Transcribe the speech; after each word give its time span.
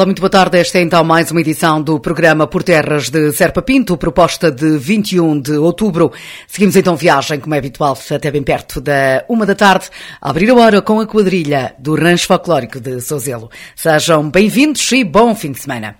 Olá, 0.00 0.06
muito 0.06 0.20
boa 0.20 0.30
tarde. 0.30 0.56
Esta 0.56 0.78
é 0.78 0.80
então 0.80 1.04
mais 1.04 1.30
uma 1.30 1.42
edição 1.42 1.82
do 1.82 2.00
programa 2.00 2.46
Por 2.46 2.62
Terras 2.62 3.10
de 3.10 3.30
Serpa 3.32 3.60
Pinto, 3.60 3.98
proposta 3.98 4.50
de 4.50 4.78
21 4.78 5.38
de 5.38 5.52
outubro. 5.58 6.10
Seguimos 6.48 6.74
então 6.74 6.96
viagem, 6.96 7.38
como 7.38 7.54
é 7.54 7.58
habitual, 7.58 7.98
até 8.10 8.30
bem 8.30 8.42
perto 8.42 8.80
da 8.80 9.22
uma 9.28 9.44
da 9.44 9.54
tarde, 9.54 9.90
a 10.18 10.30
abrir 10.30 10.48
a 10.48 10.54
hora 10.54 10.80
com 10.80 11.00
a 11.00 11.06
quadrilha 11.06 11.74
do 11.78 11.94
Rancho 11.94 12.26
Folclórico 12.26 12.80
de 12.80 12.98
Sozelo. 13.02 13.50
Sejam 13.76 14.30
bem-vindos 14.30 14.90
e 14.90 15.04
bom 15.04 15.34
fim 15.34 15.52
de 15.52 15.60
semana. 15.60 15.96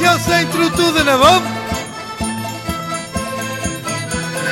Eu 0.00 0.18
centro 0.20 0.70
tudo 0.70 1.04
na 1.04 1.18
boca 1.18 1.46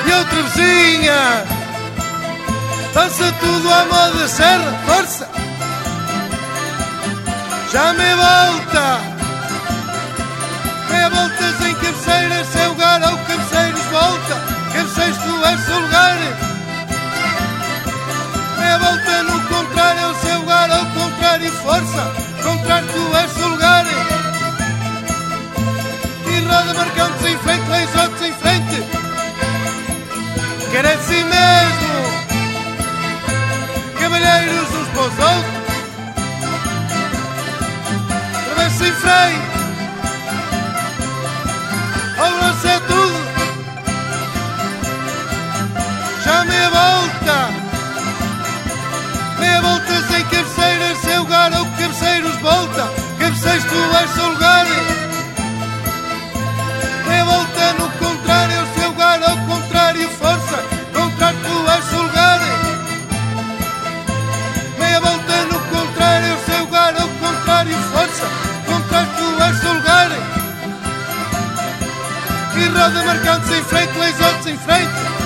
E 0.07 0.13
outra 0.13 0.43
vizinha 0.43 1.58
Dança 2.95 3.33
tudo 3.41 3.73
à 3.73 3.85
moda 3.85 4.29
serra, 4.29 4.79
força 4.87 5.29
Já 7.73 7.93
me 7.93 8.15
volta. 8.15 9.19
Meia 10.91 11.11
voltas 11.11 11.61
em 11.67 11.75
cabeceiras 11.75 12.47
Seu 12.49 12.69
lugar 12.71 13.03
ao 13.03 13.19
cabeceiros 13.19 13.85
volta 13.93 14.35
Cabeceiros 14.73 15.19
tu 15.19 15.45
és 15.45 15.61
seu 15.61 15.81
lugar 15.81 16.17
Meia 18.59 18.79
volta 18.79 19.23
no 19.25 19.41
contrário 19.49 20.15
seu 20.23 20.39
lugar 20.41 20.71
ao 20.71 20.87
contrário 20.87 21.53
Força, 21.53 22.13
contrário 22.43 22.89
tu 22.89 23.17
és 23.17 23.31
seu 23.33 23.49
lugar 23.49 23.85
E 26.27 26.41
roda 26.41 26.75
marcando-se 26.75 27.29
em 27.29 27.39
frente 27.39 27.71
Leis 27.71 27.95
outros 27.97 28.23
em 28.23 28.33
frente 28.33 28.83
Quer 30.71 30.87
assim 30.87 31.25
mesmo 31.25 31.78
cavalheiros 34.09 34.75
uns 34.75 34.89
para 34.89 35.03
os 35.03 35.19
outros. 35.19 35.55
Travessa 38.45 38.89
em 38.89 38.93
frente, 38.93 39.43
ao 42.19 42.31
lance 42.31 42.67
é 42.69 42.81
tudo. 42.81 43.19
Já 46.25 46.45
meia 46.47 46.71
volta, 46.71 47.51
meia 49.39 49.61
volta 49.61 50.03
sem 50.11 50.25
cabeceiras, 50.25 50.99
sem 50.99 51.19
lugar 51.19 51.53
ou 51.53 51.67
cabeceiros 51.67 52.37
volta. 52.37 52.91
Cabeceiros 53.19 53.65
tu 53.65 53.97
és 53.97 54.11
seu 54.11 54.29
lugar. 54.31 54.58
Roda 72.89 73.05
marcando-se 73.05 73.53
em 73.53 73.65
frente, 73.65 73.99
leis 73.99 74.19
outros 74.19 74.47
em 74.47 74.57
frente. 74.57 75.18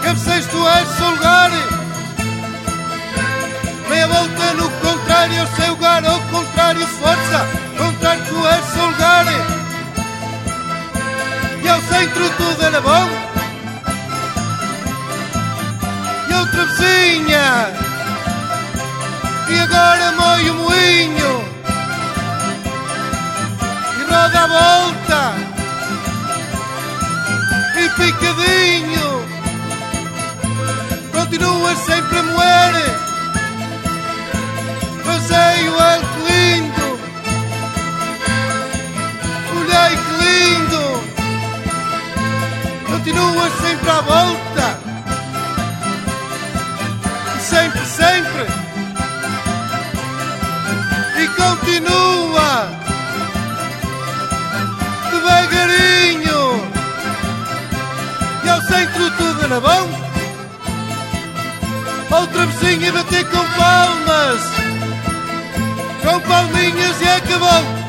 Volta. 0.00 0.04
Cabeceiros 0.04 0.46
tu 0.46 0.68
és 0.68 0.88
seu 0.88 1.10
lugar. 1.10 1.50
Meia 3.88 4.06
volta 4.06 4.54
no 4.54 4.70
contrário, 4.70 5.48
seu 5.56 5.70
lugar 5.70 6.04
ao 6.04 6.20
contrário, 6.20 6.86
força. 6.86 7.46
Contrário 7.76 8.24
tu 8.26 8.48
és 8.48 8.64
seu 8.66 8.86
lugar 8.86 9.60
e 11.62 11.68
ao 11.68 11.80
centro 11.82 12.30
tudo 12.30 12.62
era 12.62 12.80
bom. 12.80 13.08
E 16.28 16.34
outra 16.34 16.64
vizinha, 16.64 17.68
e 19.48 19.60
agora 19.60 20.12
moe 20.12 20.50
o 20.50 20.54
moinho, 20.54 21.44
e 23.98 24.02
roda 24.02 24.40
a 24.40 24.46
volta, 24.46 25.34
e 27.76 27.88
picadinho, 27.90 29.29
continua 31.30 31.76
sempre 31.76 32.18
a 32.18 32.22
moer, 32.24 32.74
fazei 35.04 35.68
o 35.68 35.78
alto 35.78 36.18
lindo, 36.26 36.98
olhei 39.56 39.96
que 39.96 40.12
lindo 40.24 40.84
continua 42.84 43.48
sempre 43.60 43.90
à 43.90 44.00
volta. 44.00 44.80
Sempre, 47.38 47.86
sempre. 47.86 48.46
E 51.16 51.28
continua 51.28 52.68
devagarinho. 55.10 56.42
E 58.44 58.48
ao 58.48 58.62
centro 58.62 59.10
tudo 59.16 59.48
na 59.48 59.60
bom. 59.60 59.99
Outra 62.10 62.46
vizinha 62.46 62.92
bater 62.92 63.24
com 63.26 63.44
palmas. 63.56 64.40
Com 66.02 66.20
palminhas 66.20 67.00
e 67.00 67.08
acabou. 67.08 67.79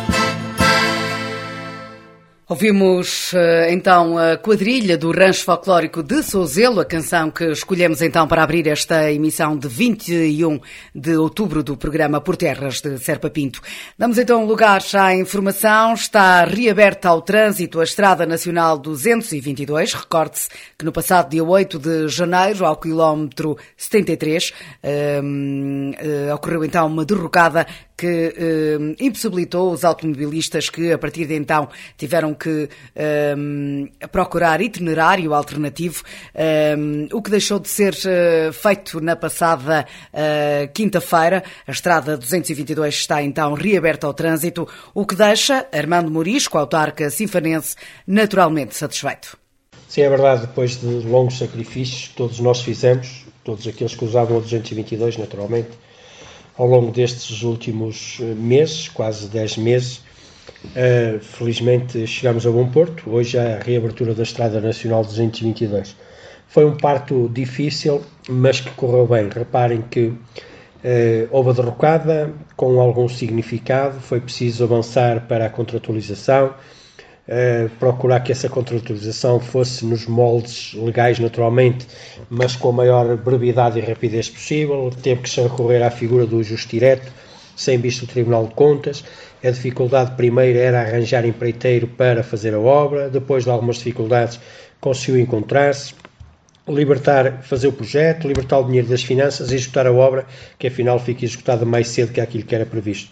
Ouvimos 2.51 3.31
então 3.69 4.17
a 4.17 4.35
quadrilha 4.35 4.97
do 4.97 5.09
Rancho 5.09 5.45
Folclórico 5.45 6.03
de 6.03 6.21
Souzelo, 6.21 6.81
a 6.81 6.85
canção 6.85 7.31
que 7.31 7.45
escolhemos 7.45 8.01
então 8.01 8.27
para 8.27 8.43
abrir 8.43 8.67
esta 8.67 9.09
emissão 9.09 9.57
de 9.57 9.69
21 9.69 10.59
de 10.93 11.15
outubro 11.15 11.63
do 11.63 11.77
programa 11.77 12.19
Por 12.19 12.35
Terras 12.35 12.81
de 12.81 12.97
Serpa 12.97 13.29
Pinto. 13.29 13.61
Damos 13.97 14.17
então 14.17 14.43
lugar 14.45 14.81
à 14.95 15.15
informação. 15.15 15.93
Está 15.93 16.43
reaberta 16.43 17.07
ao 17.07 17.21
trânsito 17.21 17.79
a 17.79 17.85
Estrada 17.85 18.25
Nacional 18.25 18.77
222. 18.77 19.93
Recorde-se 19.93 20.49
que 20.77 20.83
no 20.83 20.91
passado 20.91 21.29
dia 21.29 21.45
8 21.45 21.79
de 21.79 22.09
janeiro, 22.09 22.65
ao 22.65 22.75
quilómetro 22.75 23.57
73, 23.77 24.51
um, 25.23 25.91
uh, 25.91 26.35
ocorreu 26.35 26.65
então 26.65 26.85
uma 26.87 27.05
derrocada 27.05 27.65
que 28.01 28.33
eh, 28.35 28.95
impossibilitou 28.99 29.71
os 29.71 29.85
automobilistas 29.85 30.71
que, 30.71 30.91
a 30.91 30.97
partir 30.97 31.27
de 31.27 31.35
então, 31.35 31.69
tiveram 31.95 32.33
que 32.41 32.69
eh, 32.95 33.35
procurar 34.11 34.61
itinerário 34.61 35.33
alternativo, 35.33 36.03
eh, 36.33 36.75
o 37.11 37.21
que 37.21 37.29
deixou 37.29 37.59
de 37.59 37.67
ser 37.67 37.95
eh, 38.05 38.51
feito 38.51 38.99
na 38.99 39.15
passada 39.15 39.85
eh, 40.11 40.69
quinta-feira. 40.73 41.43
A 41.67 41.71
estrada 41.71 42.17
222 42.17 42.95
está 42.95 43.21
então 43.21 43.53
reaberta 43.53 44.07
ao 44.07 44.13
trânsito, 44.13 44.67
o 44.93 45.05
que 45.05 45.15
deixa 45.15 45.67
Armando 45.71 46.09
Morisco, 46.09 46.57
autarca 46.57 47.09
sinfanense, 47.09 47.75
naturalmente 48.07 48.75
satisfeito. 48.75 49.37
Sim, 49.87 50.01
é 50.01 50.09
verdade, 50.09 50.41
depois 50.47 50.79
de 50.79 50.87
longos 50.87 51.37
sacrifícios 51.37 52.07
que 52.07 52.15
todos 52.15 52.39
nós 52.39 52.61
fizemos, 52.61 53.25
todos 53.43 53.67
aqueles 53.67 53.93
que 53.93 54.05
usavam 54.05 54.37
o 54.37 54.41
222, 54.41 55.17
naturalmente, 55.17 55.69
ao 56.57 56.65
longo 56.65 56.91
destes 56.91 57.43
últimos 57.43 58.17
eh, 58.19 58.23
meses, 58.23 58.87
quase 58.87 59.27
10 59.27 59.57
meses, 59.57 60.01
uh, 60.65 61.19
felizmente 61.19 62.05
chegamos 62.07 62.45
a 62.45 62.51
Bom 62.51 62.69
Porto. 62.69 63.09
Hoje 63.09 63.37
é 63.37 63.55
a 63.55 63.59
reabertura 63.59 64.13
da 64.13 64.23
Estrada 64.23 64.61
Nacional 64.61 65.03
222. 65.03 65.95
Foi 66.47 66.65
um 66.65 66.75
parto 66.75 67.29
difícil, 67.33 68.01
mas 68.29 68.59
que 68.59 68.71
correu 68.71 69.07
bem. 69.07 69.29
Reparem 69.29 69.81
que 69.81 70.07
uh, 70.07 70.17
houve 71.31 71.51
a 71.51 71.53
derrocada 71.53 72.33
com 72.55 72.79
algum 72.79 73.07
significado, 73.07 73.99
foi 73.99 74.19
preciso 74.19 74.63
avançar 74.63 75.27
para 75.27 75.45
a 75.45 75.49
contratualização 75.49 76.53
eh, 77.27 77.69
procurar 77.79 78.19
que 78.19 78.31
essa 78.31 78.49
contratualização 78.49 79.39
fosse 79.39 79.85
nos 79.85 80.05
moldes 80.05 80.73
legais 80.73 81.17
naturalmente, 81.17 81.87
mas 82.29 82.57
com 82.57 82.69
a 82.69 82.73
maior 82.73 83.15
brevidade 83.15 83.79
e 83.79 83.81
rapidez 83.81 84.29
possível. 84.29 84.91
Teve 85.01 85.21
que 85.21 85.29
se 85.29 85.39
recorrer 85.39 85.83
à 85.83 85.91
figura 85.91 86.25
do 86.25 86.43
juiz 86.43 86.65
direto, 86.67 87.09
sem 87.55 87.77
visto 87.79 88.03
o 88.03 88.07
Tribunal 88.07 88.47
de 88.47 88.53
Contas. 88.53 89.03
A 89.43 89.49
dificuldade 89.49 90.15
primeira 90.15 90.59
era 90.59 90.81
arranjar 90.81 91.25
empreiteiro 91.25 91.87
para 91.87 92.23
fazer 92.23 92.53
a 92.53 92.59
obra, 92.59 93.09
depois 93.09 93.43
de 93.43 93.49
algumas 93.49 93.77
dificuldades 93.77 94.39
conseguiu 94.79 95.19
encontrar-se, 95.19 95.93
libertar, 96.67 97.41
fazer 97.43 97.67
o 97.67 97.73
projeto, 97.73 98.27
libertar 98.27 98.59
o 98.59 98.65
dinheiro 98.65 98.87
das 98.87 99.03
finanças 99.03 99.51
e 99.51 99.55
executar 99.55 99.87
a 99.87 99.91
obra, 99.91 100.25
que 100.57 100.67
afinal 100.67 100.99
fica 100.99 101.25
executada 101.25 101.65
mais 101.65 101.87
cedo 101.87 102.11
que 102.11 102.21
aquilo 102.21 102.43
que 102.43 102.55
era 102.55 102.65
previsto. 102.65 103.11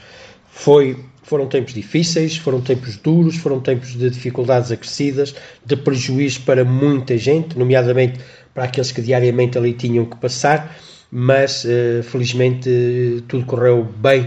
Foi 0.51 0.97
foram 1.29 1.45
tempos 1.45 1.75
difíceis, 1.75 2.37
foram 2.37 2.59
tempos 2.59 2.97
duros, 2.97 3.37
foram 3.37 3.59
tempos 3.59 3.89
de 3.89 4.09
dificuldades 4.09 4.71
acrescidas, 4.71 5.35
de 5.63 5.75
prejuízo 5.75 6.41
para 6.41 6.65
muita 6.65 7.15
gente, 7.19 7.55
nomeadamente 7.55 8.19
para 8.51 8.63
aqueles 8.63 8.91
que 8.91 8.99
diariamente 8.99 9.55
ali 9.55 9.73
tinham 9.73 10.05
que 10.05 10.17
passar, 10.17 10.75
mas 11.11 11.63
uh, 11.65 12.03
felizmente 12.03 13.23
tudo 13.27 13.45
correu 13.45 13.83
bem 13.83 14.21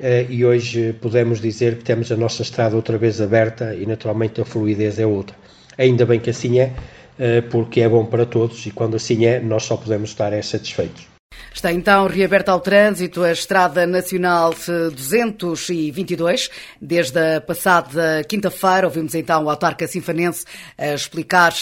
uh, 0.00 0.30
e 0.30 0.44
hoje 0.44 0.92
podemos 1.00 1.40
dizer 1.40 1.76
que 1.76 1.84
temos 1.84 2.10
a 2.10 2.16
nossa 2.16 2.42
estrada 2.42 2.74
outra 2.74 2.98
vez 2.98 3.20
aberta 3.20 3.74
e 3.74 3.86
naturalmente 3.86 4.40
a 4.40 4.44
fluidez 4.44 4.98
é 4.98 5.06
outra. 5.06 5.36
Ainda 5.78 6.04
bem 6.04 6.18
que 6.18 6.30
assim 6.30 6.58
é, 6.58 6.72
uh, 7.18 7.48
porque 7.50 7.80
é 7.80 7.88
bom 7.88 8.04
para 8.04 8.26
todos 8.26 8.66
e 8.66 8.70
quando 8.70 8.96
assim 8.96 9.24
é, 9.24 9.40
nós 9.40 9.64
só 9.64 9.76
podemos 9.76 10.10
estar 10.10 10.32
satisfeitos. 10.42 11.06
Está 11.52 11.72
então 11.72 12.06
reaberta 12.06 12.52
ao 12.52 12.60
trânsito 12.60 13.22
a 13.22 13.32
Estrada 13.32 13.86
Nacional 13.86 14.54
222. 14.94 16.50
Desde 16.80 17.18
a 17.18 17.40
passada 17.40 18.22
quinta-feira, 18.28 18.86
ouvimos 18.86 19.14
então 19.14 19.44
o 19.44 19.50
autarca 19.50 19.86
sinfanense 19.86 20.44
a 20.76 20.92
explicar 20.92 21.54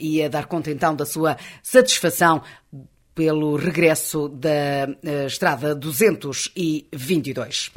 e 0.00 0.20
a 0.20 0.28
dar 0.28 0.46
conta 0.46 0.70
então 0.70 0.96
da 0.96 1.06
sua 1.06 1.36
satisfação 1.62 2.42
pelo 3.14 3.56
regresso 3.56 4.28
da 4.28 4.88
eh, 5.02 5.26
Estrada 5.26 5.74
222. 5.74 7.70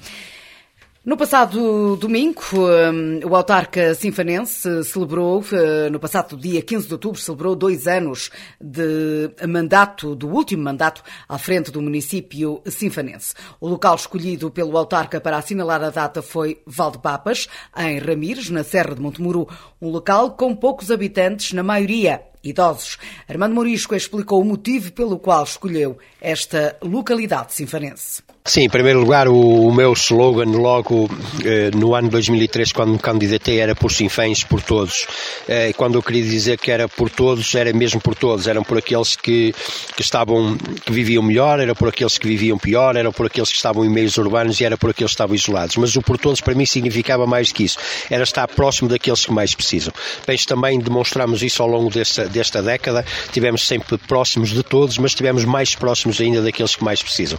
No 1.07 1.16
passado 1.16 1.95
domingo, 1.95 2.42
hum, 2.54 3.22
o 3.24 3.34
autarca 3.34 3.95
sinfanense 3.95 4.84
celebrou, 4.84 5.42
eh, 5.54 5.89
no 5.89 6.01
passado 6.01 6.36
dia 6.36 6.62
15 6.62 6.86
de 6.86 6.94
outubro, 6.95 7.22
celebrou 7.22 7.56
dois 7.56 7.88
anos 7.88 8.30
de 8.60 9.31
mandato, 9.48 10.13
do 10.13 10.28
último 10.28 10.63
mandato 10.63 11.01
à 11.30 11.38
frente 11.38 11.72
do 11.72 11.81
município 11.81 12.62
sinfanense. 12.66 13.34
O 13.62 13.69
local 13.69 13.95
escolhido 13.95 14.51
pelo 14.51 14.78
autarca 14.78 15.22
para 15.22 15.38
assinalar 15.38 15.81
a 15.81 15.92
data 15.92 16.22
foi 16.22 16.62
Valdepapas, 16.68 17.48
em 17.78 18.00
Ramires, 18.00 18.50
na 18.50 18.66
Serra 18.66 18.94
de 18.94 19.01
Montemuro, 19.01 19.48
um 19.81 19.88
local 19.88 20.31
com 20.31 20.54
poucos 20.54 20.92
habitantes, 20.92 21.54
na 21.54 21.63
maioria 21.63 22.22
idosos. 22.44 22.98
Armando 23.28 23.56
Morisco 23.56 23.95
explicou 23.95 24.42
o 24.42 24.45
motivo 24.45 24.92
pelo 24.92 25.19
qual 25.19 25.44
escolheu 25.44 25.98
esta 26.22 26.78
localidade 26.81 27.54
sinfanense. 27.54 28.24
Sim, 28.48 28.62
em 28.62 28.69
primeiro 28.69 29.01
lugar, 29.01 29.28
o, 29.28 29.68
o 29.68 29.74
meu 29.74 29.92
slogan 29.92 30.57
logo 30.57 31.10
eh, 31.44 31.69
no 31.75 31.94
ano 31.94 32.07
2003, 32.10 32.72
quando 32.72 32.94
me 32.94 32.98
candidatei, 32.98 33.60
era 33.60 33.75
por 33.75 33.92
Sinfãs, 33.92 34.42
por 34.45 34.62
todos. 34.62 35.06
Eh, 35.50 35.74
quando 35.74 35.95
eu 35.95 36.01
queria 36.01 36.24
dizer 36.24 36.57
que 36.57 36.72
era 36.72 36.88
por 36.88 37.10
todos, 37.10 37.54
era 37.56 37.74
mesmo 37.74 38.00
por 38.00 38.16
todos. 38.16 38.48
Eram 38.48 38.63
por 38.63 38.78
aqueles 38.78 39.18
que, 39.18 39.54
que 39.98 40.01
estavam, 40.01 40.57
que 40.86 40.94
viviam 40.94 41.22
melhor, 41.22 41.60
era 41.60 41.75
por 41.75 41.89
aqueles 41.89 42.18
que 42.18 42.25
viviam 42.25 42.57
pior, 42.57 42.95
era 42.95 43.12
por 43.12 43.25
aqueles 43.25 43.50
que 43.50 43.57
estavam 43.57 43.84
em 43.84 43.89
meios 43.89 44.18
urbanos 44.18 44.62
e 44.62 44.63
era 44.63 44.78
por 44.78 44.92
aqueles 44.92 45.12
que 45.12 45.16
estavam 45.16 45.36
isolados. 45.36 45.75
Mas 45.75 45.98
o 45.98 46.01
por 46.01 46.18
todos, 46.18 46.39
para 46.39 46.56
mim, 46.56 46.66
significava 46.66 47.28
mais 47.28 47.51
que 47.51 47.66
isso. 47.66 47.78
Era 48.10 48.24
estar 48.24 48.48
próximo 48.48 48.88
daqueles 48.88 49.25
que 49.25 49.34
mais 49.34 49.54
precisam. 49.54 49.94
Penso 50.25 50.48
também 50.48 50.80
demonstramos 50.80 51.44
isso 51.44 51.62
ao 51.62 51.68
longo 51.68 51.89
desta, 51.89 52.26
desta 52.27 52.62
década. 52.62 53.06
Tivemos 53.31 53.68
sempre 53.68 53.97
próximos 53.97 54.50
de 54.50 54.63
todos, 54.63 54.97
mas 54.97 55.13
tivemos 55.13 55.45
mais 55.45 55.75
próximos 55.75 56.19
ainda 56.19 56.41
daqueles 56.41 56.75
que 56.75 56.83
mais 56.83 57.01
precisam. 57.01 57.38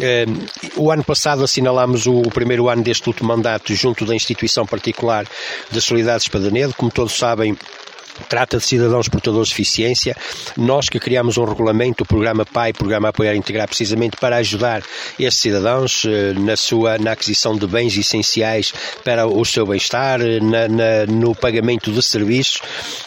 Eh, 0.00 0.26
o 0.76 0.90
ano 0.90 1.04
passado 1.04 1.44
assinalámos 1.44 2.06
o, 2.06 2.22
primeiro 2.22 2.68
ano 2.68 2.82
deste 2.82 3.08
último 3.08 3.28
mandato 3.28 3.74
junto 3.74 4.04
da 4.04 4.14
instituição 4.14 4.66
particular 4.66 5.26
da 5.70 5.80
Solidariedade 5.80 6.24
Espadanedo. 6.24 6.74
Como 6.74 6.90
todos 6.90 7.16
sabem, 7.16 7.56
Trata 8.28 8.58
de 8.58 8.64
cidadãos 8.64 9.08
portadores 9.08 9.48
de 9.48 9.54
deficiência. 9.54 10.16
Nós 10.56 10.88
que 10.88 10.98
criamos 10.98 11.38
um 11.38 11.44
regulamento, 11.44 12.04
o 12.04 12.06
programa 12.06 12.44
PAI, 12.44 12.72
Programa 12.72 13.08
Apoiar 13.08 13.34
e 13.34 13.38
Integrar, 13.38 13.68
precisamente 13.68 14.16
para 14.16 14.36
ajudar 14.36 14.82
esses 15.18 15.40
cidadãos 15.40 16.04
eh, 16.04 16.32
na 16.34 16.56
sua 16.56 16.98
na 16.98 17.12
aquisição 17.12 17.56
de 17.56 17.66
bens 17.66 17.96
essenciais 17.96 18.72
para 19.04 19.26
o 19.26 19.44
seu 19.44 19.66
bem-estar, 19.66 20.20
eh, 20.20 21.06
no 21.08 21.34
pagamento 21.34 21.92
de 21.92 22.02
serviços. 22.02 22.60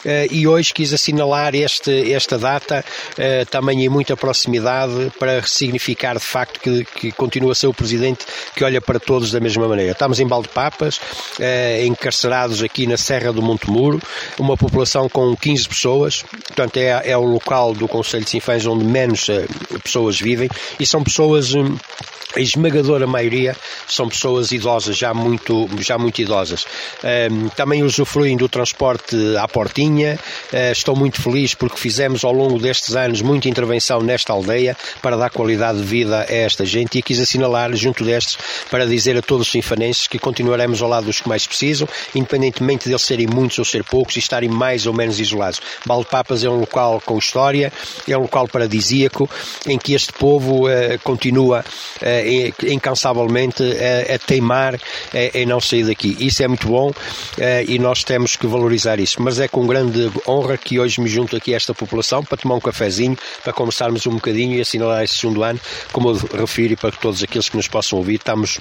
Eh, 0.05 0.27
e 0.31 0.47
hoje 0.47 0.73
quis 0.73 0.93
assinalar 0.93 1.55
este, 1.55 2.13
esta 2.13 2.37
data 2.37 2.83
também 3.49 3.83
em 3.83 3.89
muita 3.89 4.15
proximidade 4.15 5.11
para 5.19 5.41
significar 5.43 6.15
de 6.15 6.23
facto 6.23 6.59
que, 6.59 6.85
que 6.85 7.11
continua 7.11 7.51
a 7.51 7.55
ser 7.55 7.67
o 7.67 7.73
Presidente 7.73 8.25
que 8.55 8.63
olha 8.63 8.81
para 8.81 8.99
todos 8.99 9.31
da 9.31 9.39
mesma 9.39 9.67
maneira. 9.67 9.91
Estamos 9.91 10.19
em 10.19 10.27
Baldepapas, 10.27 10.99
encarcerados 11.85 12.61
aqui 12.63 12.87
na 12.87 12.97
Serra 12.97 13.31
do 13.31 13.41
Montemuro, 13.41 14.01
uma 14.37 14.55
população 14.55 14.98
com 15.07 15.35
15 15.35 15.69
pessoas, 15.69 16.23
portanto 16.47 16.77
é, 16.77 17.11
é 17.11 17.17
o 17.17 17.23
local 17.23 17.73
do 17.73 17.87
Conselho 17.87 18.23
de 18.23 18.31
Sinfãs 18.31 18.65
onde 18.65 18.83
menos 18.83 19.29
uh, 19.29 19.79
pessoas 19.83 20.19
vivem 20.19 20.49
e 20.79 20.85
são 20.85 21.03
pessoas 21.03 21.53
um, 21.53 21.77
a 22.35 22.39
esmagadora 22.39 23.07
maioria 23.07 23.55
são 23.87 24.07
pessoas 24.07 24.51
idosas, 24.51 24.95
já 24.95 25.15
muito, 25.15 25.67
já 25.79 25.97
muito 25.97 26.21
idosas. 26.21 26.63
Um, 27.31 27.49
também 27.49 27.81
usufruem 27.81 28.37
do 28.37 28.47
transporte 28.47 29.15
à 29.35 29.47
portinha. 29.47 30.19
Uh, 30.53 30.71
estou 30.71 30.95
muito 30.95 31.19
feliz 31.19 31.55
porque 31.55 31.77
fizemos 31.77 32.23
ao 32.23 32.31
longo 32.31 32.59
destes 32.59 32.95
anos 32.95 33.23
muita 33.23 33.49
intervenção 33.49 34.01
nesta 34.01 34.31
aldeia 34.31 34.77
para 35.01 35.17
dar 35.17 35.31
qualidade 35.31 35.79
de 35.79 35.83
vida 35.83 36.19
a 36.29 36.31
esta 36.31 36.63
gente 36.65 36.99
e 36.99 37.01
quis 37.01 37.19
assinalar 37.19 37.75
junto 37.75 38.03
destes 38.03 38.37
para 38.69 38.85
dizer 38.85 39.17
a 39.17 39.23
todos 39.23 39.47
os 39.47 39.51
sinfanenses 39.51 40.07
que 40.07 40.19
continuaremos 40.19 40.83
ao 40.83 40.89
lado 40.89 41.05
dos 41.05 41.21
que 41.21 41.27
mais 41.27 41.47
precisam, 41.47 41.89
independentemente 42.13 42.85
de 42.85 42.91
eles 42.91 43.01
serem 43.01 43.25
muitos 43.25 43.57
ou 43.57 43.65
ser 43.65 43.83
poucos 43.83 44.15
e 44.17 44.19
estarem 44.19 44.49
mais 44.49 44.85
ou 44.89 44.95
menos 44.95 45.19
isolados. 45.19 45.61
Baldepapas 45.85 46.43
é 46.43 46.49
um 46.49 46.59
local 46.59 47.01
com 47.05 47.17
história, 47.17 47.71
é 48.07 48.17
um 48.17 48.21
local 48.21 48.47
paradisíaco 48.47 49.29
em 49.65 49.77
que 49.77 49.93
este 49.93 50.11
povo 50.13 50.67
uh, 50.67 50.99
continua 51.03 51.63
uh, 52.01 52.65
incansavelmente 52.67 53.63
a, 53.63 54.15
a 54.15 54.19
teimar 54.19 54.79
em 55.33 55.45
não 55.45 55.59
sair 55.59 55.85
daqui. 55.85 56.17
Isso 56.19 56.43
é 56.43 56.47
muito 56.47 56.67
bom 56.67 56.91
e 57.67 57.79
nós 57.79 58.03
temos 58.03 58.35
que 58.35 58.47
valorizar 58.47 58.99
isso. 58.99 59.21
Mas 59.21 59.39
é 59.39 59.47
com 59.47 59.65
grande 59.65 60.11
honra 60.27 60.57
que 60.57 60.79
hoje 60.79 61.01
me 61.01 61.07
junto 61.07 61.35
aqui 61.35 61.53
a 61.53 61.57
esta 61.57 61.73
população 61.73 62.23
para 62.23 62.37
tomar 62.37 62.55
um 62.55 62.59
cafezinho, 62.59 63.17
para 63.43 63.53
conversarmos 63.53 64.05
um 64.07 64.11
bocadinho 64.11 64.57
e 64.57 64.61
assinalar 64.61 65.03
este 65.03 65.19
segundo 65.19 65.43
ano, 65.43 65.59
como 65.91 66.09
eu 66.09 66.39
refiro 66.39 66.73
e 66.73 66.75
para 66.75 66.91
todos 66.91 67.23
aqueles 67.23 67.49
que 67.49 67.57
nos 67.57 67.67
possam 67.67 67.99
ouvir, 67.99 68.15
estamos 68.15 68.59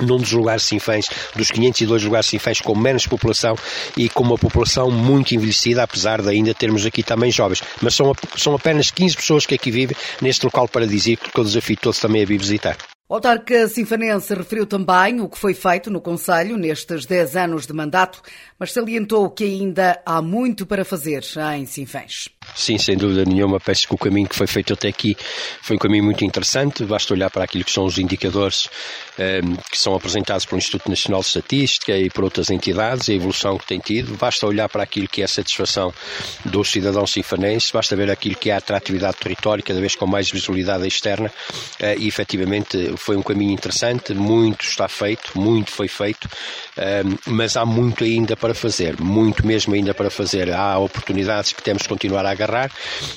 num 0.00 0.18
dos 0.18 0.32
lugares 0.32 0.62
sinfãs, 0.64 1.08
dos 1.34 1.50
502 1.50 2.04
lugares 2.04 2.26
sinfãs 2.26 2.60
com 2.60 2.74
menos 2.74 3.06
população 3.06 3.56
e 3.96 4.08
com 4.08 4.22
uma 4.22 4.38
população 4.38 4.90
muito 4.90 5.34
envelhecida, 5.34 5.82
apesar 5.82 6.22
de 6.22 6.28
ainda 6.28 6.54
termos 6.54 6.84
aqui 6.84 7.02
também 7.02 7.30
jovens. 7.30 7.62
Mas 7.80 7.94
são, 7.94 8.12
são 8.36 8.54
apenas 8.54 8.90
15 8.90 9.16
pessoas 9.16 9.46
que 9.46 9.54
aqui 9.54 9.70
vivem 9.70 9.96
neste 10.20 10.44
local 10.44 10.68
paradisíaco 10.68 11.30
que 11.30 11.38
eu 11.38 11.44
desafio 11.44 11.76
todos 11.76 11.98
também 11.98 12.22
a 12.22 12.26
vir 12.26 12.38
visitar. 12.38 12.76
O 13.08 13.14
autarca 13.14 13.68
sinfanense 13.68 14.34
referiu 14.34 14.66
também 14.66 15.20
o 15.20 15.28
que 15.28 15.38
foi 15.38 15.54
feito 15.54 15.92
no 15.92 16.00
Conselho 16.00 16.56
nestes 16.56 17.06
10 17.06 17.36
anos 17.36 17.64
de 17.64 17.72
mandato, 17.72 18.20
mas 18.58 18.72
salientou 18.72 19.30
que 19.30 19.44
ainda 19.44 20.02
há 20.04 20.20
muito 20.20 20.66
para 20.66 20.84
fazer 20.84 21.22
em 21.56 21.64
Sinfãs. 21.66 22.28
Sim, 22.56 22.76
sem 22.78 22.96
dúvida 22.96 23.24
nenhuma. 23.24 23.60
Penso 23.60 23.86
que 23.86 23.94
o 23.94 23.98
caminho 23.98 24.28
que 24.28 24.34
foi 24.34 24.48
feito 24.48 24.72
até 24.72 24.88
aqui 24.88 25.16
foi 25.62 25.76
um 25.76 25.78
caminho 25.78 26.02
muito 26.02 26.24
interessante. 26.24 26.84
Basta 26.84 27.14
olhar 27.14 27.30
para 27.30 27.44
aquilo 27.44 27.62
que 27.62 27.70
são 27.70 27.84
os 27.84 27.96
indicadores 27.96 28.68
que 29.70 29.78
são 29.78 29.94
apresentados 29.94 30.44
pelo 30.44 30.58
Instituto 30.58 30.90
Nacional 30.90 31.20
de 31.20 31.28
Estatística 31.28 31.96
e 31.96 32.10
por 32.10 32.24
outras 32.24 32.50
entidades, 32.50 33.08
a 33.08 33.14
evolução 33.14 33.56
que 33.56 33.66
tem 33.66 33.78
tido. 33.78 34.16
Basta 34.16 34.46
olhar 34.46 34.68
para 34.68 34.82
aquilo 34.82 35.08
que 35.08 35.22
é 35.22 35.24
a 35.24 35.28
satisfação 35.28 35.92
dos 36.44 36.70
cidadãos 36.70 37.12
sinfanenses, 37.12 37.70
basta 37.70 37.96
ver 37.96 38.10
aquilo 38.10 38.36
que 38.36 38.50
é 38.50 38.54
a 38.54 38.58
atratividade 38.58 39.16
do 39.16 39.22
território, 39.22 39.64
cada 39.64 39.80
vez 39.80 39.94
com 39.96 40.06
mais 40.06 40.30
visibilidade 40.30 40.86
externa. 40.86 41.32
Uh, 41.80 41.98
e 41.98 42.06
efetivamente 42.06 42.94
foi 42.96 43.16
um 43.16 43.22
caminho 43.22 43.52
interessante, 43.52 44.12
muito 44.12 44.66
está 44.66 44.88
feito, 44.88 45.38
muito 45.38 45.70
foi 45.70 45.88
feito, 45.88 46.28
um, 46.76 47.16
mas 47.32 47.56
há 47.56 47.64
muito 47.64 48.04
ainda 48.04 48.36
para 48.36 48.54
fazer, 48.54 49.00
muito 49.00 49.46
mesmo 49.46 49.74
ainda 49.74 49.94
para 49.94 50.10
fazer. 50.10 50.52
Há 50.52 50.78
oportunidades 50.78 51.52
que 51.52 51.62
temos 51.62 51.82
que 51.82 51.88
continuar 51.88 52.26
a 52.26 52.30
agarrar 52.30 52.70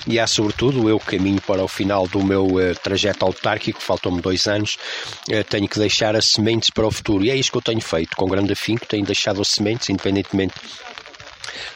e 0.08 0.18
há, 0.18 0.26
sobretudo, 0.26 0.88
eu 0.90 1.00
caminho 1.00 1.42
para 1.42 1.64
o 1.64 1.68
final 1.68 2.08
do 2.08 2.24
meu 2.24 2.46
uh, 2.46 2.76
trajeto 2.82 3.26
autárquico, 3.26 3.82
faltam-me 3.82 4.22
dois 4.22 4.48
anos, 4.48 4.78
uh, 5.30 5.44
tenho 5.50 5.68
que 5.68 5.78
deixar 5.78 5.89
as 6.16 6.26
sementes 6.26 6.70
para 6.70 6.88
o 6.88 6.92
futuro. 6.92 7.24
E 7.24 7.30
é 7.30 7.36
isso 7.36 7.52
que 7.52 7.58
eu 7.58 7.62
tenho 7.62 7.82
feito, 7.82 8.16
com 8.16 8.28
grande 8.28 8.54
afinco, 8.54 8.86
tenho 8.86 9.06
deixado 9.06 9.42
as 9.42 9.50
sementes, 9.50 9.90
independentemente 9.90 10.54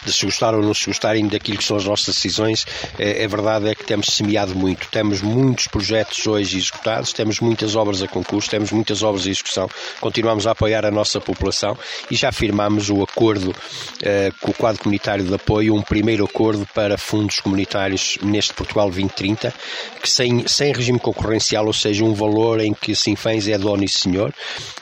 de 0.06 0.12
se 0.12 0.26
gostar 0.26 0.54
ou 0.54 0.62
não 0.62 0.74
se 0.74 0.86
gostarem 0.86 1.28
daquilo 1.28 1.58
que 1.58 1.64
são 1.64 1.78
as 1.78 1.86
nossas 1.86 2.16
decisões, 2.16 2.66
é, 2.98 3.24
é 3.24 3.28
verdade 3.28 3.70
é 3.70 3.76
que 3.76 3.84
temos 3.84 4.08
semeado 4.08 4.56
muito. 4.56 4.88
Temos 4.90 5.22
muitos 5.22 5.68
projetos 5.68 6.26
hoje 6.26 6.58
executados, 6.58 7.14
temos 7.14 7.40
muitas 7.40 7.76
obras 7.76 8.02
a 8.02 8.08
concurso, 8.08 8.50
temos 8.50 8.72
muitas 8.72 9.04
obras 9.04 9.26
em 9.26 9.32
execução, 9.32 9.70
continuamos 10.00 10.48
a 10.48 10.52
apoiar 10.52 10.86
a 10.86 10.92
nossa 10.92 11.20
população 11.20 11.78
e 12.10 12.16
já 12.16 12.32
firmamos 12.32 12.90
o 12.90 13.02
acordo 13.02 13.56
eh, 14.02 14.32
com 14.40 14.52
o 14.52 14.54
quadro 14.54 14.82
comunitário 14.82 15.24
de 15.24 15.34
apoio, 15.34 15.76
um 15.76 15.82
primeiro 15.82 16.26
acordo 16.26 16.68
para 16.74 16.98
fundos 16.98 17.40
comunitários 17.40 18.18
neste 18.22 18.54
Portugal 18.54 18.88
2030, 18.88 19.54
que 20.02 20.10
sem, 20.10 20.48
sem 20.48 20.74
regime 20.74 21.00
concorrencial, 21.00 21.66
ou 21.66 21.74
seja, 21.74 22.04
um 22.04 22.14
valor 22.14 22.60
em 22.60 22.74
que 22.74 22.96
Sinfãs 22.96 23.48
é 23.48 23.58
dono 23.58 23.84
e 23.84 23.90
senhor, 23.90 24.34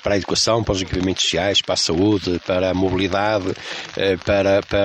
para 0.04 0.16
a 0.16 0.18
educação, 0.18 0.64
para 0.64 0.74
os 0.74 0.82
equipamentos 0.82 1.24
sociais, 1.24 1.62
para 1.62 1.74
a 1.74 1.78
saúde, 1.78 2.42
para 2.46 2.72
a 2.72 2.74
mobilidade, 2.74 3.54
eh, 3.98 4.18
para, 4.18 4.62
para 4.64 4.81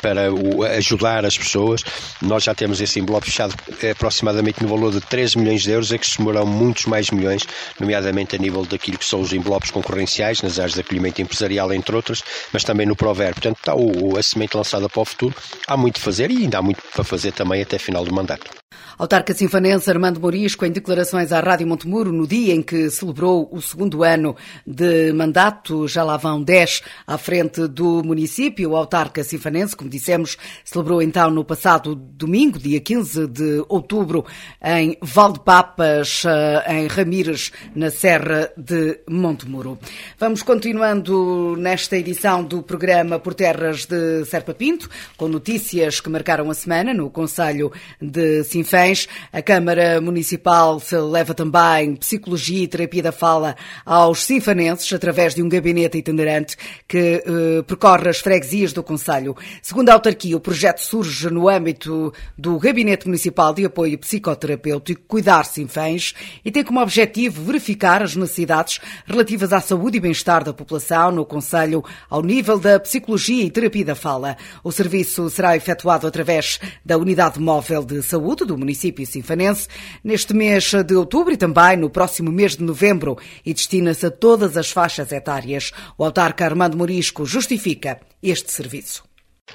para 0.00 0.28
ajudar 0.76 1.24
as 1.24 1.36
pessoas. 1.36 1.82
Nós 2.22 2.44
já 2.44 2.54
temos 2.54 2.80
esse 2.80 3.00
envelope 3.00 3.26
fechado 3.26 3.54
aproximadamente 3.90 4.62
no 4.62 4.68
valor 4.68 4.92
de 4.92 5.00
13 5.00 5.38
milhões 5.38 5.62
de 5.62 5.70
euros, 5.70 5.92
é 5.92 5.98
que 5.98 6.06
se 6.06 6.12
somarão 6.12 6.46
muitos 6.46 6.86
mais 6.86 7.10
milhões, 7.10 7.46
nomeadamente 7.78 8.36
a 8.36 8.38
nível 8.38 8.64
daquilo 8.64 8.98
que 8.98 9.04
são 9.04 9.20
os 9.20 9.32
envelopes 9.32 9.70
concorrenciais, 9.70 10.42
nas 10.42 10.58
áreas 10.58 10.74
de 10.74 10.80
acolhimento 10.80 11.20
empresarial, 11.22 11.72
entre 11.72 11.94
outras, 11.94 12.22
mas 12.52 12.64
também 12.64 12.86
no 12.86 12.96
Prover. 12.96 13.34
Portanto, 13.34 13.58
está 13.58 13.74
o, 13.74 14.16
a 14.16 14.22
semente 14.22 14.56
lançada 14.56 14.88
para 14.88 15.00
o 15.00 15.04
futuro. 15.04 15.34
Há 15.66 15.76
muito 15.76 15.98
a 15.98 16.00
fazer 16.00 16.30
e 16.30 16.38
ainda 16.38 16.58
há 16.58 16.62
muito 16.62 16.82
para 16.92 17.04
fazer 17.04 17.32
também 17.32 17.62
até 17.62 17.78
final 17.78 18.04
do 18.04 18.12
mandato. 18.14 18.59
Autarca 19.00 19.32
sinfanense 19.32 19.90
Armando 19.90 20.20
Morisco, 20.20 20.66
em 20.66 20.70
declarações 20.70 21.32
à 21.32 21.40
Rádio 21.40 21.66
Montemuro, 21.66 22.12
no 22.12 22.26
dia 22.26 22.54
em 22.54 22.60
que 22.60 22.90
celebrou 22.90 23.48
o 23.50 23.58
segundo 23.62 24.04
ano 24.04 24.36
de 24.66 25.10
mandato, 25.14 25.88
já 25.88 26.04
lá 26.04 26.18
vão 26.18 26.42
10 26.42 26.82
à 27.06 27.16
frente 27.16 27.66
do 27.66 28.04
município. 28.04 28.70
O 28.70 28.76
autarca 28.76 29.24
sinfanense, 29.24 29.74
como 29.74 29.88
dissemos, 29.88 30.36
celebrou 30.62 31.00
então 31.00 31.30
no 31.30 31.46
passado 31.46 31.94
domingo, 31.94 32.58
dia 32.58 32.78
15 32.78 33.26
de 33.26 33.64
outubro, 33.70 34.26
em 34.62 34.98
Valdepapas, 35.00 36.24
eh, 36.26 36.74
em 36.74 36.86
Ramires, 36.86 37.52
na 37.74 37.90
Serra 37.90 38.52
de 38.54 39.00
Montemuro. 39.08 39.78
Vamos 40.18 40.42
continuando 40.42 41.56
nesta 41.56 41.96
edição 41.96 42.44
do 42.44 42.62
programa 42.62 43.18
Por 43.18 43.32
Terras 43.32 43.86
de 43.86 44.26
Serpa 44.26 44.52
Pinto, 44.52 44.90
com 45.16 45.26
notícias 45.26 46.00
que 46.00 46.10
marcaram 46.10 46.50
a 46.50 46.54
semana 46.54 46.92
no 46.92 47.08
Conselho 47.08 47.72
de 47.98 48.44
Sinfãs 48.60 49.08
a 49.32 49.40
Câmara 49.40 50.00
Municipal 50.00 50.80
leva 51.10 51.32
também 51.32 51.96
psicologia 51.96 52.64
e 52.64 52.68
terapia 52.68 53.02
da 53.02 53.12
fala 53.12 53.56
aos 53.86 54.24
sinfanenses 54.24 54.92
através 54.92 55.34
de 55.34 55.42
um 55.42 55.48
gabinete 55.48 55.96
itinerante 55.96 56.56
que 56.86 57.22
eh, 57.24 57.62
percorre 57.66 58.10
as 58.10 58.18
freguesias 58.18 58.72
do 58.72 58.82
Conselho. 58.82 59.34
Segundo 59.62 59.88
a 59.88 59.94
autarquia, 59.94 60.36
o 60.36 60.40
projeto 60.40 60.80
surge 60.80 61.30
no 61.30 61.48
âmbito 61.48 62.12
do 62.36 62.58
Gabinete 62.58 63.06
Municipal 63.06 63.54
de 63.54 63.64
Apoio 63.64 63.98
Psicoterapêutico 63.98 65.02
Cuidar 65.08 65.44
Sinfãs 65.44 66.14
e 66.44 66.50
tem 66.50 66.62
como 66.62 66.82
objetivo 66.82 67.42
verificar 67.42 68.02
as 68.02 68.14
necessidades 68.14 68.78
relativas 69.06 69.52
à 69.52 69.60
saúde 69.60 69.96
e 69.96 70.00
bem-estar 70.00 70.44
da 70.44 70.52
população 70.52 71.10
no 71.10 71.24
Conselho 71.24 71.82
ao 72.10 72.22
nível 72.22 72.58
da 72.58 72.78
psicologia 72.78 73.44
e 73.44 73.50
terapia 73.50 73.86
da 73.86 73.94
fala. 73.94 74.36
O 74.62 74.70
serviço 74.70 75.30
será 75.30 75.56
efetuado 75.56 76.06
através 76.06 76.60
da 76.84 76.98
Unidade 76.98 77.40
Móvel 77.40 77.84
de 77.84 78.02
Saúde 78.02 78.49
do 78.50 78.58
município 78.58 79.06
sinfanense 79.06 79.68
neste 80.02 80.34
mês 80.34 80.72
de 80.84 80.94
outubro 80.94 81.32
e 81.32 81.36
também 81.36 81.76
no 81.76 81.88
próximo 81.88 82.32
mês 82.32 82.56
de 82.56 82.64
novembro 82.64 83.16
e 83.46 83.54
destina-se 83.54 84.06
a 84.06 84.10
todas 84.10 84.56
as 84.56 84.70
faixas 84.70 85.12
etárias. 85.12 85.70
O 85.96 86.04
autarca 86.04 86.44
Armando 86.44 86.76
Morisco 86.76 87.24
justifica 87.24 88.00
este 88.20 88.50
serviço 88.50 89.04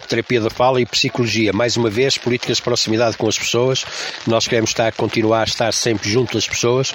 terapia 0.10 0.42
da 0.42 0.50
fala 0.50 0.82
e 0.82 0.86
psicologia. 0.86 1.54
Mais 1.54 1.78
uma 1.78 1.90
vez, 1.90 2.18
políticas 2.18 2.58
de 2.58 2.64
proximidade 2.64 3.16
com 3.18 3.30
as 3.30 3.40
pessoas. 3.40 3.86
Nós 4.28 4.46
queremos 4.46 4.72
estar, 4.72 4.92
continuar 4.92 5.42
a 5.42 5.46
estar 5.46 5.74
sempre 5.74 6.10
junto 6.10 6.34
das 6.34 6.46
pessoas. 6.46 6.94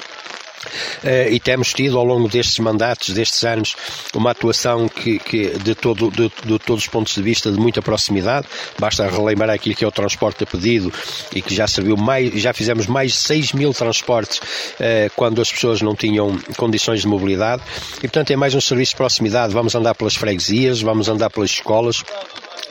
Uh, 1.02 1.32
e 1.32 1.40
temos 1.40 1.72
tido 1.72 1.98
ao 1.98 2.04
longo 2.04 2.28
destes 2.28 2.58
mandatos, 2.58 3.10
destes 3.10 3.42
anos, 3.44 3.76
uma 4.14 4.30
atuação 4.30 4.88
que, 4.88 5.18
que 5.18 5.58
de, 5.58 5.74
todo, 5.74 6.10
de, 6.10 6.30
de, 6.44 6.58
todos 6.58 6.84
os 6.84 6.88
pontos 6.88 7.14
de 7.14 7.22
vista 7.22 7.50
de 7.50 7.58
muita 7.58 7.80
proximidade. 7.80 8.46
Basta 8.78 9.08
relembrar 9.08 9.50
aquilo 9.50 9.74
que 9.74 9.84
é 9.84 9.88
o 9.88 9.92
transporte 9.92 10.44
a 10.44 10.46
pedido 10.46 10.92
e 11.34 11.40
que 11.40 11.54
já 11.54 11.66
serviu 11.66 11.96
mais, 11.96 12.32
já 12.34 12.52
fizemos 12.52 12.86
mais 12.86 13.12
de 13.12 13.18
6 13.18 13.52
mil 13.52 13.72
transportes 13.72 14.38
uh, 14.38 15.10
quando 15.16 15.40
as 15.40 15.50
pessoas 15.50 15.80
não 15.80 15.94
tinham 15.94 16.38
condições 16.56 17.00
de 17.00 17.06
mobilidade. 17.06 17.62
E 17.98 18.00
portanto 18.02 18.30
é 18.30 18.36
mais 18.36 18.54
um 18.54 18.60
serviço 18.60 18.92
de 18.92 18.96
proximidade. 18.96 19.52
Vamos 19.52 19.74
andar 19.74 19.94
pelas 19.94 20.14
freguesias, 20.14 20.80
vamos 20.82 21.08
andar 21.08 21.30
pelas 21.30 21.50
escolas. 21.50 22.02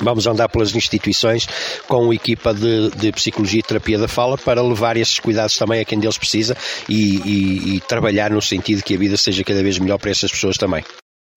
Vamos 0.01 0.25
andar 0.27 0.49
pelas 0.49 0.75
instituições 0.75 1.47
com 1.87 2.13
equipa 2.13 2.53
de, 2.53 2.89
de, 2.91 3.11
psicologia 3.11 3.59
e 3.59 3.63
terapia 3.63 3.97
da 3.97 4.07
fala 4.07 4.37
para 4.37 4.61
levar 4.61 4.97
esses 4.97 5.19
cuidados 5.19 5.57
também 5.57 5.81
a 5.81 5.85
quem 5.85 5.99
deles 5.99 6.17
precisa 6.17 6.55
e, 6.87 7.17
e, 7.17 7.75
e 7.75 7.79
trabalhar 7.81 8.31
no 8.31 8.41
sentido 8.41 8.83
que 8.83 8.95
a 8.95 8.97
vida 8.97 9.17
seja 9.17 9.43
cada 9.43 9.61
vez 9.61 9.77
melhor 9.77 9.97
para 9.97 10.11
essas 10.11 10.31
pessoas 10.31 10.57
também. 10.57 10.83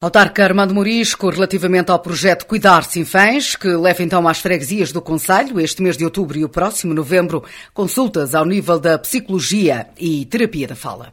Autarca 0.02 0.42
Armando 0.42 0.74
Morisco, 0.74 1.30
relativamente 1.30 1.92
ao 1.92 1.98
projeto 2.00 2.44
Cuidar 2.44 2.82
Sinfãs, 2.82 3.54
que 3.54 3.68
leva 3.68 4.02
então 4.02 4.26
às 4.26 4.40
freguesias 4.40 4.90
do 4.90 5.00
Conselho 5.00 5.60
este 5.60 5.80
mês 5.80 5.96
de 5.96 6.04
outubro 6.04 6.36
e 6.36 6.44
o 6.44 6.48
próximo 6.48 6.92
novembro, 6.92 7.44
consultas 7.72 8.34
ao 8.34 8.44
nível 8.44 8.80
da 8.80 8.98
psicologia 8.98 9.86
e 9.96 10.24
terapia 10.24 10.66
da 10.66 10.74
fala. 10.74 11.12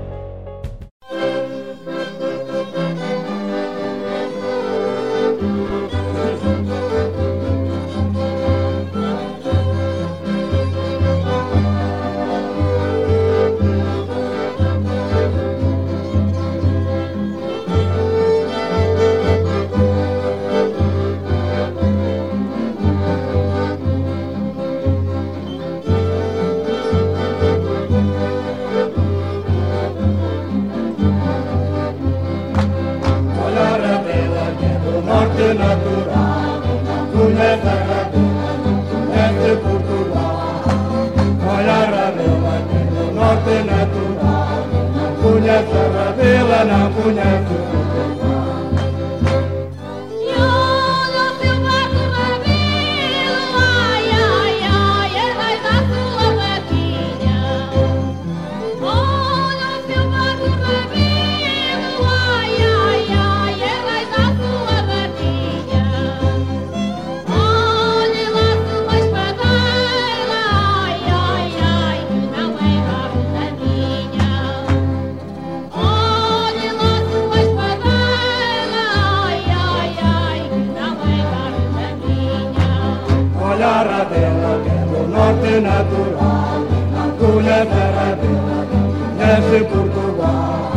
Conhece 89.61 89.63
Portugal. 89.63 90.71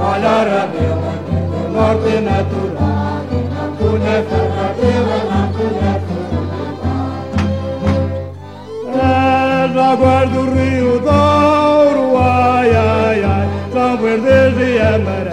Olha 0.00 0.28
a 0.28 0.44
Rabela, 0.44 1.12
do 1.28 1.68
norte 1.72 2.20
natural. 2.20 3.22
Não 3.58 3.68
conhece 3.76 4.34
a 4.34 4.42
Rabela, 4.56 5.18
não 5.30 5.46
conhece 5.52 6.12
Portugal. 6.30 7.08
És 8.94 9.72
águas 9.76 10.26
do 10.30 10.42
Rio 10.54 10.94
Douro, 11.00 12.16
ai, 12.16 12.70
ai, 12.74 13.18
ai, 13.24 13.46
são 13.72 13.96
verdes 13.98 14.58
e 14.58 14.80
amarelos. 14.80 15.27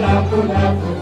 na 0.00 0.20
kula 0.28 0.62
kula. 0.80 0.95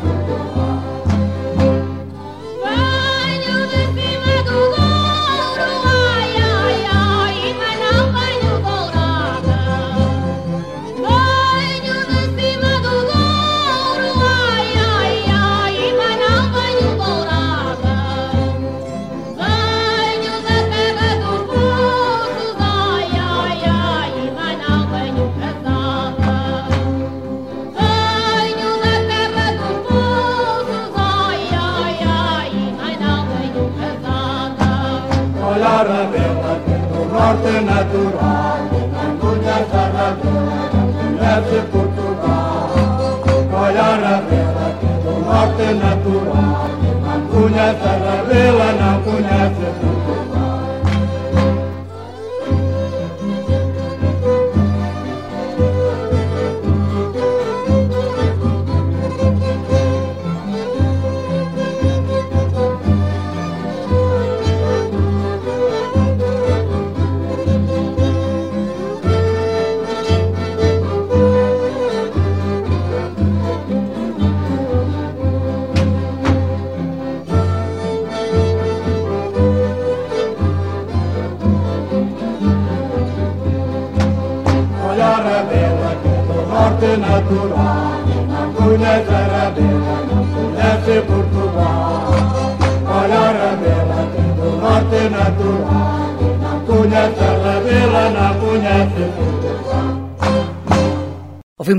Natural, 37.61 38.59
não 38.93 39.17
conhece 39.19 39.75
a 39.75 39.87
Rabela, 39.97 40.71
não 40.73 40.87
conhece 40.93 41.57
Portugal. 41.71 42.71
Olha 43.53 43.83
a 43.83 43.97
Rabela, 43.97 44.67
que 44.81 44.93
do 45.03 45.13
norte 45.25 45.67
natural, 45.75 46.14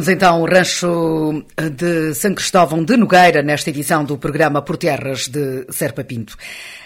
Ouvimos 0.05 0.09
então 0.09 0.41
o 0.41 0.45
rancho 0.45 1.43
de 1.75 2.13
São 2.13 2.35
Cristóvão 2.35 2.83
de 2.83 2.95
Nogueira 2.95 3.41
nesta 3.41 3.71
edição 3.71 4.03
do 4.03 4.19
programa 4.19 4.61
Por 4.61 4.77
Terras 4.77 5.27
de 5.27 5.65
Serpa 5.71 6.03
Pinto. 6.03 6.37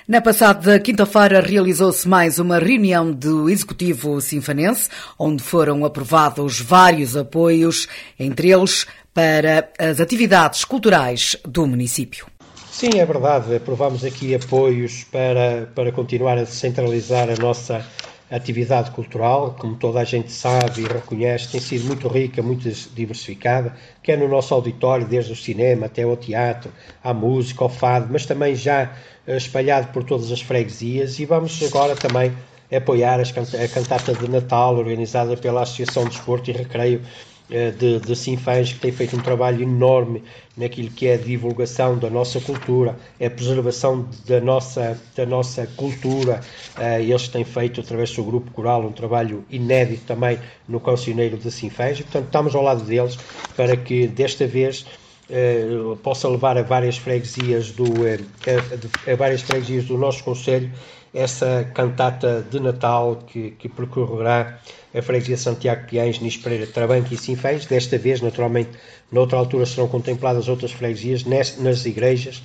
Na 0.07 0.21
passada 0.21 0.79
quinta-feira 0.79 1.41
realizou-se 1.41 2.07
mais 2.07 2.39
uma 2.39 2.59
reunião 2.59 3.11
do 3.11 3.49
Executivo 3.49 4.21
Sinfanense, 4.21 4.89
onde 5.17 5.43
foram 5.43 5.83
aprovados 5.83 6.61
vários 6.61 7.17
apoios, 7.17 7.89
entre 8.17 8.51
eles 8.51 8.87
para 9.13 9.69
as 9.77 9.99
atividades 9.99 10.63
culturais 10.63 11.35
do 11.45 11.67
município. 11.67 12.25
Sim, 12.71 12.99
é 12.99 13.05
verdade. 13.05 13.53
Aprovámos 13.53 14.05
aqui 14.05 14.33
apoios 14.33 15.03
para, 15.03 15.67
para 15.75 15.91
continuar 15.91 16.37
a 16.37 16.43
descentralizar 16.43 17.27
a 17.29 17.35
nossa 17.35 17.85
atividade 18.29 18.91
cultural, 18.91 19.55
como 19.57 19.75
toda 19.75 19.99
a 19.99 20.03
gente 20.03 20.31
sabe 20.31 20.81
e 20.81 20.87
reconhece, 20.87 21.49
tem 21.49 21.59
sido 21.59 21.85
muito 21.85 22.07
rica, 22.07 22.41
muito 22.41 22.69
diversificada, 22.93 23.75
quer 24.03 24.17
no 24.17 24.27
nosso 24.27 24.53
auditório, 24.53 25.07
desde 25.07 25.33
o 25.33 25.35
cinema 25.35 25.87
até 25.87 26.03
ao 26.03 26.15
teatro, 26.15 26.71
à 27.03 27.13
música, 27.13 27.63
ao 27.63 27.69
fado, 27.69 28.07
mas 28.11 28.25
também 28.25 28.55
já 28.55 28.93
eh, 29.25 29.37
espalhado 29.37 29.87
por 29.91 30.03
todas 30.03 30.31
as 30.31 30.41
freguesias 30.41 31.19
e 31.19 31.25
vamos 31.25 31.61
agora 31.63 31.95
também 31.95 32.31
apoiar 32.71 33.19
a 33.19 33.67
cantata 33.67 34.13
de 34.13 34.29
Natal 34.29 34.77
organizada 34.77 35.35
pela 35.35 35.63
Associação 35.63 36.03
de 36.03 36.11
Desporto 36.11 36.51
e 36.51 36.53
Recreio 36.53 37.01
de, 37.49 37.99
de 37.99 38.15
Sinfãs, 38.15 38.73
que 38.73 38.79
tem 38.79 38.91
feito 38.91 39.15
um 39.15 39.21
trabalho 39.21 39.63
enorme 39.63 40.23
naquilo 40.55 40.89
que 40.91 41.07
é 41.07 41.15
a 41.15 41.17
divulgação 41.17 41.97
da 41.97 42.09
nossa 42.09 42.39
cultura, 42.39 42.95
a 43.15 43.29
preservação 43.29 44.07
da 44.27 44.39
nossa, 44.39 44.99
da 45.15 45.25
nossa 45.25 45.65
cultura. 45.75 46.41
Eh, 46.77 47.03
eles 47.03 47.27
têm 47.27 47.43
feito, 47.43 47.81
através 47.81 48.09
do 48.11 48.15
seu 48.15 48.23
grupo 48.23 48.51
coral, 48.51 48.85
um 48.85 48.91
trabalho 48.91 49.43
inédito 49.49 50.03
também 50.05 50.37
no 50.67 50.79
Conselheiro 50.79 51.37
de 51.37 51.49
Sinfãs, 51.49 51.99
e 51.99 52.03
portanto 52.03 52.25
estamos 52.25 52.53
ao 52.55 52.61
lado 52.61 52.83
deles 52.83 53.17
para 53.55 53.75
que 53.75 54.07
desta 54.07 54.45
vez 54.45 54.85
Uh, 55.31 55.95
possa 55.97 56.27
levar 56.27 56.57
a 56.57 56.63
várias 56.63 56.97
freguesias 56.97 57.69
do 57.69 57.85
a, 57.85 59.11
a, 59.11 59.15
várias 59.15 59.43
freguesias 59.43 59.85
do 59.85 59.95
nosso 59.95 60.23
conselho 60.23 60.71
essa 61.13 61.69
cantata 61.73 62.45
de 62.49 62.59
Natal 62.59 63.23
que, 63.27 63.51
que 63.51 63.67
percorrerá 63.67 64.59
a 64.93 65.01
freguesia 65.01 65.37
Santiago 65.37 65.87
Piães, 65.87 66.19
Nis 66.19 66.37
Pereira, 66.37 66.67
e 67.11 67.17
Sinfãs. 67.17 67.65
Desta 67.65 67.97
vez, 67.97 68.21
naturalmente, 68.21 68.71
noutra 69.11 69.37
altura 69.37 69.65
serão 69.65 69.87
contempladas 69.87 70.47
outras 70.47 70.71
freguesias 70.71 71.23
nas, 71.23 71.57
nas 71.57 71.85
igrejas 71.85 72.37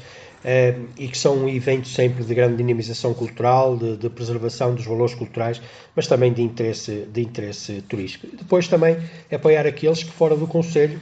uh, 0.45 0.87
e 0.99 1.09
que 1.09 1.17
são 1.17 1.37
um 1.37 1.49
evento 1.49 1.89
sempre 1.89 2.25
de 2.25 2.35
grande 2.35 2.57
dinamização 2.57 3.15
cultural, 3.15 3.77
de, 3.77 3.97
de, 3.97 4.09
preservação 4.09 4.75
dos 4.75 4.85
valores 4.85 5.15
culturais, 5.15 5.61
mas 5.97 6.07
também 6.07 6.33
de 6.33 6.43
interesse, 6.43 7.07
de 7.13 7.23
interesse 7.23 7.83
turístico. 7.83 8.27
Depois 8.37 8.69
também 8.69 8.97
apoiar 9.33 9.67
aqueles 9.67 10.03
que 10.03 10.11
fora 10.11 10.37
do 10.37 10.47
Conselho 10.47 11.01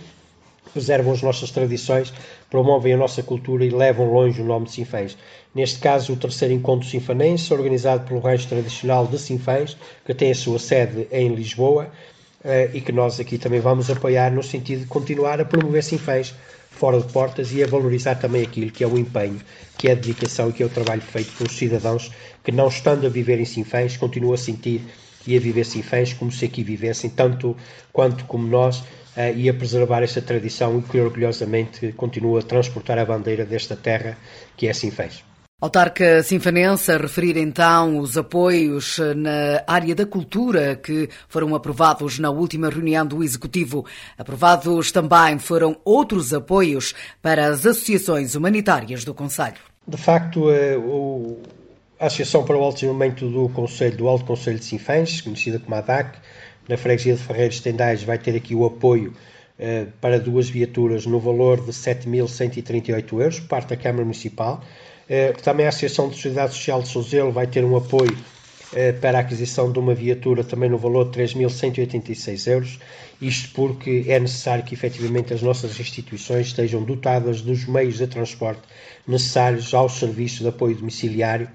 preservam 0.73 1.13
as 1.13 1.23
nossas 1.23 1.51
tradições, 1.51 2.13
promovem 2.51 2.95
a 2.95 2.97
nossa 2.97 3.23
cultura 3.23 3.65
e 3.65 3.71
levam 3.71 4.13
longe 4.13 4.41
o 4.41 4.45
nome 4.45 4.67
de 4.67 4.73
Sinfãs. 4.73 5.17
Neste 5.55 5.79
caso, 5.79 6.13
o 6.13 6.17
terceiro 6.17 6.55
encontro 6.55 6.89
sinfanense, 6.89 7.53
organizado 7.53 8.07
pelo 8.07 8.21
rancho 8.21 8.49
tradicional 8.49 9.07
de 9.07 9.19
Sinfãs, 9.19 9.77
que 10.05 10.15
tem 10.15 10.31
a 10.31 10.35
sua 10.35 10.59
sede 10.59 11.07
em 11.13 11.35
Lisboa, 11.35 11.91
eh, 12.45 12.71
e 12.75 12.81
que 12.81 12.91
nós 12.91 13.21
aqui 13.21 13.39
também 13.39 13.61
vamos 13.61 13.91
apoiar 13.91 14.33
no 14.33 14.43
sentido 14.43 14.81
de 14.81 14.87
continuar 14.87 15.41
a 15.41 15.45
promover 15.45 15.85
Sinfãs 15.85 16.35
fora 16.71 17.01
de 17.01 17.13
portas 17.13 17.53
e 17.53 17.63
a 17.63 17.67
valorizar 17.67 18.17
também 18.17 18.43
aquilo 18.43 18.71
que 18.71 18.83
é 18.83 18.87
o 18.87 18.99
empenho, 18.99 19.41
que 19.79 19.89
é 19.89 19.93
a 19.93 19.95
dedicação 19.95 20.49
e 20.49 20.53
que 20.53 20.63
é 20.63 20.67
o 20.67 20.71
trabalho 20.71 21.03
feito 21.03 21.33
pelos 21.37 21.53
cidadãos 21.53 22.11
que, 22.43 22.51
não 22.51 22.67
estando 22.67 23.07
a 23.07 23.11
viver 23.11 23.39
em 23.39 23.45
Sinfãs, 23.45 23.97
continuam 23.97 24.35
a 24.35 24.39
sentir 24.39 24.81
e 25.27 25.37
a 25.37 25.41
viver 25.41 25.65
Sinfãs 25.65 26.13
como 26.13 26.33
se 26.33 26.45
aqui 26.45 26.65
vivessem, 26.65 27.11
tanto 27.11 27.57
quanto 27.93 28.25
como 28.25 28.47
nós, 28.49 28.83
uh, 29.17 29.37
e 29.37 29.49
a 29.49 29.55
preservar 29.55 30.03
esta 30.03 30.21
tradição 30.21 30.79
e 30.79 30.83
que 30.83 31.01
orgulhosamente 31.01 31.93
continua 31.93 32.41
a 32.41 32.43
transportar 32.43 32.99
a 32.99 33.05
bandeira 33.05 33.45
desta 33.45 33.77
terra 33.77 34.17
que 34.57 34.67
é 34.67 34.71
assim 34.71 34.91
fez. 34.91 35.25
Autarca 35.63 36.25
Sinfanense 36.25 36.91
a 36.91 36.97
referir 36.97 37.37
então 37.37 37.99
os 38.01 38.19
apoios 38.19 38.99
na 39.15 39.63
área 39.65 39.95
da 39.95 40.05
cultura 40.05 40.75
que 40.75 41.09
foram 41.29 41.55
aprovados 41.55 42.19
na 42.19 42.31
última 42.31 42.69
reunião 42.69 43.07
do 43.07 43.23
Executivo. 43.23 43.87
Aprovados 44.19 44.91
também 44.91 45.39
foram 45.39 45.77
outros 45.85 46.35
apoios 46.35 46.97
para 47.23 47.47
as 47.47 47.65
associações 47.65 48.35
humanitárias 48.35 49.05
do 49.05 49.15
Conselho. 49.15 49.61
De 49.87 49.97
facto, 49.97 50.51
eh, 50.51 50.77
a 52.01 52.07
Associação 52.07 52.45
para 52.45 52.57
o 52.57 52.63
Alto 52.65 52.75
Desenvolvimento 52.75 53.31
do 53.31 53.49
Conselho, 53.51 53.97
do 53.97 54.09
Alto 54.09 54.25
Conselho 54.25 54.59
de 54.59 54.65
Sinfãs, 54.65 55.21
conhecida 55.21 55.61
como 55.61 55.77
ADAC, 55.77 56.19
na 56.69 56.77
freguesia 56.77 57.15
de 57.15 57.23
Ferreiros 57.23 57.61
Tendais, 57.61 58.03
vai 58.03 58.19
ter 58.19 58.37
aqui 58.37 58.55
o 58.55 58.65
apoio 58.65 59.13
eh, 59.59 59.87
para 60.01 60.19
duas 60.19 60.49
viaturas 60.49 61.07
no 61.07 61.21
valor 61.21 61.65
de 61.65 61.71
7.138 61.73 63.13
euros, 63.13 63.39
parte 63.39 63.69
da 63.69 63.77
Câmara 63.77 64.03
Municipal. 64.03 64.61
Eh, 65.09 65.33
também 65.43 65.67
a 65.67 65.69
Associação 65.69 66.09
de 66.09 66.17
Sociedade 66.17 66.55
Social 66.55 66.83
de 66.83 66.89
Souzelo 66.89 67.31
vai 67.31 67.47
ter 67.47 67.65
um 67.65 67.77
apoio 67.77 68.17
eh, 68.75 68.93
para 68.93 69.19
a 69.19 69.21
aquisição 69.21 69.71
de 69.71 69.79
uma 69.79 69.95
viatura 69.95 70.43
também 70.43 70.71
no 70.71 70.79
valor 70.79 71.11
de 71.11 71.21
3.186 71.21 72.51
euros, 72.51 72.81
isto 73.21 73.55
porque 73.55 74.05
é 74.09 74.19
necessário 74.19 74.65
que 74.65 74.75
efetivamente 74.75 75.35
as 75.35 75.43
nossas 75.43 75.79
instituições 75.79 76.49
estejam 76.49 76.83
dotadas 76.83 77.41
dos 77.41 77.67
meios 77.67 77.99
de 77.99 78.07
transporte 78.07 78.63
necessários 79.07 79.73
ao 79.75 79.89
serviço 79.89 80.43
de 80.43 80.49
apoio 80.49 80.75
domiciliário 80.75 81.49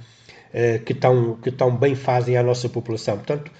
que 0.85 0.93
tão, 0.93 1.35
que 1.35 1.51
tão 1.51 1.75
bem 1.75 1.93
fazem 1.93 2.37
à 2.37 2.41
nossa 2.41 2.67
população. 2.69 3.17
Portanto, 3.17 3.51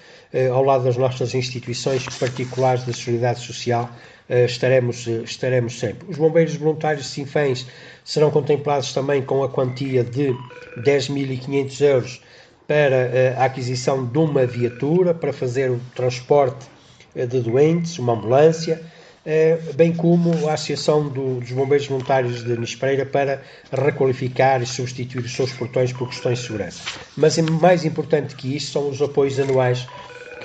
ao 0.52 0.62
lado 0.62 0.84
das 0.84 0.96
nossas 0.96 1.34
instituições 1.34 2.04
particulares 2.18 2.84
da 2.84 2.92
Solidariedade 2.92 3.46
Social, 3.46 3.90
estaremos, 4.28 5.06
estaremos 5.06 5.78
sempre. 5.78 6.10
Os 6.10 6.18
bombeiros 6.18 6.54
voluntários 6.54 7.04
de 7.04 7.10
Sinfãs 7.10 7.66
serão 8.04 8.30
contemplados 8.30 8.92
também 8.92 9.22
com 9.22 9.42
a 9.42 9.48
quantia 9.48 10.04
de 10.04 10.34
10.500 10.82 11.80
euros 11.80 12.20
para 12.68 12.96
eh, 12.96 13.34
a 13.38 13.46
aquisição 13.46 14.04
de 14.04 14.18
uma 14.18 14.44
viatura 14.44 15.14
para 15.14 15.32
fazer 15.32 15.70
o 15.70 15.80
transporte 15.94 16.66
eh, 17.16 17.24
de 17.24 17.40
doentes, 17.40 17.98
uma 17.98 18.12
ambulância, 18.12 18.82
eh, 19.24 19.58
bem 19.74 19.90
como 19.90 20.46
a 20.46 20.52
Associação 20.52 21.08
dos 21.08 21.50
Bombeiros 21.50 21.86
Voluntários 21.86 22.44
de 22.44 22.58
Nispeira 22.58 23.06
para 23.06 23.42
requalificar 23.72 24.60
e 24.60 24.66
substituir 24.66 25.24
os 25.24 25.34
seus 25.34 25.50
portões 25.50 25.94
por 25.94 26.10
questões 26.10 26.40
de 26.40 26.44
segurança. 26.44 26.82
Mas 27.16 27.38
mais 27.38 27.86
importante 27.86 28.36
que 28.36 28.54
isso 28.54 28.72
são 28.72 28.90
os 28.90 29.00
apoios 29.00 29.40
anuais 29.40 29.86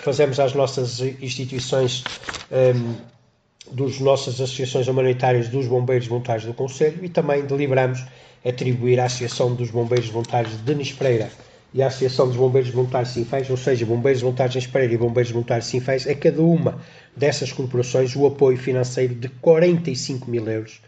fazemos 0.03 0.39
às 0.39 0.53
nossas 0.53 0.99
instituições 0.99 2.03
das 3.71 3.99
nossas 3.99 4.35
associações 4.35 4.87
humanitárias 4.87 5.47
dos 5.47 5.67
Bombeiros 5.67 6.07
Voluntários 6.07 6.45
do 6.45 6.53
Conselho 6.53 7.03
e 7.03 7.09
também 7.09 7.45
deliberamos 7.45 8.03
atribuir 8.45 8.99
à 8.99 9.05
Associação 9.05 9.55
dos 9.55 9.71
Bombeiros 9.71 10.09
Voluntários 10.09 10.57
de 10.63 10.75
Nispeira 10.75 11.29
e 11.73 11.81
à 11.81 11.87
Associação 11.87 12.27
dos 12.27 12.35
Bombeiros 12.35 12.69
Voluntários 12.69 13.13
Sinfãs, 13.13 13.49
ou 13.49 13.57
seja, 13.57 13.85
Bombeiros 13.85 14.21
Voluntários 14.21 14.63
de 14.63 14.93
e 14.93 14.97
Bombeiros 14.97 15.31
Voluntários 15.31 15.67
Sinfãs, 15.67 16.05
a 16.05 16.13
cada 16.13 16.41
uma 16.41 16.79
dessas 17.15 17.51
corporações 17.51 18.15
o 18.15 18.25
apoio 18.25 18.57
financeiro 18.57 19.15
de 19.15 19.29
45 19.29 20.29
mil 20.29 20.47
euros 20.47 20.81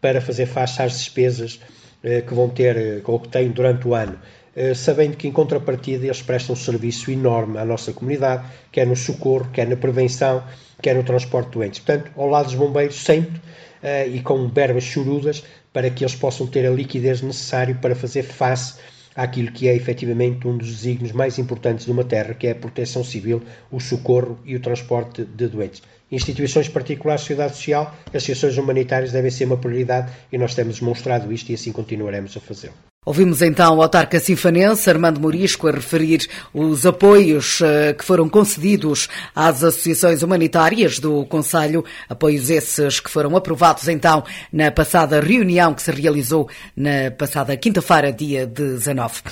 para 0.00 0.20
fazer 0.20 0.46
face 0.46 0.80
às 0.80 0.92
despesas 0.92 1.60
eh, 2.02 2.22
que 2.22 2.32
vão 2.32 2.48
ter, 2.48 2.76
eh, 2.76 3.02
ou 3.04 3.20
que 3.20 3.28
têm 3.28 3.50
durante 3.50 3.86
o 3.86 3.94
ano. 3.94 4.18
Eh, 4.54 4.74
sabendo 4.74 5.16
que, 5.16 5.28
em 5.28 5.32
contrapartida, 5.32 6.04
eles 6.04 6.22
prestam 6.22 6.54
um 6.54 6.56
serviço 6.58 7.10
enorme 7.10 7.58
à 7.58 7.64
nossa 7.64 7.92
comunidade, 7.92 8.44
quer 8.72 8.86
no 8.86 8.96
socorro, 8.96 9.48
quer 9.52 9.66
na 9.66 9.76
prevenção, 9.76 10.42
quer 10.82 10.94
no 10.94 11.04
transporte 11.04 11.46
de 11.46 11.52
doentes. 11.52 11.80
Portanto, 11.80 12.10
ao 12.16 12.28
lado 12.28 12.46
dos 12.46 12.54
bombeiros, 12.54 12.96
sempre 12.96 13.36
uh, 13.38 14.08
e 14.12 14.20
com 14.20 14.48
verbas 14.48 14.84
chorudas, 14.84 15.44
para 15.72 15.88
que 15.88 16.02
eles 16.02 16.16
possam 16.16 16.46
ter 16.46 16.66
a 16.66 16.70
liquidez 16.70 17.22
necessária 17.22 17.74
para 17.74 17.94
fazer 17.94 18.24
face 18.24 18.74
àquilo 19.14 19.52
que 19.52 19.68
é 19.68 19.74
efetivamente 19.74 20.46
um 20.48 20.56
dos 20.56 20.68
desígnios 20.68 21.12
mais 21.12 21.38
importantes 21.38 21.84
de 21.84 21.92
uma 21.92 22.02
terra, 22.02 22.34
que 22.34 22.46
é 22.46 22.50
a 22.52 22.54
proteção 22.54 23.04
civil, 23.04 23.42
o 23.70 23.78
socorro 23.78 24.38
e 24.44 24.56
o 24.56 24.60
transporte 24.60 25.24
de 25.24 25.46
doentes. 25.46 25.82
Instituições 26.10 26.68
particulares, 26.68 27.20
sociedade 27.20 27.54
social, 27.54 27.94
associações 28.08 28.56
humanitárias 28.56 29.12
devem 29.12 29.30
ser 29.30 29.44
uma 29.44 29.56
prioridade 29.56 30.12
e 30.32 30.38
nós 30.38 30.56
temos 30.56 30.80
demonstrado 30.80 31.32
isto 31.32 31.50
e 31.50 31.54
assim 31.54 31.70
continuaremos 31.70 32.36
a 32.36 32.40
fazê-lo. 32.40 32.89
Ouvimos 33.06 33.40
então 33.40 33.78
o 33.78 33.82
autarca 33.82 34.20
sinfanense 34.20 34.90
Armando 34.90 35.18
Morisco 35.18 35.66
a 35.66 35.70
referir 35.70 36.28
os 36.52 36.84
apoios 36.84 37.58
uh, 37.62 37.94
que 37.96 38.04
foram 38.04 38.28
concedidos 38.28 39.08
às 39.34 39.64
associações 39.64 40.22
humanitárias 40.22 40.98
do 40.98 41.24
Conselho, 41.24 41.82
apoios 42.10 42.50
esses 42.50 43.00
que 43.00 43.08
foram 43.08 43.34
aprovados 43.34 43.88
então 43.88 44.22
na 44.52 44.70
passada 44.70 45.18
reunião 45.18 45.72
que 45.72 45.80
se 45.80 45.90
realizou 45.90 46.46
na 46.76 47.10
passada 47.10 47.56
quinta-feira, 47.56 48.12
dia 48.12 48.46
19. 48.46 49.22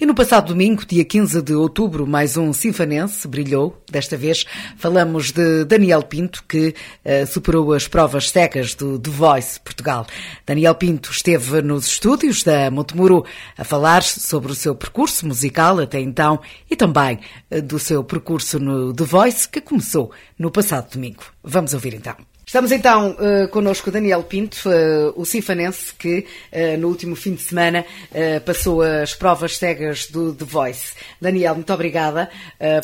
E 0.00 0.06
no 0.06 0.14
passado 0.14 0.46
domingo, 0.52 0.86
dia 0.86 1.04
15 1.04 1.42
de 1.42 1.52
outubro, 1.52 2.06
mais 2.06 2.36
um 2.36 2.52
sinfanense 2.52 3.26
brilhou. 3.26 3.82
Desta 3.90 4.16
vez 4.16 4.44
falamos 4.76 5.32
de 5.32 5.64
Daniel 5.64 6.04
Pinto, 6.04 6.44
que 6.48 6.76
uh, 7.04 7.26
superou 7.26 7.72
as 7.72 7.88
provas 7.88 8.30
cegas 8.30 8.76
do 8.76 9.00
The 9.00 9.10
Voice 9.10 9.58
Portugal. 9.58 10.06
Daniel 10.46 10.76
Pinto 10.76 11.10
esteve 11.10 11.60
nos 11.60 11.88
estúdios 11.88 12.44
da 12.44 12.70
Montemuro 12.70 13.16
a 13.56 13.64
falar 13.64 14.02
sobre 14.02 14.52
o 14.52 14.54
seu 14.54 14.74
percurso 14.74 15.26
musical 15.26 15.78
até 15.80 16.00
então 16.00 16.40
e 16.70 16.76
também 16.76 17.18
eh, 17.50 17.60
do 17.60 17.78
seu 17.78 18.02
percurso 18.04 18.58
no 18.58 18.92
The 18.92 19.04
Voice, 19.04 19.48
que 19.48 19.60
começou 19.60 20.10
no 20.38 20.50
passado 20.50 20.92
domingo. 20.92 21.22
Vamos 21.42 21.74
ouvir 21.74 21.94
então. 21.94 22.16
Estamos 22.46 22.70
então 22.70 23.16
uh, 23.18 23.48
connosco 23.48 23.90
Daniel 23.90 24.22
Pinto, 24.22 24.68
uh, 24.68 25.12
o 25.20 25.24
sinfanense 25.24 25.92
que 25.92 26.24
uh, 26.52 26.78
no 26.78 26.86
último 26.86 27.16
fim 27.16 27.34
de 27.34 27.42
semana 27.42 27.84
uh, 28.12 28.40
passou 28.42 28.82
as 28.82 29.14
provas 29.14 29.56
cegas 29.56 30.06
do 30.06 30.32
The 30.32 30.44
Voice. 30.44 30.94
Daniel, 31.20 31.56
muito 31.56 31.72
obrigada 31.72 32.30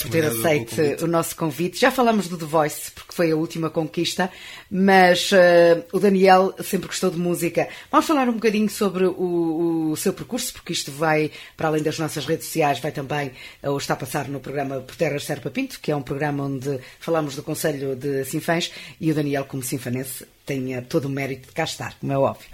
por 0.03 0.11
ter 0.11 0.25
aceito 0.25 1.05
o 1.05 1.07
nosso 1.07 1.37
convite. 1.37 1.79
Já 1.81 1.93
falamos 1.93 2.27
do 2.27 2.37
The 2.37 2.45
Voice 2.45 2.91
porque 2.91 3.12
foi 3.15 3.31
a 3.31 3.37
última 3.37 3.71
conquista, 3.71 4.31
mas 4.71 5.31
o 5.93 5.99
Daniel 5.99 6.55
sempre 6.63 6.89
gostou 6.89 7.11
de 7.11 7.19
música. 7.19 7.69
Vamos 7.91 8.07
falar 8.07 8.29
um 8.29 8.35
bocadinho 8.35 8.69
sobre 8.69 9.05
o, 9.07 9.91
o, 9.91 9.97
seu 9.97 10.13
percurso, 10.13 10.53
porque 10.53 10.73
isto 10.73 10.91
vai, 10.91 11.31
para 11.57 11.69
além 11.69 11.83
das 11.83 11.99
nossas 11.99 12.25
redes 12.27 12.47
sociais, 12.47 12.79
vai 12.81 12.93
também, 12.93 13.33
ou 13.63 13.77
está 13.79 13.95
a 13.95 13.97
passar 13.97 14.29
no 14.29 14.41
programa 14.41 14.81
Por 14.81 14.97
Terras 14.97 15.25
Serpa 15.25 15.51
Pinto, 15.51 15.81
que 15.81 15.91
é 15.91 15.97
um 15.97 16.03
programa 16.03 16.45
onde 16.45 16.79
falamos 16.99 17.37
do 17.37 17.43
Conselho 17.43 17.97
de 17.97 18.25
Sinfãs, 18.25 18.73
e 19.01 19.11
o 19.11 19.15
Daniel 19.15 19.45
como 19.45 19.63
sinfanense 19.63 20.27
tenha 20.45 20.83
todo 20.83 21.07
o 21.07 21.09
mérito 21.09 21.49
de 21.49 21.55
cá 21.55 21.65
estar, 21.65 21.97
como 21.99 22.13
é 22.13 22.19
óbvio. 22.19 22.47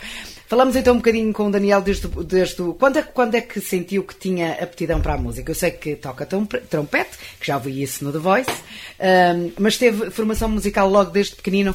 Falamos 0.46 0.76
então 0.76 0.94
um 0.94 0.98
bocadinho 0.98 1.32
com 1.32 1.48
o 1.48 1.50
Daniel 1.50 1.82
desde, 1.82 2.08
desde 2.24 2.62
o, 2.62 2.74
quando, 2.74 2.98
é, 2.98 3.02
quando 3.02 3.34
é 3.34 3.40
que 3.40 3.60
sentiu 3.60 4.02
que 4.02 4.14
tinha 4.14 4.52
aptidão 4.62 5.00
para 5.00 5.14
a 5.14 5.18
música? 5.18 5.50
Eu 5.50 5.54
sei 5.54 5.70
que 5.70 5.96
toca 5.96 6.26
trompete, 6.26 7.18
que 7.38 7.46
já 7.46 7.56
ouvi 7.56 7.82
isso 7.82 8.04
no 8.04 8.12
The 8.12 8.18
Voice, 8.18 8.50
um, 8.50 9.52
mas 9.58 9.76
teve 9.76 10.10
formação 10.10 10.48
musical 10.48 10.88
logo 10.88 11.10
desde 11.10 11.36
pequenino? 11.36 11.74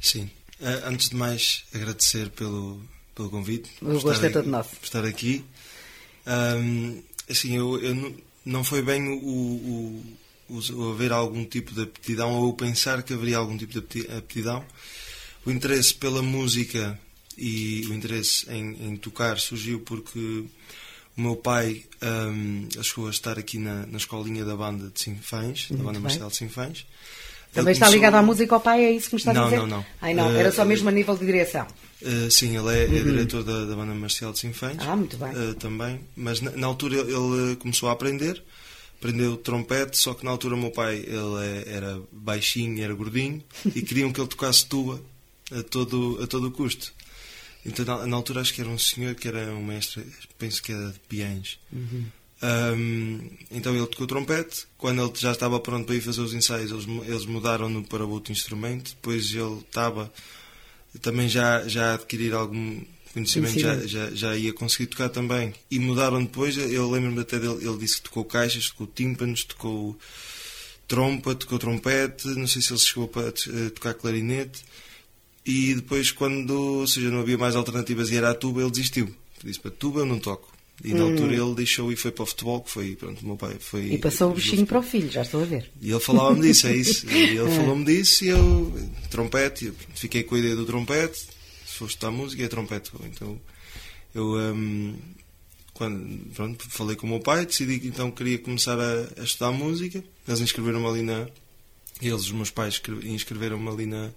Sim. 0.00 0.30
Uh, 0.60 0.86
antes 0.86 1.08
de 1.08 1.16
mais, 1.16 1.64
agradecer 1.74 2.30
pelo, 2.30 2.80
pelo 3.14 3.30
convite. 3.30 3.70
O 3.80 3.98
gosto 4.00 4.24
é 4.24 4.30
todo 4.30 4.48
nosso. 4.48 4.76
Por 4.76 4.84
estar 4.84 5.04
aqui. 5.04 5.44
Um, 6.26 7.02
assim, 7.28 7.56
eu, 7.56 7.80
eu 7.82 7.94
não, 7.94 8.14
não 8.44 8.64
foi 8.64 8.82
bem 8.82 9.08
o, 9.08 9.26
o 9.26 10.02
ou 10.74 10.92
haver 10.92 11.12
algum 11.12 11.44
tipo 11.44 11.72
de 11.72 11.82
aptidão 11.82 12.32
ou 12.34 12.52
pensar 12.52 13.02
que 13.02 13.14
haveria 13.14 13.38
algum 13.38 13.56
tipo 13.56 13.72
de 13.72 14.10
aptidão. 14.10 14.64
O 15.44 15.50
interesse 15.50 15.94
pela 15.94 16.22
música 16.22 16.98
e 17.36 17.86
o 17.88 17.94
interesse 17.94 18.50
em, 18.50 18.88
em 18.88 18.96
tocar 18.96 19.38
surgiu 19.38 19.80
porque 19.80 20.44
o 21.16 21.20
meu 21.20 21.36
pai 21.36 21.84
um, 22.02 22.68
chegou 22.82 23.06
a 23.06 23.10
estar 23.10 23.38
aqui 23.38 23.58
na, 23.58 23.86
na 23.86 23.96
escolinha 23.96 24.44
da 24.44 24.56
banda 24.56 24.90
de 24.92 25.00
Sinfãs, 25.00 25.68
da 25.70 25.82
banda 25.82 26.00
Marcial 26.00 26.28
de 26.28 26.36
Sinfãs. 26.36 26.86
Também 27.52 27.72
está 27.72 27.88
ligado 27.88 28.14
à 28.14 28.22
música 28.22 28.54
ao 28.54 28.60
pai, 28.60 28.84
é 28.84 28.92
isso 28.92 29.08
que 29.08 29.16
me 29.16 29.20
está 29.20 29.32
não, 29.32 29.42
a 29.42 29.44
dizer? 29.46 29.56
Não, 29.58 29.66
não, 29.66 29.86
Ai, 30.00 30.14
não, 30.14 30.30
era 30.30 30.52
só 30.52 30.64
mesmo 30.64 30.88
a 30.88 30.92
nível 30.92 31.16
de 31.16 31.26
direção. 31.26 31.66
Uh, 32.00 32.30
sim, 32.30 32.56
ele 32.56 32.68
é, 32.68 32.84
é 32.84 32.86
uhum. 32.86 32.96
é 32.96 33.02
diretor 33.02 33.42
da, 33.42 33.64
da, 33.64 33.74
banda 33.74 33.92
Marcial 33.92 34.32
de 34.32 34.38
Sinfãs. 34.38 34.76
Ah, 34.78 34.94
muito 34.94 35.16
bem. 35.16 35.30
Uh, 35.30 35.54
também, 35.54 36.00
mas 36.14 36.40
na, 36.40 36.52
na 36.52 36.66
altura 36.66 36.98
ele, 36.98 37.12
ele 37.12 37.56
começou 37.56 37.88
a 37.88 37.92
aprender 37.92 38.42
aprendeu 39.00 39.34
trompete, 39.38 39.96
só 39.96 40.12
que 40.12 40.26
na 40.26 40.30
altura 40.30 40.54
o 40.54 40.58
meu 40.58 40.70
pai 40.70 40.96
ele 40.96 41.64
é, 41.66 41.74
era 41.74 41.98
baixinho, 42.12 42.84
era 42.84 42.92
gordinho 42.92 43.42
e 43.74 43.80
queriam 43.80 44.12
que 44.12 44.20
ele 44.20 44.28
tocasse 44.28 44.66
tuba 44.66 45.00
a 45.50 45.62
todo, 45.62 46.20
a 46.22 46.26
todo 46.26 46.48
o 46.48 46.50
custo. 46.50 46.92
Então 47.64 47.84
na, 47.84 48.06
na, 48.06 48.16
altura 48.16 48.40
acho 48.40 48.54
que 48.54 48.60
era 48.60 48.70
um 48.70 48.78
senhor 48.78 49.14
que 49.14 49.28
era 49.28 49.52
um 49.52 49.64
mestre, 49.64 50.04
penso 50.38 50.62
que 50.62 50.72
era 50.72 50.90
de 50.90 50.98
piães. 51.00 51.58
Uhum. 51.72 52.06
Um, 52.42 53.30
então 53.50 53.74
ele 53.76 53.86
tocou 53.86 54.06
trompete. 54.06 54.66
Quando 54.78 55.02
ele 55.02 55.12
já 55.14 55.32
estava 55.32 55.60
pronto 55.60 55.86
para 55.86 55.94
ir 55.94 56.00
fazer 56.00 56.20
os 56.22 56.32
ensaios, 56.32 56.70
eles, 56.70 56.86
eles 57.06 57.26
mudaram-no 57.26 57.84
para 57.84 58.04
outro 58.04 58.32
instrumento. 58.32 58.92
Depois 58.92 59.32
ele 59.34 59.58
estava 59.58 60.10
também 61.02 61.28
já, 61.28 61.66
já 61.68 61.92
a 61.92 61.94
adquirir 61.94 62.32
algum 62.32 62.80
conhecimento 63.12 63.58
já, 63.58 63.86
já, 63.86 64.10
já, 64.10 64.36
ia 64.36 64.52
conseguir 64.52 64.86
tocar 64.86 65.08
também. 65.08 65.52
E 65.70 65.78
mudaram 65.78 66.22
depois, 66.22 66.56
eu 66.56 66.90
lembro-me 66.90 67.20
até 67.20 67.38
dele, 67.38 67.66
ele 67.66 67.78
disse 67.78 67.96
que 67.96 68.02
tocou 68.02 68.24
caixas, 68.24 68.70
tocou 68.70 68.86
tímpanos, 68.86 69.44
tocou 69.44 69.98
trompa, 70.88 71.34
tocou 71.34 71.58
trompete, 71.58 72.26
não 72.28 72.46
sei 72.46 72.62
se 72.62 72.72
ele 72.72 72.80
chegou 72.80 73.08
para 73.08 73.32
tocar 73.74 73.94
clarinete. 73.94 74.62
E 75.44 75.74
depois, 75.74 76.10
quando 76.10 76.50
ou 76.80 76.86
seja, 76.86 77.10
não 77.10 77.20
havia 77.20 77.38
mais 77.38 77.56
alternativas 77.56 78.10
e 78.10 78.16
era 78.16 78.30
a 78.30 78.34
tuba, 78.34 78.60
ele 78.60 78.70
desistiu. 78.70 79.14
Disse 79.42 79.58
para 79.58 79.70
tuba 79.70 80.00
eu 80.00 80.06
não 80.06 80.18
toco. 80.18 80.50
E 80.82 80.94
na 80.94 81.02
altura 81.02 81.34
ele 81.34 81.54
deixou 81.54 81.92
e 81.92 81.96
foi 81.96 82.10
para 82.10 82.22
o 82.22 82.26
futebol, 82.26 82.62
que 82.62 82.70
foi, 82.70 82.96
pronto, 82.96 83.24
meu 83.24 83.36
pai 83.36 83.56
foi... 83.60 83.92
E 83.92 83.98
passou 83.98 84.30
o 84.30 84.34
bichinho 84.34 84.66
para 84.66 84.78
o 84.78 84.82
filho, 84.82 85.10
já 85.10 85.20
estou 85.20 85.42
a 85.42 85.44
ver. 85.44 85.70
E 85.80 85.90
ele 85.90 86.00
falava-me 86.00 86.40
disso, 86.40 86.66
é 86.68 86.74
isso. 86.74 87.06
E 87.10 87.36
ele 87.36 87.50
falou-me 87.50 87.84
disso 87.84 88.24
e 88.24 88.28
eu, 88.28 88.90
trompete, 89.10 89.66
eu 89.66 89.74
fiquei 89.94 90.22
com 90.22 90.36
a 90.36 90.38
ideia 90.38 90.56
do 90.56 90.64
trompete, 90.64 91.18
se 91.18 91.76
fosse 91.76 91.92
estudar 91.92 92.10
música 92.10 92.42
é 92.42 92.48
trompete. 92.48 92.90
Então 93.04 93.38
eu, 94.14 94.36
hum, 94.54 94.96
quando, 95.74 96.34
pronto, 96.34 96.66
falei 96.70 96.96
com 96.96 97.06
o 97.06 97.10
meu 97.10 97.20
pai, 97.20 97.44
decidi 97.44 97.78
que 97.78 97.88
então 97.88 98.10
queria 98.10 98.38
começar 98.38 98.78
a, 98.80 99.20
a 99.20 99.22
estudar 99.22 99.52
música. 99.52 100.02
Eles 100.26 100.40
inscreveram-me 100.40 100.86
ali 100.86 101.02
na... 101.02 101.26
Eles, 102.00 102.22
os 102.22 102.32
meus 102.32 102.50
pais, 102.50 102.80
inscreveram-me 103.04 103.68
ali 103.68 103.84
na, 103.84 104.10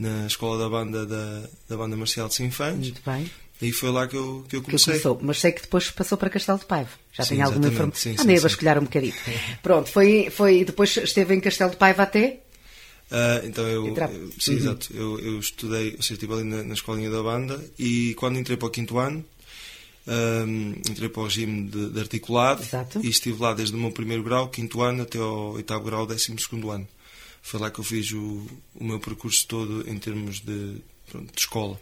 na 0.00 0.26
escola 0.26 0.58
da 0.58 0.68
banda 0.68 1.04
da, 1.06 1.42
da 1.68 1.76
banda 1.76 1.94
marcial 1.96 2.26
de 2.28 2.34
Sinfãs. 2.34 2.74
Muito 2.76 3.02
bem. 3.04 3.30
E 3.62 3.70
foi 3.72 3.90
lá 3.90 4.08
que 4.08 4.16
eu, 4.16 4.42
que 4.48 4.56
eu 4.56 4.62
comecei. 4.62 4.94
Que 4.94 5.00
começou. 5.02 5.20
Mas 5.22 5.38
sei 5.38 5.52
que 5.52 5.60
depois 5.60 5.90
passou 5.90 6.16
para 6.16 6.30
Castelo 6.30 6.58
de 6.58 6.64
Paiva. 6.64 6.88
Já 7.12 7.24
Sim, 7.24 7.34
tem 7.34 7.42
alguma 7.42 7.68
informação. 7.68 8.14
Andei 8.18 8.38
a 8.38 8.40
vasculhar 8.40 8.78
um 8.78 8.84
bocadinho. 8.84 9.12
Pronto, 9.62 9.90
foi, 9.90 10.30
foi, 10.30 10.64
depois 10.64 10.96
esteve 10.96 11.34
em 11.34 11.40
Castelo 11.40 11.70
de 11.70 11.76
Paiva 11.76 12.02
até? 12.04 12.40
Ah, 13.10 13.42
então 13.44 13.66
eu, 13.68 13.86
eu- 13.88 14.32
sim, 14.38 14.52
Uhum. 14.52 14.56
exato. 14.56 14.88
Eu, 14.94 15.18
eu 15.20 15.38
estudei, 15.38 15.90
ou 15.96 16.02
seja, 16.02 16.14
estive 16.14 16.32
ali 16.32 16.44
na, 16.44 16.62
na 16.62 16.72
escolinha 16.72 17.10
da 17.10 17.22
banda 17.22 17.62
e 17.78 18.14
quando 18.14 18.38
entrei 18.38 18.56
para 18.56 18.68
o 18.68 18.70
quinto 18.70 18.96
ano, 18.98 19.22
ahm, 20.06 20.74
entrei 20.88 21.08
para 21.10 21.20
o 21.20 21.24
regime 21.24 21.68
de, 21.68 21.90
de 21.90 22.00
articulado 22.00 22.62
Exato. 22.62 23.00
e 23.04 23.08
estive 23.10 23.42
lá 23.42 23.52
desde 23.52 23.74
o 23.74 23.78
meu 23.78 23.90
primeiro 23.92 24.22
grau, 24.22 24.48
quinto 24.48 24.80
ano, 24.80 25.02
até 25.02 25.18
ao 25.18 25.52
oitavo 25.52 25.84
grau, 25.84 26.06
décimo 26.06 26.38
segundo 26.40 26.70
ano. 26.70 26.88
Foi 27.42 27.58
lá 27.60 27.70
que 27.70 27.80
eu 27.80 27.84
fiz 27.84 28.12
o, 28.12 28.46
o 28.74 28.84
meu 28.84 29.00
percurso 29.00 29.46
todo 29.46 29.88
em 29.90 29.98
termos 29.98 30.40
de, 30.40 30.76
pronto, 31.10 31.32
de 31.34 31.40
escola. 31.40 31.80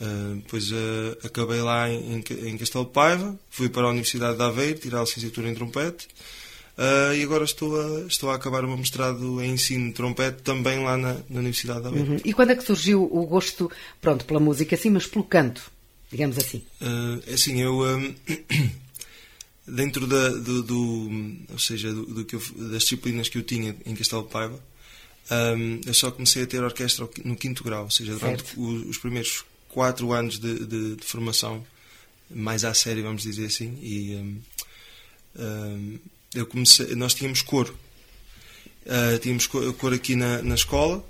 Ah, 0.00 0.32
depois 0.36 0.70
ah, 0.72 1.26
acabei 1.26 1.60
lá 1.60 1.88
em, 1.88 2.16
em 2.16 2.22
Ca- 2.22 2.34
em 2.34 2.58
Castelo 2.58 2.86
Paiva, 2.86 3.38
fui 3.50 3.68
para 3.68 3.82
a 3.86 3.90
Universidade 3.90 4.36
de 4.36 4.42
Aveiro 4.42 4.78
tirar 4.80 4.98
a 4.98 5.02
licenciatura 5.02 5.48
em 5.48 5.54
trompete 5.54 6.08
ah, 6.76 7.14
e 7.14 7.22
agora 7.22 7.44
estou 7.44 7.80
a, 7.80 8.00
estou 8.06 8.30
a 8.30 8.34
acabar 8.34 8.64
o 8.64 8.68
meu 8.68 8.76
mestrado 8.76 9.40
em 9.40 9.52
ensino 9.52 9.86
de 9.88 9.92
trompete 9.92 10.42
também 10.42 10.82
lá 10.82 10.96
na, 10.96 11.14
na 11.30 11.38
Universidade 11.40 11.82
de 11.82 11.86
Aveiro. 11.88 12.10
Uhum. 12.12 12.20
E 12.24 12.32
quando 12.32 12.50
é 12.50 12.56
que 12.56 12.64
surgiu 12.64 13.04
o 13.04 13.24
gosto, 13.26 13.70
pronto, 14.00 14.24
pela 14.24 14.40
música, 14.40 14.76
sim, 14.76 14.90
mas 14.90 15.06
pelo 15.06 15.24
canto, 15.24 15.70
digamos 16.10 16.36
assim? 16.36 16.62
É 17.26 17.34
assim, 17.34 17.60
eu 17.60 17.78
hum, 17.82 18.14
dentro 19.66 20.06
da, 20.06 20.28
do, 20.30 20.62
do- 20.62 21.10
ou 21.52 21.58
seja, 21.58 21.92
do, 21.92 22.06
do 22.06 22.24
que 22.24 22.34
eu- 22.34 22.42
das 22.70 22.82
disciplinas 22.82 23.28
que 23.28 23.38
eu 23.38 23.42
tinha 23.42 23.76
em 23.86 23.94
Castelo 23.94 24.24
Paiva, 24.24 24.58
hum, 25.30 25.80
eu 25.86 25.94
só 25.94 26.10
comecei 26.10 26.42
a 26.42 26.46
ter 26.46 26.62
orquestra 26.62 27.08
no 27.24 27.36
quinto 27.36 27.62
grau, 27.64 27.84
ou 27.84 27.90
seja, 27.90 28.14
durante 28.16 28.44
o- 28.58 28.88
os 28.88 28.98
primeiros 28.98 29.44
quatro 29.68 30.12
anos 30.12 30.38
de, 30.38 30.66
de- 30.66 30.96
de 30.96 31.04
formação, 31.04 31.64
mais 32.30 32.64
à 32.64 32.72
série, 32.74 33.02
vamos 33.02 33.22
dizer 33.22 33.46
assim, 33.46 33.78
e 33.82 34.40
hum, 35.38 35.98
eu 36.34 36.46
comecei, 36.46 36.94
nós 36.94 37.14
tínhamos 37.14 37.42
coro. 37.42 37.74
Ah, 38.86 39.18
tínhamos 39.20 39.46
co- 39.46 39.72
coro 39.74 39.94
aqui 39.94 40.16
na, 40.16 40.42
na 40.42 40.54
escola, 40.54 41.04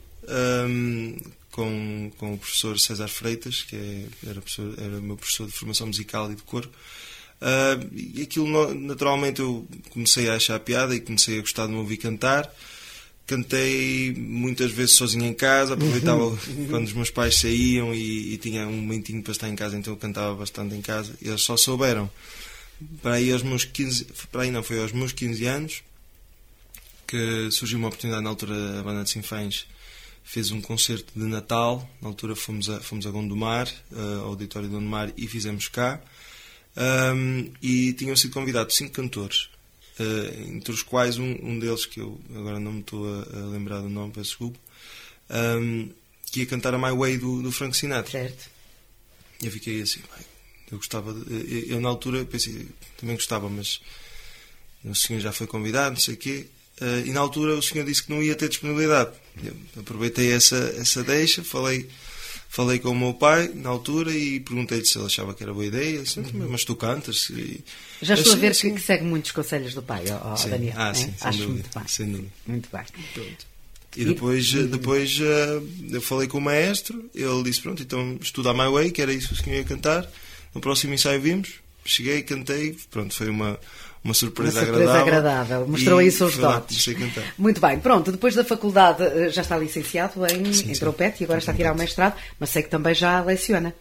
hum, 0.69 1.17
com, 1.51 2.11
com 2.19 2.35
o 2.35 2.39
professor 2.39 2.79
César 2.79 3.09
Freitas, 3.09 3.63
que 3.63 3.77
é- 3.77 4.07
era, 4.29 4.41
professor, 4.41 4.75
era 4.79 5.01
meu 5.01 5.17
professor 5.17 5.47
de 5.47 5.53
formação 5.53 5.87
musical 5.87 6.31
e 6.31 6.35
de 6.35 6.43
coro. 6.43 6.71
Ah, 7.41 7.79
e 7.93 8.23
aquilo, 8.23 8.73
naturalmente, 8.75 9.41
eu 9.41 9.67
comecei 9.91 10.29
a 10.29 10.35
achar 10.35 10.59
piada 10.61 10.95
e 10.95 11.01
comecei 11.01 11.39
a 11.39 11.41
gostar 11.41 11.67
de 11.67 11.73
me 11.73 11.79
ouvir 11.79 11.97
cantar. 11.97 12.53
Cantei 13.27 14.13
muitas 14.17 14.71
vezes 14.73 14.97
sozinho 14.97 15.25
em 15.25 15.33
casa, 15.33 15.75
aproveitava 15.75 16.37
quando 16.69 16.87
os 16.87 16.93
meus 16.93 17.11
pais 17.11 17.37
saíam 17.37 17.95
e, 17.95 18.35
e 18.35 18.39
tinha 18.39 18.67
um 18.67 18.73
momentinho 18.73 19.23
para 19.23 19.33
estar 19.33 19.49
em 19.49 19.55
casa, 19.55 19.77
então 19.79 19.93
eu 19.93 19.97
cantava 19.97 20.35
bastante 20.35 20.75
em 20.75 20.83
casa. 20.83 21.15
E 21.23 21.29
eles 21.29 21.43
só 21.43 21.57
souberam, 21.57 22.11
para 23.01 23.15
aí 23.15 23.33
aos 23.33 23.43
meus 23.43 23.65
15, 23.65 24.07
para 24.31 24.43
aí 24.43 24.51
não, 24.51 24.63
foi 24.63 24.81
aos 24.81 24.93
meus 24.93 25.13
15 25.13 25.45
anos, 25.47 25.83
que 27.07 27.51
surgiu 27.51 27.79
uma 27.79 27.89
oportunidade 27.89 28.25
na 28.25 28.31
altura 28.31 28.81
a 28.81 28.83
banda 28.83 29.05
de 29.05 29.11
Sinfãs 29.11 29.67
fez 30.25 30.51
um 30.51 30.61
concerto 30.61 31.13
de 31.15 31.27
Natal. 31.27 31.89
Na 32.01 32.09
altura 32.09 32.35
fomos 32.35 32.69
a, 32.71 32.81
fomos 32.81 33.07
a 33.07 33.11
Gondomar 33.11 33.69
eh, 33.93 33.97
ao 34.21 34.29
auditório 34.29 34.69
de 34.69 34.75
Gondomar 34.75 35.13
e 35.17 35.27
fizemos 35.27 35.69
cá. 35.69 36.01
Ahm, 36.77 37.51
e 37.61 37.93
tinham 37.93 38.17
sido 38.17 38.33
convidados 38.33 38.77
cinco 38.77 38.93
cantores 38.93 39.51
eh, 39.99 40.45
entre 40.49 40.73
os 40.73 40.83
quais 40.83 41.19
um, 41.19 41.37
um 41.43 41.59
deles 41.59 41.87
que 41.87 42.01
eu 42.01 42.21
agora 42.35 42.59
não 42.59 42.73
me 42.73 42.81
estou 42.81 43.07
a, 43.07 43.23
a 43.39 43.47
lembrar 43.47 43.81
do 43.81 43.89
nome, 43.89 44.13
peço 44.13 44.31
desculpa 44.31 44.59
ahm, 45.29 45.89
que 46.31 46.41
ia 46.41 46.47
cantar 46.47 46.75
a 46.75 46.79
My 46.79 46.97
Way 46.97 47.19
do, 47.19 47.43
do 47.43 47.53
Frank 47.53 47.77
Sinatra 47.77 48.11
Certo. 48.11 48.51
e 49.43 49.47
eu 49.47 49.53
fiquei 49.53 49.83
assim, 49.83 50.01
"Bem, 50.01 50.27
eu 50.71 50.79
gostava, 50.79 51.13
de, 51.13 51.69
eu, 51.69 51.77
eu 51.77 51.81
na 51.81 51.89
altura 51.89 52.25
pensei, 52.25 52.67
também 52.97 53.17
gostava, 53.17 53.49
mas 53.49 53.81
o 54.85 54.95
senhor 54.95 55.21
já 55.21 55.33
foi 55.33 55.47
convidado, 55.47 55.95
não 55.95 56.01
sei 56.01 56.15
o 56.15 56.17
quê, 56.17 56.47
eh, 56.81 57.05
e 57.07 57.13
na 57.13 57.21
altura 57.21 57.55
o 57.55 57.63
senhor 57.63 57.85
disse 57.85 58.03
que 58.03 58.11
não 58.11 58.23
ia 58.23 58.35
ter 58.35 58.49
disponibilidade. 58.49 59.13
Eu 59.45 59.55
aproveitei 59.81 60.33
essa, 60.33 60.57
essa 60.77 61.03
deixa, 61.05 61.45
falei, 61.45 61.89
falei 62.53 62.79
com 62.79 62.91
o 62.91 62.95
meu 62.95 63.15
pai 63.15 63.51
na 63.55 63.71
altura 63.71 64.13
e 64.13 64.39
perguntei-lhe 64.39 64.85
se 64.85 64.99
ele 64.99 65.07
achava 65.07 65.33
que 65.33 65.43
era 65.43 65.55
boa 65.55 65.65
ideia, 65.65 65.95
Ele 65.95 66.03
disse, 66.03 66.21
mas 66.35 66.65
tu 66.65 66.77
cantas. 66.77 67.31
E, 67.31 67.65
Já 68.03 68.13
estou 68.13 68.35
eu, 68.35 68.37
a 68.37 68.41
ver 68.41 68.55
"Sim, 68.55 68.75
que, 68.75 68.81
segue 68.83 69.05
muitos 69.05 69.33
conselhos 69.33 69.73
do 69.73 69.83
pai, 69.83 70.05
ó, 70.11 70.37
sim." 70.37 70.51
Daniel. 70.51 70.75
Ah, 70.77 70.89
né? 70.89 70.95
sim, 70.95 71.15
sem 71.17 71.29
Acho 71.29 71.39
dúvida, 71.39 71.55
muito 71.55 71.79
bem. 71.79 71.89
sem 71.89 72.13
dúvida. 72.13 72.29
Muito 72.47 72.69
bem. 72.71 73.37
E 73.97 74.05
depois, 74.05 74.53
depois 74.53 75.19
eh, 75.21 75.63
eu 75.93 76.03
falei 76.03 76.29
com 76.29 76.37
o 76.37 76.41
maestro, 76.43 77.11
ele 77.15 77.43
disse: 77.43 77.63
Pronto, 77.63 77.83
então 77.83 78.19
estuda 78.21 78.51
a 78.51 78.55
My 78.55 78.71
Way, 78.71 78.91
que 78.91 79.01
era 79.01 79.13
isso 79.15 79.35
que 79.35 79.43
senhor 79.43 79.57
ia 79.57 79.65
cantar. 79.65 80.07
No 80.55 80.61
próximo 80.61 80.93
ensaio 80.93 81.21
vimos, 81.23 81.55
cheguei, 81.87 82.23
cantei, 82.23 82.77
pronto, 82.91 83.15
foi 83.15 83.31
uma, 83.31 83.59
uma 84.05 84.15
surpresa, 84.15 84.61
Uma 84.61 84.67
surpresa 84.67 84.93
agradável. 85.01 85.19
agradável. 85.41 85.69
Mostrou 85.69 85.99
aí 86.01 86.11
seus 86.11 86.37
dotes. 86.37 86.89
Muito 87.39 87.61
bem, 87.61 87.79
pronto, 87.79 88.11
depois 88.11 88.35
da 88.35 88.45
faculdade 88.45 89.03
eh, 89.03 89.29
já 89.31 89.43
está 89.43 89.57
licenciado 89.57 90.25
em, 90.27 90.53
Sim, 90.53 90.71
em 90.71 90.75
trompete 90.75 91.23
e 91.23 91.25
agora 91.25 91.39
está 91.39 91.53
a 91.53 91.55
tirar 91.55 91.73
o 91.73 91.79
mestrado, 91.79 92.15
mas 92.41 92.51
sei 92.51 92.63
que 92.63 92.69
também 92.71 92.95
já 92.95 93.21
leciona. 93.23 93.75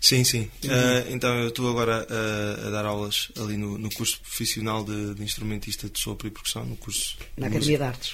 Sim, 0.00 0.22
sim. 0.22 0.48
Uhum. 0.62 0.70
Eh, 0.70 1.06
então 1.10 1.34
eu 1.40 1.48
estou 1.48 1.68
agora 1.68 2.06
a, 2.08 2.68
a 2.68 2.70
dar 2.70 2.84
aulas 2.84 3.32
ali 3.36 3.56
no, 3.56 3.76
no 3.76 3.90
curso 3.92 4.20
profissional 4.20 4.84
de, 4.84 5.14
de 5.14 5.24
instrumentista 5.24 5.88
de 5.88 5.98
sopro 5.98 6.28
e 6.28 6.30
percussão, 6.30 6.64
no 6.64 6.76
curso. 6.76 7.16
Na 7.36 7.48
de 7.48 7.56
Academia 7.56 7.78
música. 7.78 7.78
de 7.78 7.82
Artes. 7.84 8.12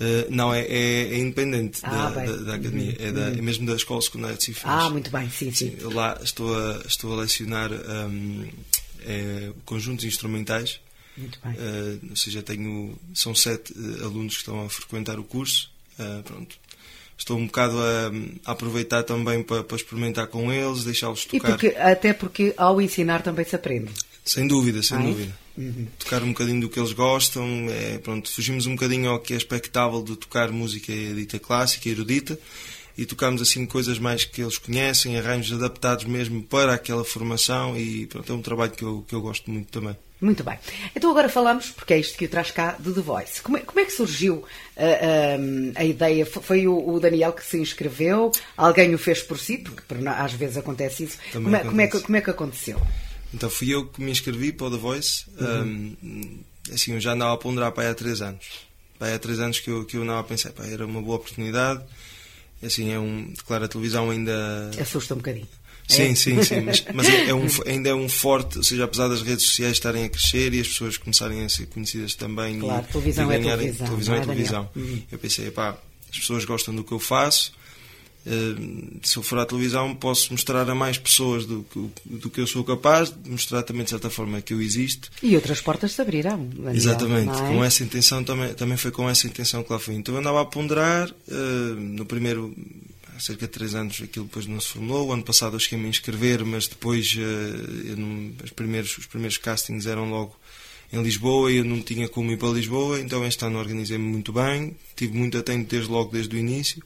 Eh, 0.00 0.26
não, 0.30 0.54
é, 0.54 0.60
é, 0.60 1.08
é 1.14 1.18
independente 1.18 1.80
Ah, 1.82 2.10
da, 2.10 2.24
da, 2.24 2.36
da 2.36 2.54
academia, 2.54 2.94
é, 3.00 3.10
da, 3.10 3.30
é 3.30 3.42
mesmo 3.42 3.66
da 3.66 3.74
Escola 3.74 4.00
Secundária 4.00 4.36
de 4.36 4.44
Sinfãs. 4.44 4.84
Ah, 4.84 4.88
muito 4.90 5.10
bem, 5.10 5.28
sim, 5.28 5.50
sim. 5.50 5.76
Sim, 5.76 5.92
lá 5.92 6.16
estou 6.22 6.56
a, 6.56 6.82
estou 6.86 7.12
a 7.14 7.16
lecionar 7.22 7.72
hum, 7.72 8.46
é, 9.06 9.50
conjuntos 9.64 10.04
instrumentais, 10.04 10.80
Muito 11.16 11.38
bem. 11.44 11.54
eh, 11.58 11.98
ou 12.10 12.16
seja, 12.16 12.42
tenho, 12.42 12.98
são 13.14 13.34
sete 13.34 13.72
eh, 13.76 14.04
alunos 14.04 14.34
que 14.34 14.40
estão 14.40 14.64
a 14.64 14.68
frequentar 14.70 15.18
o 15.18 15.24
curso. 15.24 15.70
eh, 15.98 16.22
pronto. 16.24 16.56
Estou 17.16 17.36
um 17.36 17.46
bocado 17.46 17.76
a, 17.80 18.12
a 18.48 18.52
aproveitar 18.52 19.02
também 19.02 19.42
para, 19.42 19.64
para 19.64 19.76
experimentar 19.76 20.28
com 20.28 20.52
eles, 20.52 20.84
deixá-los 20.84 21.24
E 21.24 21.28
tocar. 21.40 21.48
porque, 21.50 21.66
até 21.76 22.12
porque 22.12 22.54
ao 22.56 22.80
ensinar 22.80 23.22
também 23.22 23.44
se 23.44 23.56
aprende. 23.56 23.90
Sem 24.24 24.46
dúvida, 24.46 24.80
sem 24.84 24.96
Ah, 24.98 25.00
é? 25.02 25.04
dúvida. 25.04 25.38
Tocar 25.98 26.22
um 26.22 26.28
bocadinho 26.28 26.60
do 26.60 26.68
que 26.68 26.78
eles 26.78 26.92
gostam, 26.92 27.44
é, 27.70 27.98
pronto, 27.98 28.30
fugimos 28.30 28.66
um 28.66 28.76
bocadinho 28.76 29.10
ao 29.10 29.18
que 29.18 29.34
é 29.34 29.36
expectável 29.36 30.00
de 30.04 30.14
tocar 30.14 30.52
música 30.52 30.92
dita 30.92 31.40
clássica, 31.40 31.88
erudita, 31.88 32.38
e 32.98 33.06
tocamos 33.06 33.40
assim 33.40 33.64
coisas 33.64 33.96
mais 34.00 34.24
que 34.24 34.42
eles 34.42 34.58
conhecem, 34.58 35.16
arranjos 35.16 35.56
adaptados 35.56 36.04
mesmo 36.04 36.42
para 36.42 36.74
aquela 36.74 37.04
formação, 37.04 37.78
e 37.78 38.06
pronto, 38.06 38.32
é 38.32 38.34
um 38.34 38.42
trabalho 38.42 38.72
que 38.72 38.82
eu, 38.82 39.04
que 39.06 39.14
eu 39.14 39.20
gosto 39.20 39.48
muito 39.48 39.68
também. 39.70 39.96
Muito 40.20 40.42
bem. 40.42 40.58
Então 40.96 41.08
agora 41.08 41.28
falamos, 41.28 41.70
porque 41.70 41.94
é 41.94 42.00
isto 42.00 42.18
que 42.18 42.24
o 42.24 42.28
traz 42.28 42.50
cá, 42.50 42.74
do 42.76 42.92
The 42.92 43.00
Voice. 43.00 43.40
Como 43.40 43.56
é, 43.56 43.60
como 43.60 43.78
é 43.78 43.84
que 43.84 43.92
surgiu 43.92 44.44
ah, 44.76 44.82
ah, 44.82 45.80
a 45.80 45.84
ideia? 45.84 46.26
Foi 46.26 46.66
o, 46.66 46.88
o 46.88 46.98
Daniel 46.98 47.32
que 47.32 47.44
se 47.44 47.56
inscreveu? 47.56 48.32
Alguém 48.56 48.92
o 48.92 48.98
fez 48.98 49.22
por 49.22 49.38
si? 49.38 49.58
Porque 49.58 49.82
por- 49.82 50.08
às 50.08 50.32
vezes 50.32 50.56
acontece 50.56 51.04
isso. 51.04 51.18
Como 51.32 51.54
é, 51.54 51.60
como, 51.60 51.80
é 51.80 51.86
que, 51.86 51.90
acontece. 51.90 52.04
como 52.04 52.16
é 52.16 52.20
que 52.20 52.30
aconteceu? 52.30 52.82
Então 53.32 53.48
fui 53.48 53.72
eu 53.72 53.86
que 53.86 54.02
me 54.02 54.10
inscrevi 54.10 54.50
para 54.52 54.66
o 54.66 54.70
The 54.72 54.76
Voice. 54.76 55.24
Hum, 55.40 56.40
assim, 56.72 56.94
eu 56.94 57.00
já 57.00 57.12
andava 57.12 57.34
a 57.34 57.38
ponderar 57.38 57.70
para 57.70 57.84
aí 57.84 57.90
há 57.90 57.94
três 57.94 58.20
anos. 58.20 58.44
Para 58.98 59.06
aí 59.06 59.14
há 59.14 59.18
três 59.20 59.38
anos 59.38 59.60
que 59.60 59.70
eu, 59.70 59.84
que 59.84 59.96
eu 59.96 60.02
andava 60.02 60.18
a 60.18 60.24
pensar, 60.24 60.50
pá, 60.50 60.66
era 60.66 60.84
uma 60.84 61.00
boa 61.00 61.14
oportunidade. 61.18 61.84
Assim, 62.62 62.92
é 62.92 62.98
um, 62.98 63.32
claro, 63.46 63.64
a 63.64 63.68
televisão 63.68 64.10
ainda 64.10 64.70
Assusta 64.80 65.14
um 65.14 65.18
bocadinho. 65.18 65.46
Sim, 65.86 66.02
É? 66.10 66.14
sim, 66.14 66.42
sim. 66.42 66.60
Mas, 66.60 66.84
mas 66.92 67.08
é 67.08 67.32
um, 67.32 67.46
ainda 67.66 67.88
é 67.88 67.94
um 67.94 68.08
forte, 68.08 68.58
ou 68.58 68.64
seja, 68.64 68.84
apesar 68.84 69.08
das 69.08 69.22
redes 69.22 69.44
sociais 69.46 69.72
estarem 69.72 70.04
a 70.04 70.08
crescer 70.08 70.52
e 70.52 70.60
as 70.60 70.68
pessoas 70.68 70.96
começarem 70.98 71.44
a 71.44 71.48
ser 71.48 71.66
conhecidas 71.66 72.14
também 72.14 72.58
Claro, 72.58 72.84
e, 72.86 72.92
televisão 72.92 73.32
e 73.32 73.34
é 73.34 73.38
ganharem 73.38 73.72
televisão, 73.72 73.86
televisão 73.86 74.14
não 74.14 74.20
é 74.20 74.22
é, 74.22 74.26
televisão. 74.26 74.70
Uhum. 74.76 75.02
Eu 75.10 75.18
pensei, 75.18 75.50
pá, 75.50 75.78
as 76.10 76.18
pessoas 76.18 76.44
gostam 76.44 76.74
do 76.74 76.84
que 76.84 76.92
eu 76.92 76.98
faço. 76.98 77.52
Eh, 78.28 78.98
Se 79.02 79.16
eu 79.16 79.22
for 79.22 79.38
à 79.38 79.46
televisão, 79.46 79.94
posso 79.94 80.30
mostrar 80.32 80.68
a 80.68 80.74
mais 80.74 80.98
pessoas 80.98 81.46
do, 81.46 81.64
que- 81.72 81.88
do 82.04 82.28
que 82.30 82.40
eu 82.40 82.46
sou 82.46 82.62
capaz, 82.62 83.12
mostrar 83.26 83.62
também 83.62 83.84
de 83.84 83.90
certa 83.90 84.10
forma 84.10 84.40
que 84.42 84.52
eu 84.52 84.60
existo. 84.60 85.10
E 85.22 85.34
outras 85.34 85.60
portas 85.60 85.92
se 85.92 86.02
abrirão. 86.02 86.44
Daniel, 86.46 86.74
Exatamente, 86.76 87.30
é? 87.38 87.48
com 87.48 87.64
essa 87.64 87.82
intenção 87.82 88.22
também, 88.22 88.52
também 88.54 88.76
foi 88.76 88.90
com 88.90 89.08
essa 89.08 89.26
intenção 89.26 89.62
que 89.62 89.72
lá 89.72 89.78
fui. 89.78 89.94
Então 89.94 90.14
eu 90.14 90.20
andava 90.20 90.40
a 90.42 90.44
ponderar, 90.44 91.08
eh, 91.28 91.74
no 91.76 92.04
primeiro, 92.04 92.54
há 93.16 93.20
cerca 93.20 93.46
de 93.46 93.52
3 93.52 93.74
anos 93.74 94.00
aquilo 94.02 94.26
depois 94.26 94.46
não 94.46 94.60
se 94.60 94.68
formulou. 94.68 95.08
O 95.08 95.12
ano 95.12 95.22
passado 95.24 95.56
eu 95.56 95.60
cheguei-me 95.60 95.86
a 95.86 95.88
inscrever, 95.90 96.44
mas 96.44 96.66
depois 96.68 97.14
uh, 97.16 97.96
não, 97.96 98.32
os, 98.44 98.50
primeiros, 98.50 98.96
os 98.98 99.06
primeiros 99.06 99.38
castings 99.38 99.86
eram 99.86 100.08
logo 100.10 100.36
em 100.92 101.02
Lisboa 101.02 101.50
e 101.52 101.56
eu 101.56 101.64
não 101.64 101.82
tinha 101.82 102.08
como 102.08 102.30
ir 102.32 102.36
para 102.38 102.48
Lisboa, 102.48 102.98
então 103.00 103.22
este 103.26 103.44
ano 103.44 103.58
organizei-me 103.58 104.04
muito 104.08 104.32
bem, 104.32 104.74
tive 104.96 105.16
muito 105.18 105.36
atento 105.36 105.68
desde 105.68 105.90
logo 105.90 106.10
desde 106.12 106.34
o 106.34 106.38
início. 106.38 106.82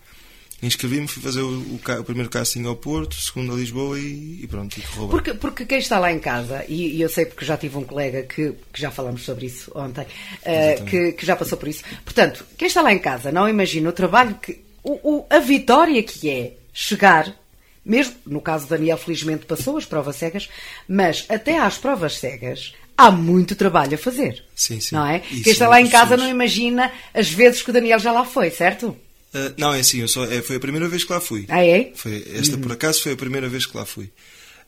Inscrevi-me, 0.63 1.09
fui 1.09 1.21
fazer 1.21 1.41
o, 1.41 1.49
o, 1.49 1.81
o, 1.99 2.05
primeiro 2.05 2.31
casting 2.31 2.65
ao 2.67 2.77
Porto, 2.77 3.15
o 3.15 3.21
segundo 3.21 3.53
a 3.53 3.57
Lisboa 3.57 3.99
e, 3.99 4.41
e 4.43 4.47
pronto, 4.47 4.79
e 4.79 4.83
correu 4.83 5.09
porque, 5.09 5.35
porque 5.35 5.67
quem 5.67 5.79
está 5.79 5.99
lá 5.99 6.13
em 6.13 6.21
casa, 6.21 6.65
e, 6.69 6.97
e, 6.97 7.03
eu 7.03 7.09
sei 7.09 7.27
porque 7.27 7.45
já 7.45 7.57
tive 7.57 7.77
um 7.77 7.83
colega 7.83 8.23
que, 8.23 8.55
que 8.73 8.81
já 8.81 8.91
falamos 8.91 9.25
sobre 9.25 9.47
isso 9.47 9.73
ontem, 9.75 10.03
uh, 10.07 10.85
que, 10.85 11.13
que 11.13 11.27
já 11.27 11.35
passou 11.35 11.59
por 11.59 11.67
isso. 11.67 11.83
Portanto, 12.05 12.45
quem 12.57 12.69
está 12.69 12.81
lá 12.81 12.93
em 12.93 12.99
casa 13.01 13.33
não 13.33 13.49
imagina 13.49 13.89
o 13.89 13.93
trabalho 13.93 14.37
que. 14.41 14.61
O, 14.85 15.25
a 15.31 15.39
vitória 15.39 16.03
que 16.03 16.29
é 16.29 16.55
chegar 16.73 17.37
mesmo 17.85 18.15
no 18.27 18.41
caso 18.41 18.67
do 18.67 18.71
Daniel, 18.71 18.97
felizmente 18.97 19.45
passou 19.45 19.77
as 19.77 19.85
provas 19.85 20.17
cegas, 20.17 20.49
mas 20.89 21.25
até 21.29 21.59
às 21.59 21.79
provas 21.79 22.17
cegas 22.17 22.75
há 22.97 23.11
muito 23.11 23.57
trabalho 23.57 23.95
a 23.95 23.99
fazer. 23.99 24.45
Sim, 24.55 24.81
sim. 24.81 24.95
Não 24.95 25.07
é? 25.07 25.19
Quem 25.19 25.53
está 25.53 25.69
lá 25.69 25.81
em 25.81 25.89
casa 25.89 26.17
não 26.17 26.29
imagina 26.29 26.93
as 27.13 27.29
vezes 27.31 27.63
que 27.63 27.71
o 27.71 27.73
Daniel 27.73 27.99
já 27.99 28.13
lá 28.13 28.25
foi, 28.25 28.51
certo? 28.51 28.97
Uh, 29.35 29.55
não, 29.57 29.73
é 29.73 29.81
assim, 29.81 30.01
eu 30.01 30.09
só, 30.09 30.25
é, 30.25 30.43
foi 30.43 30.57
a 30.57 30.61
primeira 30.61 30.89
vez 30.89 31.05
que 31.05 31.13
lá 31.13 31.21
fui. 31.21 31.47
Ah, 31.49 31.65
é? 31.65 31.93
Foi, 31.95 32.25
esta, 32.35 32.57
uhum. 32.57 32.61
por 32.61 32.73
acaso, 32.73 33.03
foi 33.03 33.13
a 33.13 33.17
primeira 33.17 33.49
vez 33.49 33.65
que 33.65 33.77
lá 33.77 33.87
fui. 33.87 34.05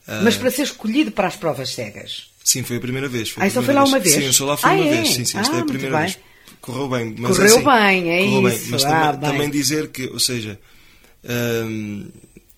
Uh, 0.07 0.23
Mas 0.23 0.35
para 0.35 0.49
ser 0.49 0.63
escolhido 0.63 1.11
para 1.11 1.27
as 1.27 1.35
provas 1.35 1.69
cegas? 1.69 2.29
Sim, 2.43 2.63
foi 2.63 2.77
a 2.77 2.79
primeira 2.79 3.07
vez. 3.07 3.29
Foi 3.29 3.45
ah, 3.45 3.49
só 3.49 3.61
foi 3.61 3.73
lá 3.73 3.83
uma 3.83 3.99
vez? 3.99 4.15
Sim, 4.15 4.23
eu 4.23 4.33
só 4.33 4.45
lá 4.45 4.57
fui 4.57 4.69
ah, 4.69 4.73
uma 4.73 4.85
é? 4.85 4.89
vez. 4.89 5.09
Sim, 5.09 5.25
sim, 5.25 5.37
esta 5.37 5.55
ah, 5.55 5.59
é 5.59 5.61
a 5.61 5.65
primeira 5.65 5.99
vez. 5.99 6.17
Correu 6.61 6.89
bem. 6.89 7.15
Mas 7.17 7.37
correu 7.37 7.57
assim, 7.57 7.65
bem, 7.65 8.11
é 8.11 8.23
correu 8.23 8.49
isso. 8.49 8.61
Bem. 8.61 8.69
Mas 8.71 8.85
ah, 8.85 9.13
também, 9.13 9.31
também, 9.31 9.49
dizer 9.49 9.87
que, 9.89 10.07
ou 10.07 10.19
seja, 10.19 10.59
um, 11.23 12.07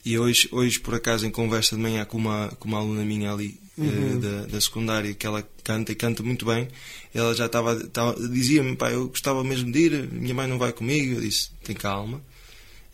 e 0.03 0.17
hoje, 0.17 0.47
hoje, 0.51 0.79
por 0.79 0.95
acaso, 0.95 1.25
em 1.25 1.29
conversa 1.29 1.75
de 1.75 1.81
manhã 1.81 2.05
com 2.05 2.17
uma, 2.17 2.49
com 2.59 2.67
uma 2.67 2.77
aluna 2.77 3.03
minha 3.03 3.31
ali 3.31 3.57
eh, 3.57 3.66
uhum. 3.77 4.19
da, 4.19 4.45
da 4.47 4.61
secundária, 4.61 5.13
que 5.13 5.25
ela 5.25 5.47
canta 5.63 5.91
e 5.91 5.95
canta 5.95 6.23
muito 6.23 6.45
bem, 6.45 6.67
ela 7.13 7.33
já 7.33 7.45
estava, 7.45 7.75
dizia-me, 8.31 8.75
pá, 8.75 8.91
eu 8.91 9.07
gostava 9.09 9.43
mesmo 9.43 9.71
de 9.71 9.79
ir, 9.79 10.11
minha 10.11 10.33
mãe 10.33 10.47
não 10.47 10.57
vai 10.57 10.71
comigo. 10.71 11.15
Eu 11.15 11.21
disse, 11.21 11.51
tem 11.63 11.75
calma 11.75 12.21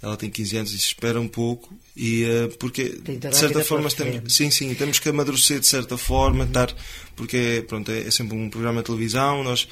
ela 0.04 0.18
tem 0.18 0.30
15 0.30 0.58
anos 0.58 0.74
e 0.74 0.76
espera 0.76 1.20
um 1.20 1.30
pouco 1.30 1.74
e 1.96 2.26
uh, 2.26 2.58
porque 2.58 2.90
de 2.90 3.36
certa 3.36 3.64
forma 3.64 3.90
temos, 3.90 4.36
sim 4.36 4.52
sim 4.52 4.74
temos 4.74 5.00
que 5.00 5.08
amadurecer 5.08 5.62
de 5.62 5.66
certa 5.66 5.98
forma 5.98 6.42
uhum. 6.42 6.48
estar 6.48 6.76
porque 7.16 7.64
pronto 7.70 7.90
é, 7.90 8.02
é, 8.02 8.12
sempre 8.12 8.36
um 8.38 8.50
programa 8.50 8.82
de 8.82 8.88
televisão 8.88 9.46
nós 9.46 9.66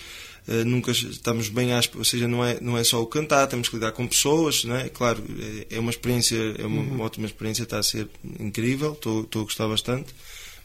uh, 0.48 0.64
nunca 0.66 0.92
estamos 0.92 1.50
bem 1.50 1.74
às, 1.74 1.90
ou 1.94 2.06
seja 2.06 2.30
não 2.30 2.46
é 2.46 2.58
não 2.62 2.78
é 2.78 2.84
só 2.86 3.02
o 3.02 3.08
cantar 3.08 3.46
temos 3.48 3.68
que 3.68 3.76
lidar 3.76 3.92
com 3.92 4.08
pessoas 4.08 4.64
não 4.64 4.78
é 4.78 4.88
claro 4.88 5.22
é, 5.70 5.76
é 5.76 5.80
uma 5.82 5.92
experiência 5.92 6.38
é 6.58 6.66
uma, 6.66 6.82
uhum. 6.82 6.96
uma, 6.96 7.04
ótima 7.04 7.26
experiência 7.26 7.64
está 7.64 7.80
a 7.80 7.84
ser 7.84 8.08
incrível 8.40 8.94
estou, 8.94 9.24
estou 9.24 9.42
a 9.42 9.44
gostar 9.44 9.68
bastante 9.68 10.16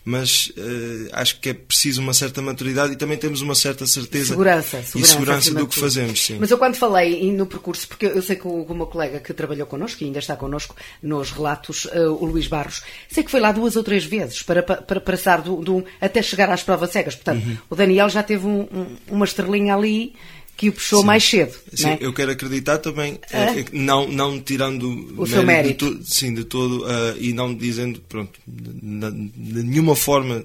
mas 0.07 0.53
uh, 0.57 1.09
acho 1.15 1.41
que 1.41 1.49
é 1.49 1.53
preciso 1.53 2.01
uma 2.01 2.15
certa 2.15 2.41
maturidade 2.41 2.93
e 2.93 2.97
também 2.97 3.19
temos 3.19 3.41
uma 3.41 3.57
certa 3.57 3.85
certeza 3.89 4.29
segurança, 4.29 4.81
segurança 4.81 4.99
e 4.99 5.05
segurança 5.05 5.55
do 5.55 5.67
que 5.67 5.81
fazemos. 5.81 6.23
Sim. 6.23 6.37
Mas 6.39 6.49
eu 6.49 6.57
quando 6.57 6.77
falei 6.77 7.33
no 7.33 7.45
percurso, 7.45 7.89
porque 7.89 8.07
eu 8.07 8.23
sei 8.23 8.37
que 8.37 8.47
o, 8.47 8.63
o 8.63 8.75
meu 8.75 8.87
colega 8.87 9.19
que 9.19 9.35
trabalhou 9.35 9.67
connosco 9.67 10.05
e 10.05 10.07
ainda 10.07 10.21
está 10.21 10.37
connosco 10.37 10.77
nos 11.03 11.33
relatos, 11.33 11.87
uh, 11.87 12.13
o 12.21 12.25
Luís 12.25 12.47
Barros, 12.47 12.85
sei 13.11 13.25
que 13.25 13.31
foi 13.33 13.41
lá 13.41 13.51
duas 13.51 13.75
ou 13.75 13.83
três 13.83 14.05
vezes 14.05 14.45
para, 14.45 14.63
para, 14.63 14.81
para 14.81 15.01
passar 15.01 15.43
do, 15.43 15.57
do, 15.57 15.85
até 16.01 16.23
chegar 16.23 16.49
às 16.51 16.63
provas 16.63 16.93
cegas. 16.93 17.17
Portanto, 17.17 17.45
uhum. 17.45 17.59
o 17.69 17.75
Daniel 17.75 18.09
já 18.09 18.23
teve 18.23 18.47
um, 18.47 18.61
um, 18.61 18.97
uma 19.11 19.25
estrelinha 19.25 19.75
ali 19.75 20.15
que 20.57 20.71
o 20.71 20.73
puxou 20.73 21.01
sim. 21.01 21.07
mais 21.07 21.23
cedo. 21.23 21.55
Sim, 21.73 21.89
é? 21.89 21.99
eu 22.01 22.13
quero 22.13 22.33
acreditar 22.33 22.79
também, 22.79 23.19
ah. 23.33 23.55
não, 23.73 24.09
não 24.09 24.41
tirando 24.41 25.15
o 25.17 25.27
seu 25.27 25.43
mérito, 25.43 25.95
de, 25.97 26.13
sim, 26.13 26.33
de 26.33 26.45
todo, 26.45 26.85
uh, 26.85 27.17
e 27.19 27.33
não 27.33 27.55
dizendo, 27.55 28.01
pronto, 28.09 28.41
de, 28.47 28.71
de, 28.73 29.63
nenhuma 29.63 29.95
forma 29.95 30.45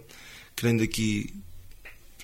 querendo 0.55 0.83
aqui 0.83 1.33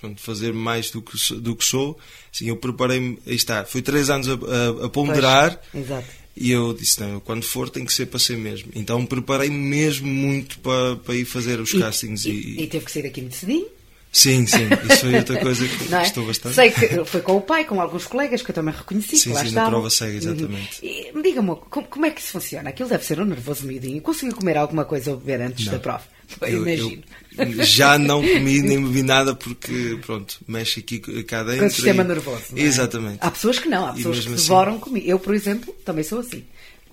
pronto, 0.00 0.20
fazer 0.20 0.52
mais 0.52 0.90
do 0.90 1.00
que, 1.00 1.34
do 1.34 1.56
que 1.56 1.64
sou. 1.64 1.98
Sim, 2.30 2.48
eu 2.48 2.56
preparei-me, 2.56 3.18
aí 3.26 3.34
está, 3.34 3.64
foi 3.64 3.80
três 3.80 4.10
anos 4.10 4.28
a, 4.28 4.32
a, 4.32 4.86
a 4.86 4.88
ponderar. 4.88 5.58
Pois, 5.72 5.84
exato. 5.84 6.18
E 6.40 6.52
eu 6.52 6.72
disse, 6.72 7.00
não, 7.00 7.14
eu, 7.14 7.20
quando 7.20 7.42
for 7.42 7.68
tem 7.68 7.84
que 7.84 7.92
ser 7.92 8.06
para 8.06 8.18
ser 8.18 8.36
mesmo. 8.36 8.70
Então 8.74 9.04
preparei-me 9.04 9.56
mesmo 9.56 10.06
muito 10.06 10.60
para, 10.60 10.94
para 10.96 11.14
ir 11.16 11.24
fazer 11.24 11.58
os 11.58 11.72
e, 11.72 11.80
castings. 11.80 12.26
E, 12.26 12.30
e, 12.30 12.62
e, 12.62 12.66
teve 12.68 12.84
que 12.84 12.92
ser 12.92 13.04
aqui 13.04 13.20
muito 13.20 13.36
cedinho? 13.36 13.66
Sim, 14.10 14.46
sim, 14.46 14.68
isso 14.90 15.00
foi 15.00 15.14
outra 15.16 15.38
coisa 15.38 15.68
que 15.68 15.94
é? 15.94 16.02
estou 16.02 16.26
bastante. 16.26 16.54
Sei 16.54 16.70
que 16.70 17.04
foi 17.04 17.20
com 17.20 17.36
o 17.36 17.40
pai, 17.40 17.64
com 17.64 17.80
alguns 17.80 18.06
colegas 18.06 18.42
que 18.42 18.50
eu 18.50 18.54
também 18.54 18.74
reconheci. 18.74 19.16
Sim, 19.16 19.34
sim, 19.34 19.46
estavam. 19.46 19.52
na 19.52 19.70
prova 19.70 19.90
cega, 19.90 20.16
exatamente. 20.16 21.12
Uhum. 21.14 21.22
Diga-me, 21.22 21.56
como, 21.68 21.86
como, 21.86 22.06
é 22.06 22.10
que 22.10 22.20
isso 22.20 22.32
funciona? 22.32 22.70
Aquilo 22.70 22.88
deve 22.88 23.04
ser 23.04 23.20
um 23.20 23.24
nervoso 23.24 23.66
miudinho. 23.66 24.00
Conseguiu 24.00 24.34
comer 24.34 24.56
alguma 24.56 24.84
coisa 24.84 25.10
ou 25.10 25.18
beber 25.18 25.42
antes 25.42 25.66
não. 25.66 25.74
da 25.74 25.78
prova? 25.78 26.04
Eu, 26.42 26.48
eu 26.48 26.68
imagino. 26.68 27.02
Eu 27.38 27.64
já 27.64 27.96
não 27.96 28.20
comi 28.20 28.60
nem 28.60 28.84
bebi 28.84 29.02
nada 29.02 29.34
porque, 29.34 29.98
pronto, 30.04 30.38
mexe 30.46 30.80
aqui 30.80 30.98
cá 31.24 31.42
dentro. 31.42 31.60
Com 31.60 31.66
o 31.66 31.70
sistema 31.70 32.02
e... 32.02 32.06
nervoso. 32.06 32.44
É? 32.54 32.60
Exatamente. 32.60 33.18
Há 33.22 33.30
pessoas 33.30 33.58
que 33.58 33.66
não, 33.66 33.86
há 33.86 33.94
pessoas 33.94 34.20
que 34.20 34.34
assim... 34.34 34.42
devoram 34.42 34.78
comida. 34.78 35.06
Eu, 35.06 35.18
por 35.18 35.34
exemplo, 35.34 35.74
também 35.86 36.04
sou 36.04 36.18
assim 36.20 36.44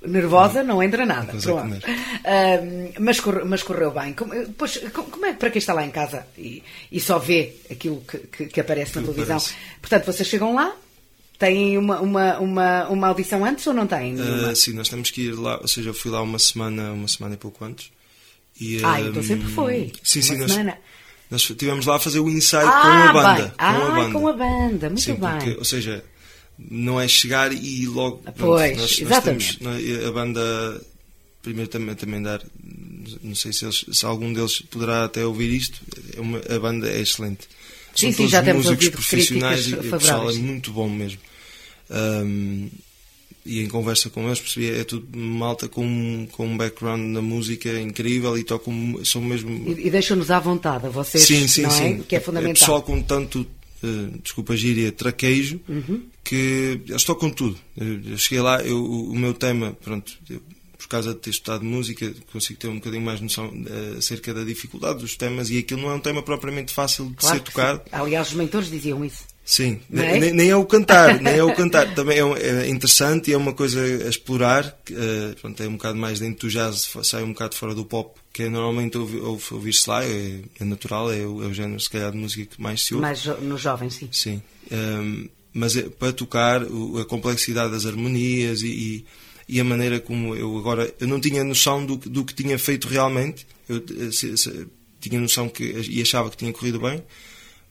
nervosa 0.08 0.64
não, 0.64 0.76
não 0.76 0.84
entra 0.84 1.06
nada. 1.06 1.34
Uh, 1.34 2.94
mas, 3.00 3.20
correu, 3.20 3.46
mas 3.46 3.64
correu 3.64 3.92
bem. 3.92 4.14
Como, 4.14 4.34
pois, 4.58 4.78
como 4.94 5.26
é 5.26 5.34
para 5.34 5.50
quem 5.50 5.60
está 5.60 5.74
lá 5.74 5.86
em 5.86 5.92
casa 5.92 6.26
e, 6.38 6.64
e 6.92 7.00
só 7.00 7.20
vê 7.20 7.56
aquilo 7.70 8.02
que, 8.02 8.18
que, 8.20 8.46
que 8.48 8.60
aparece 8.60 8.96
na 8.96 9.02
televisão? 9.04 9.38
Parece. 9.38 9.56
Portanto, 9.82 10.06
vocês 10.06 10.28
chegam 10.28 10.54
lá, 10.56 10.76
têm 11.38 11.78
uma, 11.78 12.00
uma, 12.00 12.40
uma, 12.40 12.88
uma 12.90 13.08
audição 13.08 13.44
antes 13.46 13.66
ou 13.68 13.74
não 13.74 13.88
têm? 13.88 14.16
Uh, 14.16 14.56
sim, 14.56 14.74
nós 14.74 14.90
temos 14.90 15.12
que 15.12 15.28
ir 15.28 15.36
lá, 15.36 15.60
ou 15.62 15.68
seja, 15.68 15.90
eu 15.90 15.94
fui 15.94 16.12
lá 16.12 16.22
uma 16.22 16.40
semana, 16.40 16.92
uma 16.92 17.08
semana 17.08 17.36
e 17.36 17.38
pouco 17.38 17.64
antes. 17.64 17.92
E, 18.60 18.84
ah, 18.84 19.02
então 19.02 19.22
sempre 19.22 19.48
foi. 19.50 19.92
Sim, 20.02 20.22
sim, 20.22 20.36
uma 20.36 20.42
nós, 20.42 20.52
semana. 20.52 20.78
nós 21.30 21.42
estivemos 21.42 21.86
lá 21.86 21.98
a 21.98 22.00
fazer 22.00 22.20
o 22.20 22.30
ensaio 22.30 22.68
ah, 22.68 22.82
com 22.82 22.88
a 22.88 23.14
banda. 23.14 23.42
Bem. 23.42 23.52
Ah, 23.58 23.74
com 23.74 23.82
a 23.82 23.92
banda. 23.92 24.12
com 24.14 24.28
a 24.28 24.34
banda, 24.34 24.90
muito 24.90 25.02
sim, 25.02 25.14
bem. 25.14 25.30
Porque, 25.32 25.56
ou 25.58 25.66
seja, 25.66 26.06
não 26.58 27.00
é 27.00 27.08
chegar 27.08 27.52
e 27.54 27.86
logo. 27.86 28.18
Pronto, 28.18 28.36
pois, 28.38 28.78
nós, 28.78 29.00
exatamente. 29.00 29.64
Nós 29.64 29.82
temos, 29.82 30.06
a 30.06 30.12
banda, 30.12 30.82
primeiro 31.42 31.70
também, 31.70 31.96
também 31.96 32.22
dar, 32.22 32.42
não 33.22 33.36
sei 33.36 33.54
se, 33.54 33.66
eles, 33.66 33.86
se 33.92 34.06
algum 34.06 34.32
deles 34.34 34.62
poderá 34.62 35.06
até 35.06 35.26
ouvir 35.26 35.52
isto, 35.52 35.82
é 36.16 36.22
uma, 36.22 36.40
a 36.40 36.60
banda 36.60 36.90
é 36.90 37.02
excelente. 37.02 37.48
Sim, 37.96 38.08
São 38.08 38.12
sim, 38.12 38.18
todos 38.18 38.32
já 38.32 38.44
temos 38.44 38.66
músicos 38.66 38.90
profissionais 38.90 39.68
e 39.68 39.74
o 39.76 39.84
pessoal 39.84 40.30
é 40.30 40.34
muito 40.34 40.72
bom 40.72 40.90
mesmo. 40.90 41.20
Um, 41.90 42.70
e 43.46 43.62
em 43.62 43.68
conversa 43.68 44.10
com 44.10 44.26
eles 44.26 44.40
percebi 44.40 44.72
é 44.72 44.84
tudo 44.84 45.16
malta 45.16 45.68
com, 45.68 46.28
com 46.32 46.48
um 46.48 46.58
background 46.58 47.02
na 47.14 47.22
música 47.22 47.80
incrível 47.80 48.36
e 48.36 48.44
tocam, 48.44 49.00
são 49.06 49.22
mesmo. 49.22 49.70
E, 49.70 49.88
e 49.88 49.92
deixam-nos 49.92 50.32
à 50.32 50.40
vontade 50.40 50.88
a 50.88 50.90
vocês, 50.90 51.26
sim, 51.26 51.48
sim, 51.48 51.62
não 51.62 51.70
é? 51.70 51.74
sim. 51.74 52.04
Que 52.08 52.16
é 52.16 52.20
fundamental. 52.20 52.52
É 52.52 52.60
pessoal 52.60 52.82
com 52.82 53.02
tanto 53.04 53.46
desculpa 54.22 54.54
a 54.54 54.56
gíria, 54.56 54.92
traquejo, 54.92 55.60
uhum. 55.68 56.04
que 56.24 56.82
eles 56.88 57.04
tocam 57.04 57.30
tudo. 57.30 57.58
Eu, 57.78 58.02
eu 58.12 58.18
cheguei 58.18 58.42
lá, 58.42 58.62
eu, 58.62 58.78
o, 58.78 59.12
o 59.12 59.16
meu 59.18 59.34
tema, 59.34 59.78
pronto, 59.84 60.18
eu, 60.30 60.42
por 60.78 60.88
causa 60.88 61.14
de 61.14 61.20
ter 61.20 61.32
estudado 61.32 61.66
música, 61.66 62.14
consigo 62.32 62.60
ter 62.60 62.68
um 62.68 62.76
bocadinho 62.76 63.04
mais 63.04 63.20
noção 63.20 63.48
uh, 63.48 63.98
acerca 63.98 64.34
da 64.34 64.44
dificuldade 64.44 65.00
dos 65.00 65.16
temas 65.16 65.50
e 65.50 65.58
aquilo 65.58 65.82
não 65.82 65.90
é 65.90 65.96
um 65.96 66.00
tema 66.00 66.22
propriamente 66.22 66.74
fácil 66.74 67.10
de 67.10 67.16
claro 67.16 67.38
ser 67.38 67.44
tocado. 67.44 67.82
Sim. 67.84 67.90
Aliás, 67.92 68.28
os 68.28 68.34
mentores 68.34 68.70
diziam 68.70 69.04
isso. 69.04 69.24
Sim, 69.46 69.80
é? 69.94 70.20
nem, 70.20 70.34
nem, 70.34 70.50
é 70.50 70.56
o 70.56 70.66
cantar, 70.66 71.22
nem 71.22 71.36
é 71.36 71.44
o 71.44 71.54
cantar. 71.54 71.94
Também 71.94 72.18
é, 72.18 72.66
é 72.66 72.68
interessante 72.68 73.30
e 73.30 73.34
é 73.34 73.38
uma 73.38 73.54
coisa 73.54 73.80
a 73.80 74.10
explorar. 74.10 74.66
Uh, 74.90 75.40
pronto, 75.40 75.62
é 75.62 75.68
um 75.68 75.74
bocado 75.74 76.00
mais 76.00 76.20
dentro 76.20 76.48
do 76.48 76.52
jazz, 76.52 76.92
sai 77.04 77.24
um 77.24 77.32
bocado 77.32 77.56
fora 77.56 77.76
do 77.76 77.86
pop, 77.86 78.20
que 78.34 78.44
é 78.44 78.50
normalmente 78.50 78.98
ouvir-se 78.98 79.88
lá, 79.88 80.04
é, 80.04 80.42
é, 80.60 80.66
natural, 80.66 81.14
é 81.14 81.18
o, 81.18 81.44
é 81.44 81.46
o, 81.46 81.54
género, 81.54 81.80
se 81.80 81.90
calhar, 81.92 82.12
de 82.12 82.18
música 82.18 82.56
que 82.56 82.60
mais 82.60 82.84
se 82.84 82.96
ouve. 82.96 83.04
Mais 83.04 83.24
no 83.24 83.56
jovem, 83.56 83.88
sim. 83.92 84.10
Sim. 84.12 84.42
Um, 84.72 84.76
ehm, 84.76 85.30
mas 85.54 85.78
é, 85.78 85.84
para 85.84 86.12
tocar, 86.12 86.64
a 86.64 87.06
complexidade 87.06 87.72
das 87.72 87.86
harmonias 87.86 88.64
e, 88.64 88.68
e, 88.68 89.06
e, 89.48 89.60
a 89.60 89.64
maneira 89.64 90.00
como 90.00 90.36
eu 90.36 90.58
agora. 90.58 90.92
Eu 91.00 91.08
não 91.08 91.20
tinha 91.22 91.44
noção 91.44 91.86
do, 91.86 91.96
do 91.98 92.26
que 92.26 92.34
tinha 92.34 92.58
feito 92.58 92.88
realmente. 92.88 93.46
Eu 93.70 93.78
eh, 93.78 94.12
se, 94.12 94.36
se, 94.36 94.68
tinha 95.00 95.20
noção 95.22 95.48
que, 95.48 95.64
e 95.64 96.02
achava 96.02 96.32
que 96.32 96.36
tinha 96.36 96.52
corrido 96.52 96.80
bem 96.80 97.02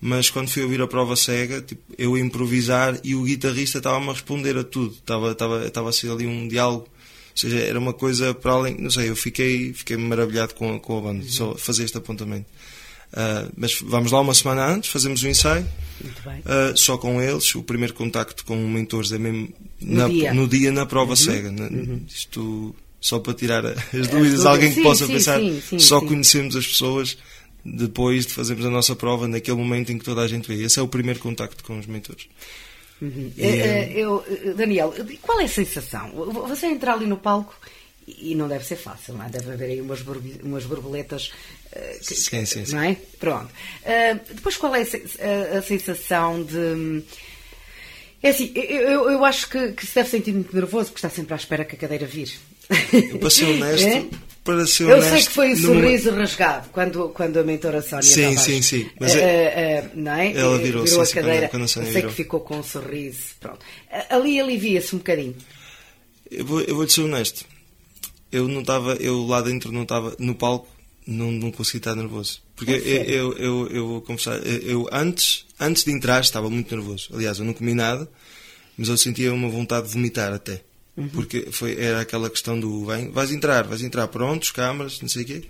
mas 0.01 0.29
quando 0.29 0.51
fui 0.51 0.63
ouvir 0.63 0.81
a 0.83 0.87
prova 0.87 1.17
cega, 1.17 1.63
tipo, 1.63 1.83
eu 1.97 2.15
a 2.15 2.21
improvisar 2.21 2.99
e 3.03 3.15
o 3.15 3.23
guitarrista 3.23 3.79
estava-me 3.79 4.11
a 4.11 4.13
responder 4.13 4.57
a 4.57 4.65
tudo. 4.65 4.93
Estava, 4.93 5.33
estava, 5.33 5.67
estava 5.67 5.89
a 5.89 5.93
ser 5.93 6.11
ali 6.11 6.27
um 6.27 6.47
diálogo. 6.47 6.85
Ou 6.85 7.37
seja, 7.37 7.59
era 7.59 7.79
uma 7.79 7.93
coisa 7.93 8.35
para 8.35 8.53
além. 8.53 8.77
Não 8.79 8.91
sei, 8.91 9.09
eu 9.09 9.17
fiquei, 9.17 9.73
fiquei 9.73 9.97
maravilhado 9.97 10.55
com, 10.55 10.79
com 10.79 10.99
a 10.99 11.01
banda, 11.01 11.25
só 11.27 11.55
fazer 11.57 11.85
este 11.85 11.97
apontamento. 11.97 12.47
Uh, 13.13 13.51
mas 13.57 13.79
vamos 13.81 14.11
lá 14.11 14.21
uma 14.21 14.35
semana 14.35 14.67
antes, 14.67 14.91
fazemos 14.91 15.23
o 15.23 15.27
um 15.27 15.31
ensaio, 15.31 15.65
uh, 15.65 16.77
só 16.77 16.99
com 16.99 17.23
eles. 17.23 17.55
O 17.55 17.63
primeiro 17.63 17.95
contacto 17.95 18.45
com 18.45 18.57
mentores 18.57 19.13
é 19.13 19.19
mesmo 19.19 19.55
no, 19.81 19.97
na, 19.97 20.09
dia. 20.09 20.35
no 20.35 20.49
dia 20.49 20.73
na 20.73 20.85
prova 20.85 21.11
uhum. 21.11 21.17
cega. 21.17 21.49
Uhum. 21.49 22.05
Isto 22.09 22.75
só 23.01 23.19
para 23.21 23.35
tirar 23.35 23.65
as 23.67 24.09
dúvidas, 24.09 24.45
alguém 24.47 24.71
que 24.71 24.77
sim, 24.77 24.83
possa 24.83 25.07
sim, 25.07 25.13
pensar, 25.13 25.39
sim, 25.39 25.79
só 25.79 26.01
conhecemos 26.01 26.57
as 26.57 26.67
pessoas 26.67 27.17
depois 27.65 28.27
de 28.27 28.33
fazermos 28.35 28.65
a 28.67 28.71
nossa 28.71 28.95
prova, 28.95 29.27
naquele 29.27 29.57
momento 29.57 29.91
em 29.93 29.99
que 29.99 30.05
toda 30.05 30.21
a 30.23 30.29
gente 30.29 30.47
vê. 30.49 30.63
Esse 30.65 30.79
é 30.79 30.83
o 30.83 30.89
primeiro 30.89 31.21
contacto 31.21 31.65
com 31.65 31.79
os 31.79 31.87
mentores. 31.87 32.27
Uhum. 33.03 33.33
E, 33.37 33.99
eu, 33.99 34.25
Daniel, 34.57 34.95
qual 35.23 35.41
é 35.41 35.45
a 35.45 35.49
sensação? 35.49 36.11
Você 36.49 36.67
entra 36.67 36.93
ali 36.93 37.07
no 37.07 37.17
palco 37.17 37.55
E 38.07 38.35
não 38.35 38.47
deve 38.49 38.65
ser 38.65 38.77
fácil, 38.77 39.15
não 39.15 39.25
é? 39.25 39.29
Deve 39.31 39.51
haver 39.53 39.71
aí 39.71 39.81
umas, 39.81 40.01
umas 40.43 40.65
borboletas. 40.65 41.33
que- 42.07 42.15
Sim, 42.15 42.45
sim, 42.45 42.65
sim. 42.67 42.75
Não 42.75 42.83
é? 42.83 42.97
Pronto. 43.19 43.49
Ah, 43.85 44.19
depois, 44.31 44.57
qual 44.59 44.75
é 44.77 44.83
a, 44.83 44.87
se- 44.87 45.03
a- 45.21 45.59
a 45.59 45.63
sensação 45.63 46.43
de. 46.45 47.03
É 48.23 48.29
assim, 48.31 48.53
eu, 48.55 48.81
eu- 48.83 49.11
eu 49.11 49.25
acho 49.25 49.49
que, 49.51 49.73
que 49.73 49.87
se 49.87 49.95
deve 49.95 50.09
sentir 50.11 50.33
muito 50.33 50.55
nervoso 50.55 50.91
porque 50.93 50.99
está 50.99 51.11
sempre 51.11 51.33
à 51.35 51.37
espera 51.37 51.65
que 51.65 51.77
a 51.77 51.79
cadeira 51.79 52.07
vire. 52.07 52.33
Eu, 52.93 53.19
para 53.19 53.31
ser 53.31 53.45
honesto, 53.47 53.85
É? 53.89 54.05
Para 54.45 54.67
ser 54.67 54.83
Eu 54.85 54.91
honesto, 54.97 55.11
sei 55.11 55.23
que 55.23 55.33
foi 55.33 55.53
o 55.53 55.57
no 55.57 55.63
sorriso 55.63 56.11
rasgado 56.11 56.69
quando, 56.71 57.09
quando 57.09 57.39
a 57.39 57.43
mentora 57.43 57.81
Sónia 57.81 58.03
Sim, 58.03 58.37
sim, 58.37 58.61
sim, 58.63 58.91
mas 59.01 59.15
eh, 59.15 59.19
é- 59.19 59.23
eh, 59.25 59.79
eh, 59.79 59.91
não 59.95 60.13
é? 60.13 60.33
Ela 60.33 60.59
virou, 60.59 60.85
virou 60.85 61.01
a 61.01 61.07
quando- 61.07 61.15
cadeira. 61.15 61.49
quando 61.49 61.63
a 61.65 61.69
Sónia 61.69 61.89
eu 61.89 61.93
sei 61.93 62.03
virou. 62.03 62.11
que 62.11 62.17
ficou 62.23 62.41
com 62.41 62.59
um 62.59 62.63
sorriso. 62.63 63.19
Pronto. 63.41 63.65
Ali 64.11 64.39
alivia-se 64.39 64.95
um 64.95 64.99
bocadinho. 64.99 65.35
Eu 66.31 66.45
vou, 66.45 66.61
eu 66.61 66.75
vou-lhe 66.75 66.91
ser 66.91 67.01
honesto. 67.03 67.45
Eu 68.31 68.47
não 68.49 68.61
estava, 68.61 68.95
eu 68.95 69.25
lá 69.27 69.41
dentro 69.41 69.73
não 69.73 69.83
estava, 69.85 70.15
no 70.19 70.35
palco, 70.35 70.69
não, 71.07 71.31
não 71.33 71.51
consegui 71.51 71.79
estar 71.79 71.95
nervoso. 71.95 72.43
Porque 72.57 72.73
É 72.73 72.77
eu, 72.77 73.33
eu, 73.33 73.39
eu, 73.39 73.69
eu 73.69 73.89
vou 73.89 74.01
confessar, 74.03 74.37
eu, 74.47 74.61
eu 74.63 74.89
antes, 74.93 75.45
antes 75.59 75.85
de 75.85 75.91
entrar 75.93 76.21
estava 76.21 76.51
muito 76.51 76.75
nervoso. 76.75 77.09
Aliás, 77.15 77.39
eu 77.39 77.45
não 77.45 77.53
comi 77.55 77.75
nada, 77.75 78.09
mas 78.77 78.89
eu 78.89 78.97
sentia 78.97 79.33
uma 79.33 79.49
vontade 79.49 79.87
de 79.87 79.93
vomitar 79.95 80.33
até. 80.33 80.61
Uhum. 80.97 81.09
Porque 81.09 81.49
foi, 81.51 81.77
era 81.79 82.01
aquela 82.01 82.31
questão 82.31 82.59
do 82.59 82.87
vem, 82.87 83.11
vais 83.11 83.33
entrar, 83.33 83.65
vais 83.65 83.83
entrar, 83.83 84.07
prontos, 84.09 84.51
câmaras, 84.51 85.01
não 85.01 85.09
sei 85.09 85.23
o 85.23 85.27
quê. 85.27 85.45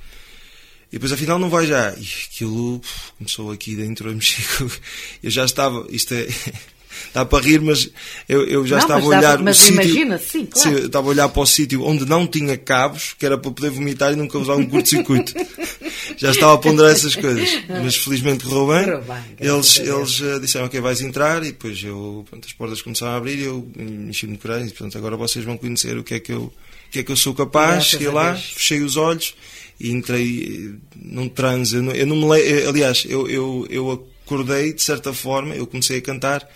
E 0.90 0.96
depois 0.96 1.12
afinal 1.12 1.38
não 1.38 1.50
vai 1.50 1.66
já. 1.66 1.90
E 1.92 2.06
aquilo 2.30 2.80
começou 3.18 3.50
aqui 3.50 3.76
dentro 3.76 4.08
a 4.08 4.12
mexer. 4.12 4.44
Eu 5.22 5.30
já 5.30 5.44
estava, 5.44 5.86
isto 5.90 6.14
é. 6.14 6.26
Dá 7.12 7.24
para 7.24 7.44
rir, 7.44 7.60
mas 7.60 7.88
eu, 8.28 8.44
eu 8.46 8.66
já 8.66 8.76
Não, 8.76 8.82
estava 8.82 9.00
a 9.06 9.10
dá- 9.10 9.18
olhar 9.18 9.38
mas 9.42 9.56
sítio. 9.58 9.74
imagina, 9.74 10.18
sim, 10.18 10.46
claro. 10.46 10.70
eu 10.78 10.86
estava 10.86 11.06
a 11.06 11.10
olhar 11.10 11.28
para 11.28 11.42
o 11.42 11.46
sítio 11.46 11.82
onde 11.84 12.04
não 12.06 12.26
tinha 12.26 12.56
cabos, 12.56 13.14
que 13.18 13.24
era 13.24 13.38
para 13.38 13.50
poder 13.50 13.70
vomitar 13.70 14.12
e 14.12 14.16
não 14.16 14.26
causar 14.28 14.56
um 14.56 14.66
curto-circuito. 14.66 15.32
Já 16.16 16.30
estava 16.30 16.54
a 16.54 16.58
ponderar 16.58 16.92
essas 16.92 17.14
coisas. 17.16 17.48
Mas 17.68 17.96
felizmente 17.96 18.44
correu 18.44 18.66
bem. 18.66 18.84
Correu 18.84 19.02
bem, 19.02 19.22
eles 19.40 19.78
eles 19.78 20.20
eh, 20.20 20.38
disseram, 20.38 20.66
ok, 20.66 20.80
vais 20.80 21.00
entrar. 21.00 21.42
E 21.42 21.46
depois 21.46 21.82
eu, 21.82 22.24
pronto, 22.28 22.46
as 22.46 22.52
portas 22.52 22.82
começaram 22.82 23.12
a 23.12 23.16
abrir 23.16 23.38
e 23.38 23.44
eu 23.44 23.66
enchi-me 23.78 24.32
de 24.34 24.38
coragem. 24.38 24.66
E, 24.66 24.70
portanto, 24.70 24.98
agora 24.98 25.16
vocês 25.16 25.44
vão 25.44 25.56
conhecer 25.56 25.96
o 25.96 26.04
que 26.04 26.14
é 26.14 26.20
que 26.20 26.32
eu, 26.32 26.42
o 26.42 26.52
que 26.90 26.98
é 26.98 27.02
que 27.02 27.10
eu 27.12 27.16
sou 27.16 27.32
capaz. 27.34 27.84
Cheguei 27.86 28.08
lá, 28.08 28.34
fechei 28.34 28.80
os 28.82 28.96
olhos 28.96 29.34
e 29.80 29.90
entrei 29.90 30.72
eh, 30.74 30.78
num 30.96 31.28
transe. 31.28 31.76
Eu 31.76 31.82
não, 31.82 31.92
eu 31.92 32.06
não 32.06 32.16
me 32.16 32.28
le... 32.36 32.42
eh, 32.42 32.66
Aliás, 32.68 33.04
eu, 33.08 33.28
eu, 33.28 33.66
eu 33.70 34.06
acordei 34.24 34.72
de 34.72 34.82
certa 34.82 35.12
forma, 35.12 35.54
eu 35.54 35.66
comecei 35.66 35.98
a 35.98 36.02
cantar 36.02 36.46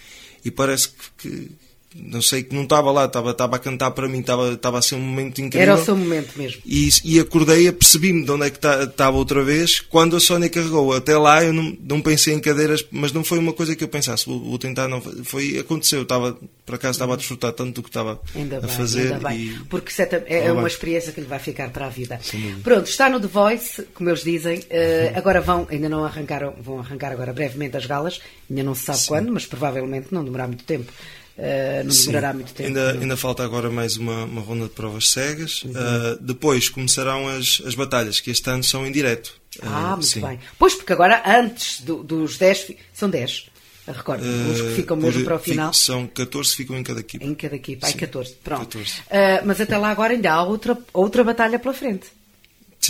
e 0.45 0.51
parece 0.51 0.91
que, 1.17 1.51
não 1.97 2.21
sei 2.21 2.43
que 2.43 2.55
não 2.55 2.65
estava 2.65 2.91
lá, 2.93 3.07
estava, 3.07 3.31
estava 3.31 3.57
a 3.57 3.59
cantar 3.59 3.91
para 3.93 4.07
mim, 4.09 4.21
estava, 4.21 4.53
estava 4.53 4.79
a 4.79 4.83
ser 4.83 4.95
um 4.97 5.01
momento 5.01 5.41
incrível. 5.41 5.73
Era 5.73 5.81
o 5.81 5.85
seu 5.85 5.97
momento 5.97 6.37
mesmo. 6.39 6.61
E, 6.67 6.89
e 7.05 7.19
acordei, 7.19 7.67
apercebi-me 7.67 8.25
de 8.25 8.31
onde 8.31 8.47
é 8.47 8.51
que 8.51 8.59
ta- 8.59 8.83
estava 8.85 9.17
outra 9.17 9.43
vez 9.43 9.81
quando 9.81 10.15
a 10.17 10.21
Sónia 10.21 10.49
carregou. 10.51 10.93
Até 10.93 11.17
lá 11.17 11.43
eu 11.43 11.53
não, 11.53 11.77
não 11.81 12.01
pensei 12.03 12.35
em 12.35 12.41
cadeiras, 12.41 12.85
mas 12.91 13.11
não 13.13 13.25
foi 13.25 13.39
uma 13.39 13.53
coisa 13.53 13.75
que 13.75 13.83
eu 13.83 13.89
pensasse, 13.89 14.27
vou, 14.27 14.39
vou 14.39 14.59
tentar, 14.59 14.87
não. 14.87 15.01
Foi, 15.01 15.59
aconteceu, 15.59 16.03
estava, 16.03 16.37
por 16.67 16.75
acaso 16.75 16.93
estava 16.97 17.15
a 17.15 17.17
desfrutar 17.17 17.53
tanto 17.53 17.77
do 17.77 17.83
que 17.83 17.89
estava 17.89 18.21
Ainda 18.35 18.59
a 18.59 18.61
bem, 18.61 18.71
fazer. 18.71 19.13
ainda 19.15 19.29
bem. 19.29 19.39
e- 19.41 19.59
Porque 19.71 19.91
isso 19.91 20.03
é, 20.03 20.07
tam- 20.07 20.23
é 20.27 20.39
Ainda 20.41 20.53
uma 20.53 20.63
bem. 20.63 20.71
experiência 20.71 21.13
que 21.13 21.21
lhe 21.21 21.27
vai 21.27 21.39
ficar 21.39 21.71
para 21.71 21.87
a 21.87 21.91
vida. 21.91 22.21
Pronto, 22.63 22.87
está 22.89 23.09
no 23.09 23.19
The 23.19 23.27
Voice, 23.27 23.83
como 23.95 24.11
eles 24.11 24.23
dizem. 24.23 24.63
eh, 24.69 25.11
Uhum. 25.13 25.19
agora 25.19 25.41
vão, 25.41 25.67
ainda 25.71 25.89
não 25.89 26.05
arrancaram, 26.05 26.55
vão 26.61 26.79
arrancar 26.81 27.13
agora 27.13 27.33
brevemente 27.33 27.77
as 27.77 27.87
galas. 27.87 28.21
Ainda 28.51 28.63
não 28.63 28.75
se 28.75 28.83
sabe 28.85 28.99
quando, 29.07 29.33
mas 29.33 29.47
provavelmente 29.47 30.09
não 30.11 30.23
demorará 30.23 30.47
muito 30.49 30.65
tempo. 30.65 30.93
Eh, 31.41 31.83
não 31.85 31.93
Sim. 31.93 32.07
demorará 32.07 32.35
muito 32.35 32.53
tempo. 32.53 32.67
Ainda, 32.69 32.91
ainda 32.93 33.17
falta 33.17 33.45
agora 33.45 33.71
mais 33.71 33.97
uma, 33.97 34.25
uma 34.25 34.41
ronda 34.41 34.65
de 34.65 34.71
provas 34.71 35.09
cegas. 35.11 35.63
Uhum. 35.63 35.71
Uh, 35.71 36.19
depois 36.21 36.69
começarão 36.69 37.29
as, 37.29 37.63
as 37.65 37.77
batalhas, 37.77 38.19
que 38.19 38.31
este 38.33 38.51
ano 38.51 38.65
são 38.65 38.85
em 38.85 38.91
direto. 38.91 39.33
Ah, 39.63 39.91
Uh, 39.91 39.91
muito 39.93 40.07
sim. 40.07 40.21
bem. 40.21 40.41
Pois, 40.59 40.75
porque 40.75 40.93
agora, 40.93 41.23
antes 41.25 41.81
do- 41.83 42.03
dos 42.03 42.37
10, 42.39 42.59
fi- 42.63 42.77
são 42.93 43.09
10. 43.09 43.47
Recordo, 43.87 44.23
os 44.23 44.61
que 44.61 44.67
Uh, 44.67 44.75
ficam 44.75 44.97
mesmo 44.97 45.25
para 45.25 45.37
o 45.37 45.39
fico- 45.39 45.51
final. 45.53 45.73
São 45.73 46.07
14 46.09 46.55
ficam 46.55 46.77
em 46.77 46.83
cada 46.83 47.01
equipe. 47.01 47.25
Em 47.25 47.35
cada 47.35 47.55
equipa. 47.57 47.87
Ai, 47.87 47.93
Sim, 47.93 47.99
14. 47.99 48.35
Pronto. 48.45 48.61
14. 48.67 48.95
Ah, 49.11 49.43
mas 49.47 49.61
até 49.61 49.79
lá 49.79 49.89
agora 49.91 50.13
ainda 50.13 50.31
há 50.33 50.43
outra, 50.43 50.77
outra 50.93 51.23
batalha 51.25 51.59
pela 51.59 51.73
frente. 51.73 52.07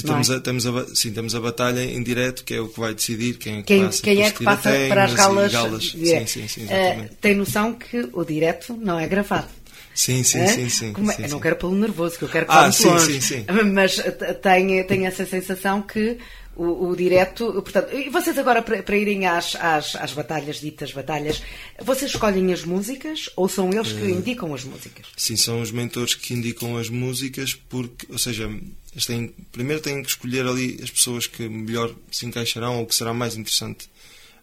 Sim, 0.03 0.07
Não 0.07 0.14
é? 0.14 0.16
temos, 0.16 0.30
a, 0.30 0.40
temos, 0.40 0.66
a, 0.66 0.94
sim, 0.94 1.12
temos 1.12 1.34
a 1.34 1.40
batalha 1.40 1.80
em 1.84 2.03
direto, 2.03 2.44
que 2.44 2.55
é 2.55 2.61
o 2.61 2.68
que 2.68 2.78
vai 2.80 2.94
decidir 2.94 3.34
quem 3.38 3.55
é 3.55 3.57
que 3.59 3.62
Quem, 3.64 3.84
passa. 3.84 4.03
quem 4.03 4.22
é 4.22 4.30
que 4.30 4.44
passa 4.44 4.70
para 4.88 5.05
as 5.05 5.14
galas? 5.14 5.53
e 5.94 5.96
direto? 5.99 6.28
Sim, 6.28 6.49
sim, 6.49 6.49
sim, 6.49 6.62
exatamente. 6.62 7.14
tem 7.20 7.34
noção 7.34 7.74
que 7.74 8.09
o 8.12 8.24
direto 8.24 8.76
não 8.80 8.99
é 8.99 9.07
gravado. 9.07 9.49
sim, 9.94 10.22
sim, 10.22 10.40
Hã? 10.42 10.46
sim, 10.46 10.68
sim, 10.68 10.92
Como 10.92 11.11
é- 11.11 11.14
sim, 11.14 11.22
eu 11.24 11.28
não 11.30 11.38
sim. 11.38 11.42
quero 11.42 11.57
pô-lo 11.57 11.74
nervoso, 11.76 12.18
que 12.18 12.24
eu 12.24 12.28
quero 12.28 12.46
que 12.46 12.53
Ah, 12.53 12.55
vá 12.57 12.62
muito 12.62 12.76
sim, 12.76 12.88
longe. 12.88 13.20
sim, 13.20 13.20
sim. 13.20 13.46
Mas 13.72 13.99
eh, 13.99 14.11
tem, 14.34 14.84
tem 14.84 15.07
essa 15.07 15.26
sensação 15.26 15.82
que 15.82 16.18
o, 16.59 16.89
o 16.91 16.97
direto. 16.97 17.53
Portanto, 17.63 17.95
e 17.95 18.11
vocês 18.11 18.37
agora, 18.37 18.61
para, 18.61 18.83
para 18.83 18.97
irem 18.97 19.27
às, 19.27 19.55
às, 19.57 19.95
às 19.97 20.13
batalhas, 20.13 20.61
ditas 20.61 20.93
batalhas, 20.93 21.43
vocês 21.81 22.11
escolhem 22.11 22.53
as 22.53 22.65
músicas 22.65 23.31
ou 23.37 23.49
são 23.49 23.73
eles 23.73 23.93
Eh, 23.93 24.01
que 24.01 24.11
indicam 24.11 24.53
as 24.53 24.65
músicas? 24.65 25.07
Sim, 25.17 25.37
são 25.37 25.63
os 25.63 25.71
mentores 25.71 26.15
que 26.15 26.35
indicam 26.35 26.77
as 26.77 26.89
músicas, 26.91 27.55
porque, 27.55 28.07
ou 28.11 28.19
seja, 28.19 28.45
eles 28.93 29.07
têm, 29.07 29.33
primeiro 29.53 29.81
têm 29.81 30.03
que 30.03 30.09
escolher 30.11 30.45
ali 30.47 30.79
as 30.83 30.91
pessoas 30.91 31.27
que 31.27 31.49
melhor 31.49 31.95
se 32.11 32.27
encaixarão 32.27 32.81
ou 32.81 32.87
que 32.87 32.95
será 32.95 33.15
mais 33.15 33.37
interessante. 33.37 33.89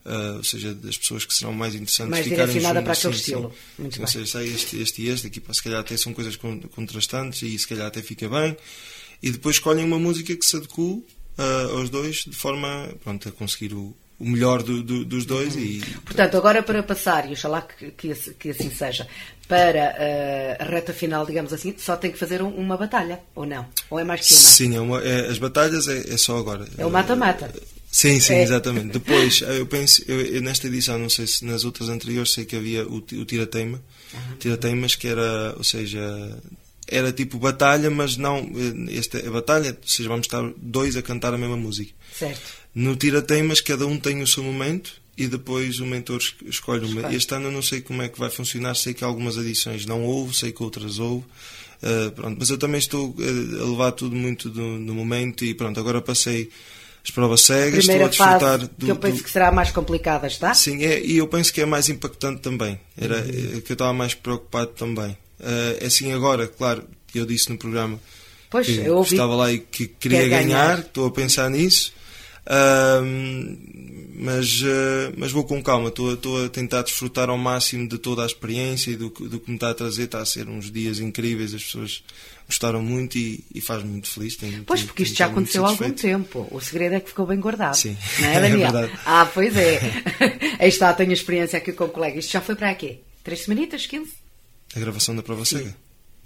ah, 0.05 0.35
ou 0.37 0.43
seja, 0.43 0.73
das 0.73 0.97
pessoas 0.97 1.25
que 1.25 1.33
serão 1.33 1.51
mais 1.51 1.73
interessantes 1.75 2.11
Mais 2.11 2.23
ficarem 2.25 2.53
juntas, 2.61 2.83
para 2.83 2.93
aquele 2.93 3.13
sim, 3.13 3.19
estilo. 3.19 3.49
sim. 3.75 3.81
Muito 3.81 3.93
ou 3.99 4.05
bem. 4.05 4.07
seja, 4.13 4.25
sai 4.27 4.47
este, 4.47 4.79
este 4.79 5.01
e 5.01 5.09
este, 5.09 5.27
aqui 5.27 5.41
se 5.51 5.63
calhar 5.63 5.79
até 5.81 5.97
são 5.97 6.13
coisas 6.13 6.35
con- 6.35 6.61
contrastantes 6.75 7.41
e 7.41 7.57
se 7.57 7.67
calhar 7.67 7.87
até 7.87 8.01
fica 8.01 8.29
bem. 8.29 8.55
E 9.23 9.31
depois 9.31 9.55
escolhem 9.55 9.83
uma 9.83 9.97
música 9.97 10.35
que 10.35 10.45
se 10.45 10.57
adequa 10.57 10.99
ah, 11.37 11.67
aos 11.71 11.89
dois 11.89 12.17
de 12.25 12.35
forma 12.35 12.89
pronto, 13.03 13.27
a 13.29 13.31
conseguir 13.31 13.73
o, 13.73 13.95
o 14.19 14.25
melhor 14.29 14.63
do- 14.63 14.81
do- 14.81 15.03
dos 15.05 15.25
dois 15.25 15.55
e 15.55 15.81
Portanto, 16.05 16.37
agora 16.37 16.63
para 16.63 16.81
passar, 16.83 17.29
e 17.29 17.33
oxalá 17.33 17.61
que, 17.61 17.91
que, 17.91 18.13
que 18.39 18.49
assim 18.51 18.69
seja, 18.71 19.07
para 19.47 19.77
eh, 19.97 20.57
a 20.59 20.63
reta 20.65 20.93
final, 20.93 21.25
digamos 21.25 21.51
assim, 21.53 21.73
só 21.77 21.95
tem 21.97 22.11
que 22.11 22.17
fazer 22.17 22.41
um- 22.41 22.55
uma 22.55 22.77
batalha, 22.77 23.19
ou 23.35 23.45
não? 23.45 23.65
Ou 23.89 23.99
é 23.99 24.03
mais 24.03 24.25
que 24.25 24.33
uma? 24.33 24.41
Sim, 24.41 24.75
é 24.75 24.79
uma- 24.79 25.01
é- 25.03 25.27
as 25.29 25.37
batalhas 25.37 25.87
é, 25.87 26.13
é 26.13 26.17
só 26.17 26.37
agora. 26.37 26.65
É 26.77 26.85
o 26.85 26.89
mata-mata. 26.89 27.51
Sim, 27.91 28.19
sim, 28.19 28.33
É. 28.35 28.43
exatamente. 28.43 28.87
Depois, 28.93 29.41
eh, 29.41 29.59
eu 29.59 29.67
penso, 29.67 30.03
eu, 30.07 30.19
eu 30.19 30.41
nesta 30.41 30.67
edição, 30.67 30.97
não 30.99 31.09
sei 31.09 31.27
se 31.27 31.45
nas 31.45 31.63
outras 31.63 31.87
anteriores, 31.89 32.31
sei 32.33 32.43
que 32.45 32.55
havia 32.55 32.85
o, 32.87 32.95
o 32.97 33.25
tira-teima, 33.25 33.81
tira-teimas 34.39 34.95
que 34.95 35.07
era, 35.07 35.53
ou 35.57 35.63
seja, 35.63 36.01
era 36.87 37.11
tipo 37.11 37.37
batalha, 37.39 37.89
mas 37.89 38.15
não, 38.17 38.37
eh, 38.37 38.97
esta 38.97 39.17
é 39.17 39.29
batalha, 39.29 39.71
ou 39.81 39.87
seja, 39.87 40.07
vamos 40.09 40.25
estar 40.27 40.43
dois 40.57 40.95
a 40.95 41.01
cantar 41.01 41.33
a 41.33 41.37
mesma 41.37 41.57
música. 41.57 41.91
Certo. 42.17 42.41
No 42.73 42.95
tira-teimas, 42.95 43.61
cada 43.61 43.85
um 43.87 43.97
tem 43.99 44.21
o 44.21 44.27
seu 44.27 44.43
momento 44.43 44.93
e 45.17 45.27
depois 45.27 45.79
o 45.79 45.85
mentor 45.85 46.17
es- 46.19 46.35
escolhe 46.47 46.85
uma. 46.85 47.13
Este 47.13 47.33
ano 47.33 47.47
eu 47.47 47.51
não 47.51 47.61
sei 47.61 47.81
como 47.81 48.01
é 48.01 48.09
que 48.09 48.19
vai 48.19 48.29
funcionar, 48.29 48.75
sei 48.75 48.93
que 48.93 49.03
algumas 49.03 49.37
edições 49.37 49.85
não 49.85 50.03
houve, 50.03 50.35
sei 50.35 50.51
que 50.51 50.61
outras 50.61 50.99
houve. 50.99 51.25
Uh, 51.81 52.11
pronto, 52.11 52.37
mas 52.39 52.49
eu 52.49 52.57
também 52.57 52.79
estou 52.79 53.09
uh, 53.11 53.63
a 53.63 53.69
levar 53.69 53.91
tudo 53.91 54.15
muito 54.15 54.49
do, 54.49 54.61
no 54.61 54.93
momento 54.95 55.43
e 55.45 55.53
pronto, 55.53 55.79
agora 55.79 56.01
passei 56.01 56.49
as 57.03 57.11
provas 57.11 57.41
cegas, 57.41 57.85
Primeira 57.85 58.09
estou 58.09 58.25
a 58.25 58.29
desfrutar 58.29 58.59
fase, 58.59 58.71
do, 58.77 58.85
que 58.85 58.91
eu 58.91 58.95
penso 58.95 59.17
do- 59.17 59.23
que 59.23 59.29
será 59.29 59.51
mais 59.51 59.71
complicada, 59.71 60.25
está? 60.25 60.53
Sim, 60.53 60.83
é, 60.83 60.99
e 61.03 61.17
eu 61.17 61.27
penso 61.27 61.53
que 61.53 61.61
é 61.61 61.65
mais 61.65 61.87
impactante 61.89 62.41
também. 62.41 62.79
Era 62.97 63.17
Uhum. 63.21 63.57
é, 63.57 63.61
que 63.61 63.71
eu 63.71 63.73
estava 63.73 63.93
mais 63.93 64.13
preocupado 64.15 64.71
também. 64.71 65.15
Uh, 65.39 65.77
é 65.81 65.85
assim 65.87 66.11
agora, 66.13 66.47
claro, 66.47 66.83
eu 67.13 67.25
disse 67.25 67.49
no 67.49 67.57
programa 67.57 67.99
Pois, 68.49 68.67
que 68.67 68.77
eu 68.77 68.95
ouvi. 68.97 69.13
estava 69.15 69.35
lá 69.35 69.51
e 69.51 69.59
que 69.59 69.87
queria 69.87 70.19
Quer 70.21 70.29
ganhar. 70.29 70.43
ganhar, 70.67 70.79
estou 70.79 71.07
a 71.07 71.11
pensar 71.11 71.49
nisso. 71.49 71.93
Ahm, 72.47 73.57
mas, 74.17 74.61
ah, 74.63 75.11
mas 75.17 75.31
vou 75.31 75.43
com 75.43 75.61
calma, 75.61 75.89
estou, 75.89 76.11
a- 76.11 76.13
estou 76.13 76.45
a 76.45 76.49
tentar 76.49 76.83
desfrutar 76.83 77.29
ao 77.29 77.37
máximo 77.37 77.87
de 77.87 77.97
toda 77.97 78.23
a 78.23 78.25
experiência 78.25 78.91
e 78.91 78.95
do, 78.95 79.09
que- 79.09 79.27
do 79.27 79.39
que 79.39 79.49
me 79.49 79.57
está 79.57 79.71
a 79.71 79.73
trazer. 79.73 80.03
Está 80.03 80.19
a 80.21 80.25
ser 80.25 80.47
uns 80.47 80.71
dias 80.71 80.99
incríveis, 80.99 81.53
as 81.53 81.63
pessoas 81.63 82.03
gostaram 82.47 82.81
muito 82.81 83.17
e, 83.17 83.43
e 83.53 83.59
faz-me 83.61 83.89
muito 83.89 84.07
feliz. 84.09 84.35
Tenho, 84.35 84.63
Pois, 84.63 84.83
porque 84.83 85.03
isto 85.03 85.17
já 85.17 85.25
aconteceu 85.25 85.65
há 85.65 85.69
algum 85.69 85.91
tempo. 85.91 86.47
O 86.51 86.61
segredo 86.61 86.95
é 86.95 86.99
que 86.99 87.09
ficou 87.09 87.25
bem 87.25 87.39
guardado. 87.39 87.75
Sim. 87.75 87.97
Não 88.19 88.27
é, 88.29 88.35
É 88.37 88.41
Daniel? 88.41 88.71
verdade. 88.71 88.91
ah, 89.05 89.25
pois 89.33 89.55
é. 89.57 89.79
Aí 90.59 90.69
está, 90.69 90.93
tenho 90.93 91.11
experiência 91.11 91.57
aqui 91.57 91.73
com 91.73 91.85
o 91.85 91.89
colega. 91.89 92.19
Isto 92.19 92.31
já 92.31 92.41
foi 92.41 92.55
para 92.55 92.73
quê? 92.75 92.99
Três 93.23 93.41
semanitas? 93.41 93.85
15? 93.87 94.11
A 94.75 94.79
gravação 94.79 95.15
da 95.15 95.21
prova 95.23 95.43
cega 95.45 95.75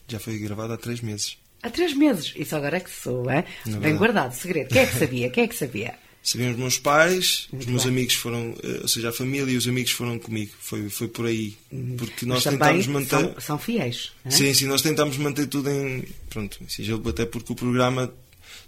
já 0.08 0.20
foi 0.20 0.38
gravada 0.40 0.74
há 0.74 0.78
três 0.78 1.02
meses. 1.02 1.38
Há 1.62 1.70
três 1.70 1.94
meses. 1.94 2.34
Isso 2.36 2.56
agora 2.56 2.78
é 2.78 2.80
que 2.80 2.90
sou, 2.90 3.30
é? 3.30 3.40
É 3.40 3.44
Bem 3.66 3.74
verdade. 3.80 3.98
guardado, 3.98 4.34
segredo. 4.34 4.70
Quem 4.70 4.82
é 4.82 4.86
que 4.86 4.98
sabia? 5.00 5.30
Quem 5.30 5.44
é 5.44 5.48
que 5.48 5.56
sabia? 5.56 5.94
Sabiam 6.24 6.52
os 6.52 6.58
meus 6.58 6.78
pais, 6.78 7.48
Muito 7.52 7.64
os 7.64 7.70
meus 7.70 7.84
bem. 7.84 7.92
amigos 7.94 8.14
foram, 8.16 8.54
eh, 8.64 8.80
ou 8.82 8.88
seja, 8.88 9.10
a 9.10 9.12
família 9.14 9.52
e 9.52 9.58
os 9.58 9.68
amigos 9.68 9.92
foram 9.92 10.20
comigo. 10.20 10.52
Foi, 10.60 10.90
foi 10.90 11.08
por 11.08 11.26
aí. 11.26 11.56
Porque 11.98 12.26
nós 12.26 12.44
Uhum. 12.46 12.52
Mas 12.52 12.60
também 12.60 12.60
tentámos 12.60 12.88
manter. 12.88 13.10
são, 13.10 13.36
são 13.40 13.58
fiéis. 13.60 14.12
é? 14.26 14.30
Sim, 14.30 14.54
sim, 14.54 14.66
nós 14.66 14.82
tentámos 14.82 15.18
manter 15.18 15.48
tudo 15.48 15.70
em. 15.70 16.06
Pronto, 16.30 16.60
sigilo, 16.68 17.08
até 17.10 17.26
porque 17.26 17.52
o 17.54 17.56
programa 17.56 18.12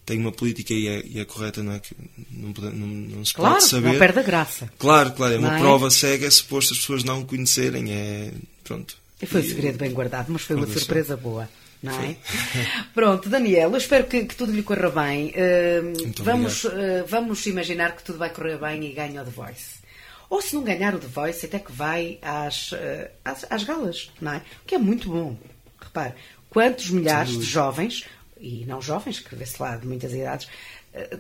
tem 0.06 0.18
uma 0.18 0.32
política 0.32 0.74
e 0.74 0.88
é, 0.88 1.04
e 1.06 1.20
é 1.20 1.26
correta, 1.26 1.62
não 1.62 1.74
é? 1.74 1.80
Que 1.80 1.94
não, 2.32 2.54
pode- 2.54 2.76
não, 2.76 2.88
não 2.88 3.26
se 3.26 3.34
Claro, 3.34 3.56
pode 3.56 3.68
saber. 3.68 3.88
não 3.92 4.00
perde 4.00 4.20
a 4.20 4.24
graça. 4.24 4.72
Claro, 4.80 5.12
claro, 5.12 5.34
é 5.36 5.38
uma 5.38 5.50
Não 5.50 5.56
é? 5.58 5.60
prova 5.60 5.90
cega, 5.92 6.26
é 6.28 6.32
suposto 6.32 6.74
as 6.74 6.80
pessoas 6.80 7.04
não 7.04 7.24
conhecerem, 7.26 7.92
é. 7.92 8.32
Pronto. 8.64 8.98
E 9.22 9.26
foi 9.26 9.42
um 9.42 9.44
segredo 9.44 9.78
bem 9.78 9.92
guardado, 9.92 10.32
mas 10.32 10.42
foi 10.44 10.56
uma 10.56 10.66
surpresa 10.68 11.16
boa. 11.18 11.48
não 11.84 11.94
é? 12.02 12.16
Pronto, 12.94 13.30
Daniel, 13.30 13.72
eu 13.72 13.78
espero 13.78 14.06
que, 14.06 14.26
que 14.26 14.36
tudo 14.36 14.52
lhe 14.52 14.64
corra 14.64 14.90
bem. 14.90 15.30
Uh, 15.30 16.12
vamos, 16.24 16.64
uh, 16.64 16.70
vamos 17.08 17.46
imaginar 17.46 17.96
que 17.96 18.04
tudo 18.04 18.18
vai 18.20 18.30
correr 18.30 18.58
bem 18.58 18.84
e 18.86 18.94
ganha 18.94 19.22
o 19.22 19.26
The 19.26 19.32
Voice. 19.32 19.82
Ou 20.30 20.42
se 20.42 20.56
não 20.56 20.64
ganhar 20.64 20.96
o 20.96 21.00
The 21.00 21.08
Voice, 21.08 21.46
até 21.46 21.60
que 21.60 21.72
vai 21.72 22.18
às, 22.22 22.72
uh, 22.72 22.78
às, 23.26 23.46
às 23.50 23.64
galas, 23.64 24.12
não 24.22 24.34
é? 24.34 24.38
O 24.38 24.66
que 24.66 24.76
é 24.76 24.78
muito 24.78 25.10
bom. 25.10 25.38
Repare, 25.80 26.14
quantos 26.50 26.90
milhares 26.90 27.38
de 27.38 27.44
jovens, 27.46 28.06
e 28.40 28.64
não 28.66 28.82
jovens, 28.82 29.20
que 29.20 29.36
vê-se 29.36 29.62
lá 29.62 29.76
de 29.76 29.86
muitas 29.88 30.14
idades, 30.14 30.48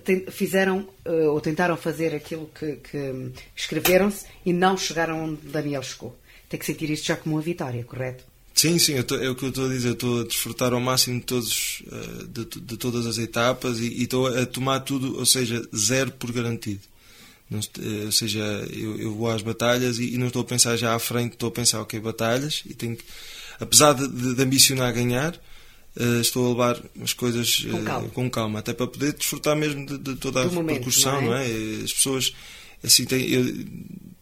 ten- 0.03 0.25
fizeram 0.31 0.87
uh, 1.05 1.29
ou 1.31 1.41
tentaram 1.41 1.75
fazer 1.77 2.15
aquilo 2.15 2.49
que, 2.57 2.77
que 2.77 3.31
escreveram-se 3.55 4.25
e 4.45 4.53
não 4.53 4.77
chegaram 4.77 5.23
onde 5.25 5.41
Daniel 5.47 5.83
chegou. 5.83 6.17
Tem 6.51 6.59
que 6.59 6.65
sentir 6.65 6.89
isto 6.89 7.05
já 7.07 7.15
como 7.15 7.35
uma 7.35 7.41
vitória, 7.41 7.81
correto? 7.85 8.25
Sim, 8.53 8.77
sim, 8.77 8.93
eu 8.95 9.03
tô- 9.05 9.15
é 9.15 9.29
o 9.29 9.35
que 9.35 9.43
eu 9.45 9.49
estou 9.49 9.65
a 9.65 9.69
dizer. 9.69 9.93
Estou 9.93 10.19
a 10.19 10.23
desfrutar 10.25 10.73
ao 10.73 10.79
máximo 10.81 11.17
de, 11.19 11.25
todos, 11.25 11.81
eh, 11.89 12.23
de, 12.27 12.45
de 12.59 12.77
todas 12.77 13.05
as 13.05 13.17
etapas 13.17 13.79
e 13.79 14.03
estou 14.03 14.27
a 14.27 14.45
tomar 14.45 14.81
tudo, 14.81 15.17
ou 15.17 15.25
seja, 15.25 15.65
zero 15.75 16.11
por 16.11 16.29
garantido. 16.33 16.81
Não 17.49 17.59
eh, 17.59 18.05
ou 18.05 18.11
seja, 18.11 18.39
eu, 18.71 18.99
eu 18.99 19.15
vou 19.15 19.29
às 19.31 19.41
batalhas 19.41 19.97
e, 19.97 20.13
e 20.13 20.17
não 20.17 20.27
estou 20.27 20.41
a 20.41 20.45
pensar 20.45 20.75
já 20.75 20.93
à 20.93 20.99
frente, 20.99 21.33
estou 21.33 21.47
a 21.47 21.51
pensar, 21.53 21.79
ok, 21.81 21.97
batalhas 22.01 22.63
e 22.65 22.73
tenho 22.73 22.97
que, 22.97 23.03
apesar 23.59 23.93
de, 23.93 24.07
de- 24.35 24.41
ambicionar 24.43 24.93
ganhar, 24.93 25.33
eh, 25.97 26.19
estou 26.21 26.45
a 26.45 26.49
levar 26.49 26.83
as 27.01 27.13
coisas 27.13 27.65
Com 27.71 27.83
calma. 27.85 28.09
com 28.09 28.29
calma, 28.29 28.59
até 28.59 28.73
para 28.73 28.87
poder 28.87 29.13
desfrutar 29.13 29.55
mesmo 29.55 29.85
de, 29.85 29.97
de 29.97 30.15
toda 30.17 30.41
a 30.41 30.43
Do 30.45 30.51
momento, 30.51 30.73
repercussão, 30.73 31.21
não 31.21 31.29
não 31.29 31.35
é? 31.35 31.49
é? 31.49 31.83
As 31.85 31.93
pessoas, 31.93 32.33
assim, 32.83 33.05
têm, 33.05 33.27
eu 33.29 33.45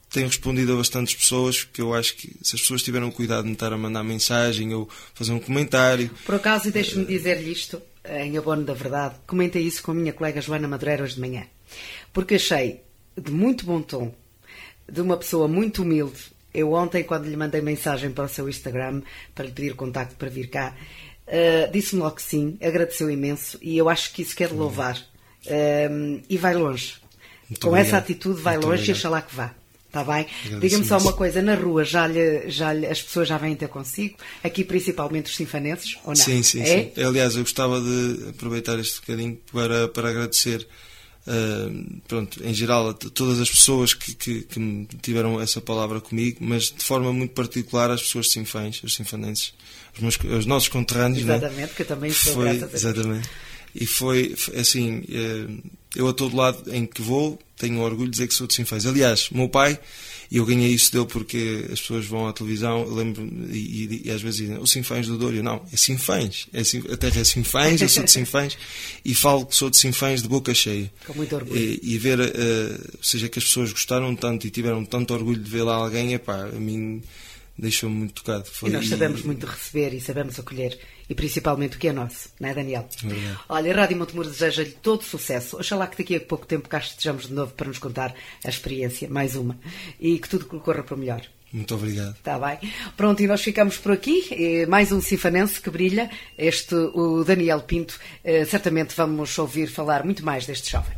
tenho 0.10 0.28
respondido 0.28 0.74
a 0.74 0.78
bastantes 0.78 1.14
pessoas 1.16 1.64
que 1.64 1.82
eu 1.82 1.94
acho 1.94 2.16
que 2.16 2.28
se 2.42 2.56
as 2.56 2.62
pessoas 2.62 2.82
tiveram 2.84 3.12
cuidado 3.12 3.44
de 3.44 3.48
me 3.50 3.54
estar 3.54 3.72
a 3.72 3.78
mandar 3.78 4.04
mensagem 4.04 4.74
ou 4.74 4.90
fazer 5.14 5.32
um 5.32 5.40
comentário, 5.40 6.10
Por 6.26 6.36
acaso, 6.36 6.68
e 6.68 6.72
deixe-me 6.72 7.06
dizer-lhe 7.06 7.52
isto, 7.52 7.82
em 8.10 8.38
abono 8.38 8.64
da 8.64 8.74
verdade, 8.74 9.16
comentei 9.28 9.62
isso 9.62 9.84
com 9.84 9.92
a 9.92 9.96
minha 9.96 10.14
colega 10.14 10.42
Joana 10.42 10.68
Madureira 10.68 11.04
hoje 11.04 11.16
de 11.16 11.22
manhã. 11.22 11.44
Porque 12.12 12.36
achei 12.36 12.82
de 13.16 13.32
muito 13.32 13.66
bom 13.66 13.82
tom, 13.82 14.14
de 14.92 15.02
uma 15.02 15.18
pessoa 15.18 15.48
muito 15.48 15.84
humilde. 15.84 16.20
Eu 16.52 16.74
ontem, 16.74 17.04
quando 17.04 17.26
lhe 17.28 17.38
mandei 17.38 17.62
mensagem 17.62 18.10
para 18.12 18.24
o 18.26 18.30
seu 18.30 18.50
Instagram, 18.50 19.04
para 19.36 19.46
lhe 19.46 19.52
pedir 19.52 19.76
contacto 19.76 20.16
para 20.16 20.30
vir 20.30 20.50
cá, 20.50 20.76
eh, 21.28 21.70
disse-me 21.72 22.02
logo 22.02 22.16
que 22.16 22.24
sim, 22.24 22.58
agradeceu 22.62 23.12
imenso 23.12 23.60
e 23.62 23.78
eu 23.78 23.88
acho 23.88 24.12
que 24.14 24.24
isso 24.24 24.36
quer 24.36 24.52
louvar. 24.52 24.98
Eh, 25.46 25.88
e 26.28 26.38
vai 26.38 26.56
longe. 26.56 26.96
Muito 27.48 27.62
com 27.62 27.68
obrigado. 27.70 27.88
essa 27.88 27.98
atitude 27.98 28.42
vai 28.42 28.56
Muito 28.56 28.66
longe 28.68 28.80
e 28.82 28.84
obrigado. 28.86 28.98
oxalá 28.98 29.22
que 29.22 29.36
vá. 29.36 29.54
Está 29.90 30.04
bem? 30.04 30.28
Diga-me 30.62 30.86
só 30.86 31.00
uma 31.00 31.14
coisa, 31.14 31.42
na 31.42 31.56
rua 31.56 31.84
já 31.84 32.06
lhe, 32.06 32.48
já 32.48 32.72
lhe- 32.72 32.86
as 32.86 33.02
pessoas 33.02 33.28
já 33.28 33.40
vêm 33.40 33.56
ter 33.56 33.68
consigo, 33.68 34.18
aqui 34.44 34.64
principalmente 34.64 35.26
os 35.32 35.36
sinfanenses, 35.36 35.98
ou 36.04 36.10
não? 36.10 36.16
Sim, 36.16 36.44
sim, 36.44 36.62
é? 36.62 36.92
sim. 36.94 37.04
Aliás, 37.04 37.36
eu 37.36 37.42
gostava 37.42 37.82
de 37.82 38.30
aproveitar 38.30 38.78
este 38.78 39.02
bocadinho 39.02 39.40
para, 39.52 39.88
para 39.88 40.10
agradecer, 40.10 40.68
ah, 41.26 41.70
pronto, 42.08 42.40
em 42.46 42.54
geral, 42.54 42.90
a 42.90 42.94
todas 42.94 43.40
as 43.40 43.50
pessoas 43.50 43.96
que, 43.96 44.14
que, 44.14 44.42
que 44.44 44.88
tiveram 45.02 45.42
essa 45.42 45.60
palavra 45.60 46.00
comigo, 46.00 46.38
mas 46.40 46.66
de 46.66 46.84
forma 46.84 47.12
muito 47.12 47.34
particular 47.34 47.90
às 47.90 48.04
pessoas 48.04 48.30
Sinfãs, 48.32 48.84
os 48.84 48.94
sinfanenses, 48.94 49.56
os, 49.96 50.02
meus, 50.02 50.18
os 50.40 50.46
nossos 50.46 50.70
conterrâneos, 50.70 51.26
não 51.26 51.34
é? 51.34 51.38
Exatamente, 51.38 51.74
que 51.74 51.82
eu 51.82 51.88
também 51.88 52.12
sou, 52.12 52.34
foi, 52.36 52.58
graças 52.58 52.86
a. 52.86 52.90
Exatamente. 52.90 53.30
E 53.74 53.86
foi, 53.88 54.36
assim, 54.56 55.04
eh, 55.12 55.48
eu 55.96 56.08
a 56.08 56.14
todo 56.14 56.36
lado 56.36 56.74
em 56.74 56.86
que 56.86 57.02
vou 57.02 57.40
tenho 57.58 57.80
orgulho 57.82 58.06
de 58.06 58.12
dizer 58.12 58.28
que 58.28 58.34
sou 58.34 58.48
de 58.48 58.54
Sinfãs. 58.54 58.86
Aliás, 58.86 59.30
meu 59.32 59.50
pai, 59.50 59.78
e 60.32 60.38
eu 60.38 60.46
ganhei 60.46 60.70
isso 60.72 60.92
dele 60.94 61.06
porque 61.08 61.66
as 61.74 61.82
pessoas 61.82 62.06
vão 62.06 62.26
à 62.28 62.32
televisão, 62.32 62.84
eu 62.84 62.94
lembro 62.96 63.22
e, 63.52 63.58
e, 63.58 64.02
e 64.06 64.12
às 64.12 64.22
vezes 64.22 64.40
dizem, 64.42 64.58
o 64.60 64.66
Sinfãs 64.66 65.08
do 65.08 65.18
Douro, 65.18 65.36
Eu, 65.36 65.44
não, 65.44 65.66
é 65.74 65.76
Sinfãs, 65.76 66.48
é, 66.54 66.62
a 66.94 66.98
terra 66.98 67.20
é 67.20 67.24
Sinfãs, 67.26 67.82
eu 67.82 67.90
sou 67.90 68.04
de 68.04 68.12
Sinfãs 68.12 68.58
e 69.04 69.14
falo 69.14 69.46
que 69.46 69.56
sou 69.56 69.70
de 69.70 69.78
Sinfãs 69.78 70.22
de 70.22 70.30
boca 70.30 70.54
cheia. 70.54 70.90
Com 71.06 71.14
muito 71.16 71.36
orgulho. 71.36 71.60
E, 71.60 71.80
e 71.84 71.98
ver, 71.98 72.20
eh, 72.22 72.80
ou 72.98 73.04
seja, 73.04 73.28
que 73.28 73.40
as 73.40 73.46
pessoas 73.46 73.72
gostaram 73.74 74.16
tanto 74.16 74.48
e 74.48 74.50
tiveram 74.50 74.86
tanto 74.86 75.14
orgulho 75.14 75.42
de 75.44 75.50
ver 75.50 75.64
lá 75.64 75.76
alguém, 75.76 76.14
epá, 76.14 76.46
a 76.46 76.52
mim 76.52 77.02
deixou-me 77.58 77.96
muito 77.98 78.14
tocado. 78.14 78.46
Foi- 78.46 78.70
E 78.70 78.74
nós 78.74 78.88
sabemos 78.88 79.24
muito 79.24 79.46
receber 79.46 79.94
e 79.94 80.00
sabemos 80.00 80.40
acolher, 80.40 80.80
e 81.10 81.16
principalmente 81.16 81.76
o 81.76 81.80
que 81.80 81.88
é 81.88 81.92
nosso, 81.94 82.30
não 82.40 82.50
é, 82.50 82.54
Daniel? 82.54 82.88
Verdade. 83.02 83.40
Olha, 83.50 83.74
a 83.74 83.76
Rádio 83.76 83.98
Montemuro 83.98 84.30
deseja-lhe 84.30 84.72
todo 84.72 85.04
sucesso. 85.04 85.58
Oxalá 85.58 85.88
que 85.88 85.98
daqui 85.98 86.16
a 86.16 86.22
pouco 86.22 86.46
tempo 86.46 86.70
cá 86.70 86.78
estejamos 86.78 87.28
de 87.28 87.34
novo 87.34 87.52
para 87.54 87.68
nos 87.68 87.80
contar 87.80 88.14
a 88.46 88.50
experiência, 88.50 89.10
mais 89.10 89.36
uma, 89.36 89.58
e 90.00 90.20
que 90.20 90.30
tudo 90.30 90.46
corra 90.46 90.84
para 90.84 90.96
o 90.96 90.98
melhor. 90.98 91.22
Muito 91.52 91.74
obrigado. 91.74 92.16
Está 92.16 92.38
bem. 92.38 92.72
Pronto, 92.96 93.24
e 93.24 93.28
nós 93.28 93.42
ficamos 93.42 93.76
por 93.78 93.92
aqui. 93.92 94.66
Mais 94.68 94.92
um 94.92 95.02
sinfanense 95.02 95.60
que 95.60 95.72
brilha, 95.72 96.10
este, 96.38 96.76
o 96.76 97.24
Daniel 97.24 97.62
Pinto. 97.62 98.00
Eh, 98.24 98.46
Certamente 98.46 98.94
vamos 98.96 99.36
ouvir 99.40 99.68
falar 99.68 100.06
muito 100.06 100.24
mais 100.24 100.46
deste 100.46 100.72
jovem. 100.72 100.96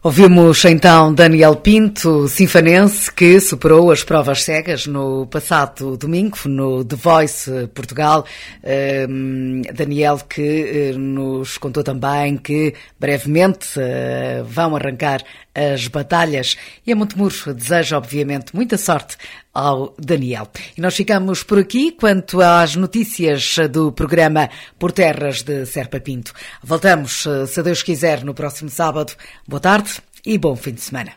Ouvimos 0.00 0.64
então 0.64 1.12
Daniel 1.12 1.56
Pinto, 1.56 2.28
sinfanense, 2.28 3.12
que 3.12 3.40
superou 3.40 3.90
as 3.90 4.04
provas 4.04 4.44
cegas 4.44 4.86
no 4.86 5.26
passado 5.26 5.96
domingo 5.96 6.38
no 6.44 6.84
The 6.84 6.94
Voice 6.94 7.66
Portugal. 7.74 8.24
Ehm, 8.62 9.62
Daniel 9.74 10.18
que 10.18 10.92
eh, 10.92 10.92
nos 10.96 11.58
contou 11.58 11.82
também 11.82 12.36
que 12.36 12.74
brevemente 12.96 13.70
eh, 13.76 14.44
vão 14.46 14.76
arrancar 14.76 15.20
as 15.52 15.88
batalhas 15.88 16.56
e 16.86 16.92
a 16.92 16.96
Montemuro 16.96 17.52
deseja 17.52 17.98
obviamente 17.98 18.54
muita 18.54 18.78
sorte 18.78 19.16
ao 19.58 19.94
Daniel. 19.98 20.48
E 20.76 20.80
nós 20.80 20.94
ficamos 20.94 21.42
por 21.42 21.58
aqui 21.58 21.90
quanto 21.92 22.40
às 22.40 22.76
notícias 22.76 23.56
do 23.70 23.90
programa 23.90 24.48
Por 24.78 24.92
Terras 24.92 25.42
de 25.42 25.66
Serpa 25.66 25.98
Pinto. 25.98 26.32
Voltamos, 26.62 27.26
eh, 27.26 27.46
se 27.46 27.62
Deus 27.62 27.82
quiser, 27.82 28.24
no 28.24 28.34
próximo 28.34 28.70
sábado. 28.70 29.12
Boa 29.46 29.60
tarde 29.60 29.90
e 30.24 30.38
bom 30.38 30.54
fim 30.54 30.72
de 30.72 30.80
semana. 30.80 31.12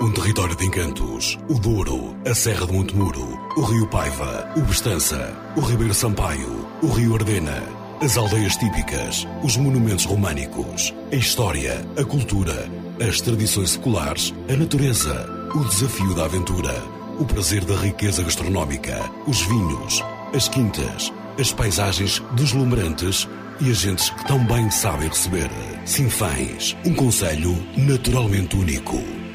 Um 0.00 0.12
território 0.12 0.56
de 0.56 0.64
encantos. 0.64 1.38
O 1.48 1.58
Douro, 1.58 2.16
a 2.26 2.34
Serra 2.34 2.66
de 2.66 2.72
Montemuro, 2.72 3.38
o 3.56 3.62
Rio 3.62 3.86
Paiva, 3.88 4.50
o 4.56 4.60
Bestança, 4.60 5.34
o 5.56 5.60
Ribeiro 5.60 5.94
Sampaio, 5.94 6.68
o 6.82 6.88
Rio 6.88 7.14
Ardena, 7.14 7.62
as 8.02 8.16
aldeias 8.16 8.56
típicas, 8.56 9.26
os 9.42 9.56
monumentos 9.56 10.04
românicos, 10.04 10.94
a 11.10 11.16
história, 11.16 11.82
a 11.96 12.04
cultura, 12.04 12.68
as 13.00 13.22
tradições 13.22 13.70
seculares, 13.70 14.34
a 14.50 14.56
natureza, 14.56 15.35
o 15.56 15.64
desafio 15.64 16.12
da 16.14 16.26
aventura, 16.26 16.84
o 17.18 17.24
prazer 17.24 17.64
da 17.64 17.74
riqueza 17.76 18.22
gastronómica, 18.22 19.10
os 19.26 19.40
vinhos, 19.40 20.04
as 20.34 20.48
quintas, 20.48 21.10
as 21.40 21.50
paisagens 21.50 22.22
deslumbrantes 22.32 23.26
e 23.58 23.70
as 23.70 23.78
gentes 23.78 24.10
que 24.10 24.26
tão 24.26 24.44
bem 24.44 24.70
sabem 24.70 25.08
receber. 25.08 25.50
Sinfãs, 25.86 26.76
um 26.84 26.92
conselho 26.92 27.56
naturalmente 27.74 28.54
único. 28.54 29.25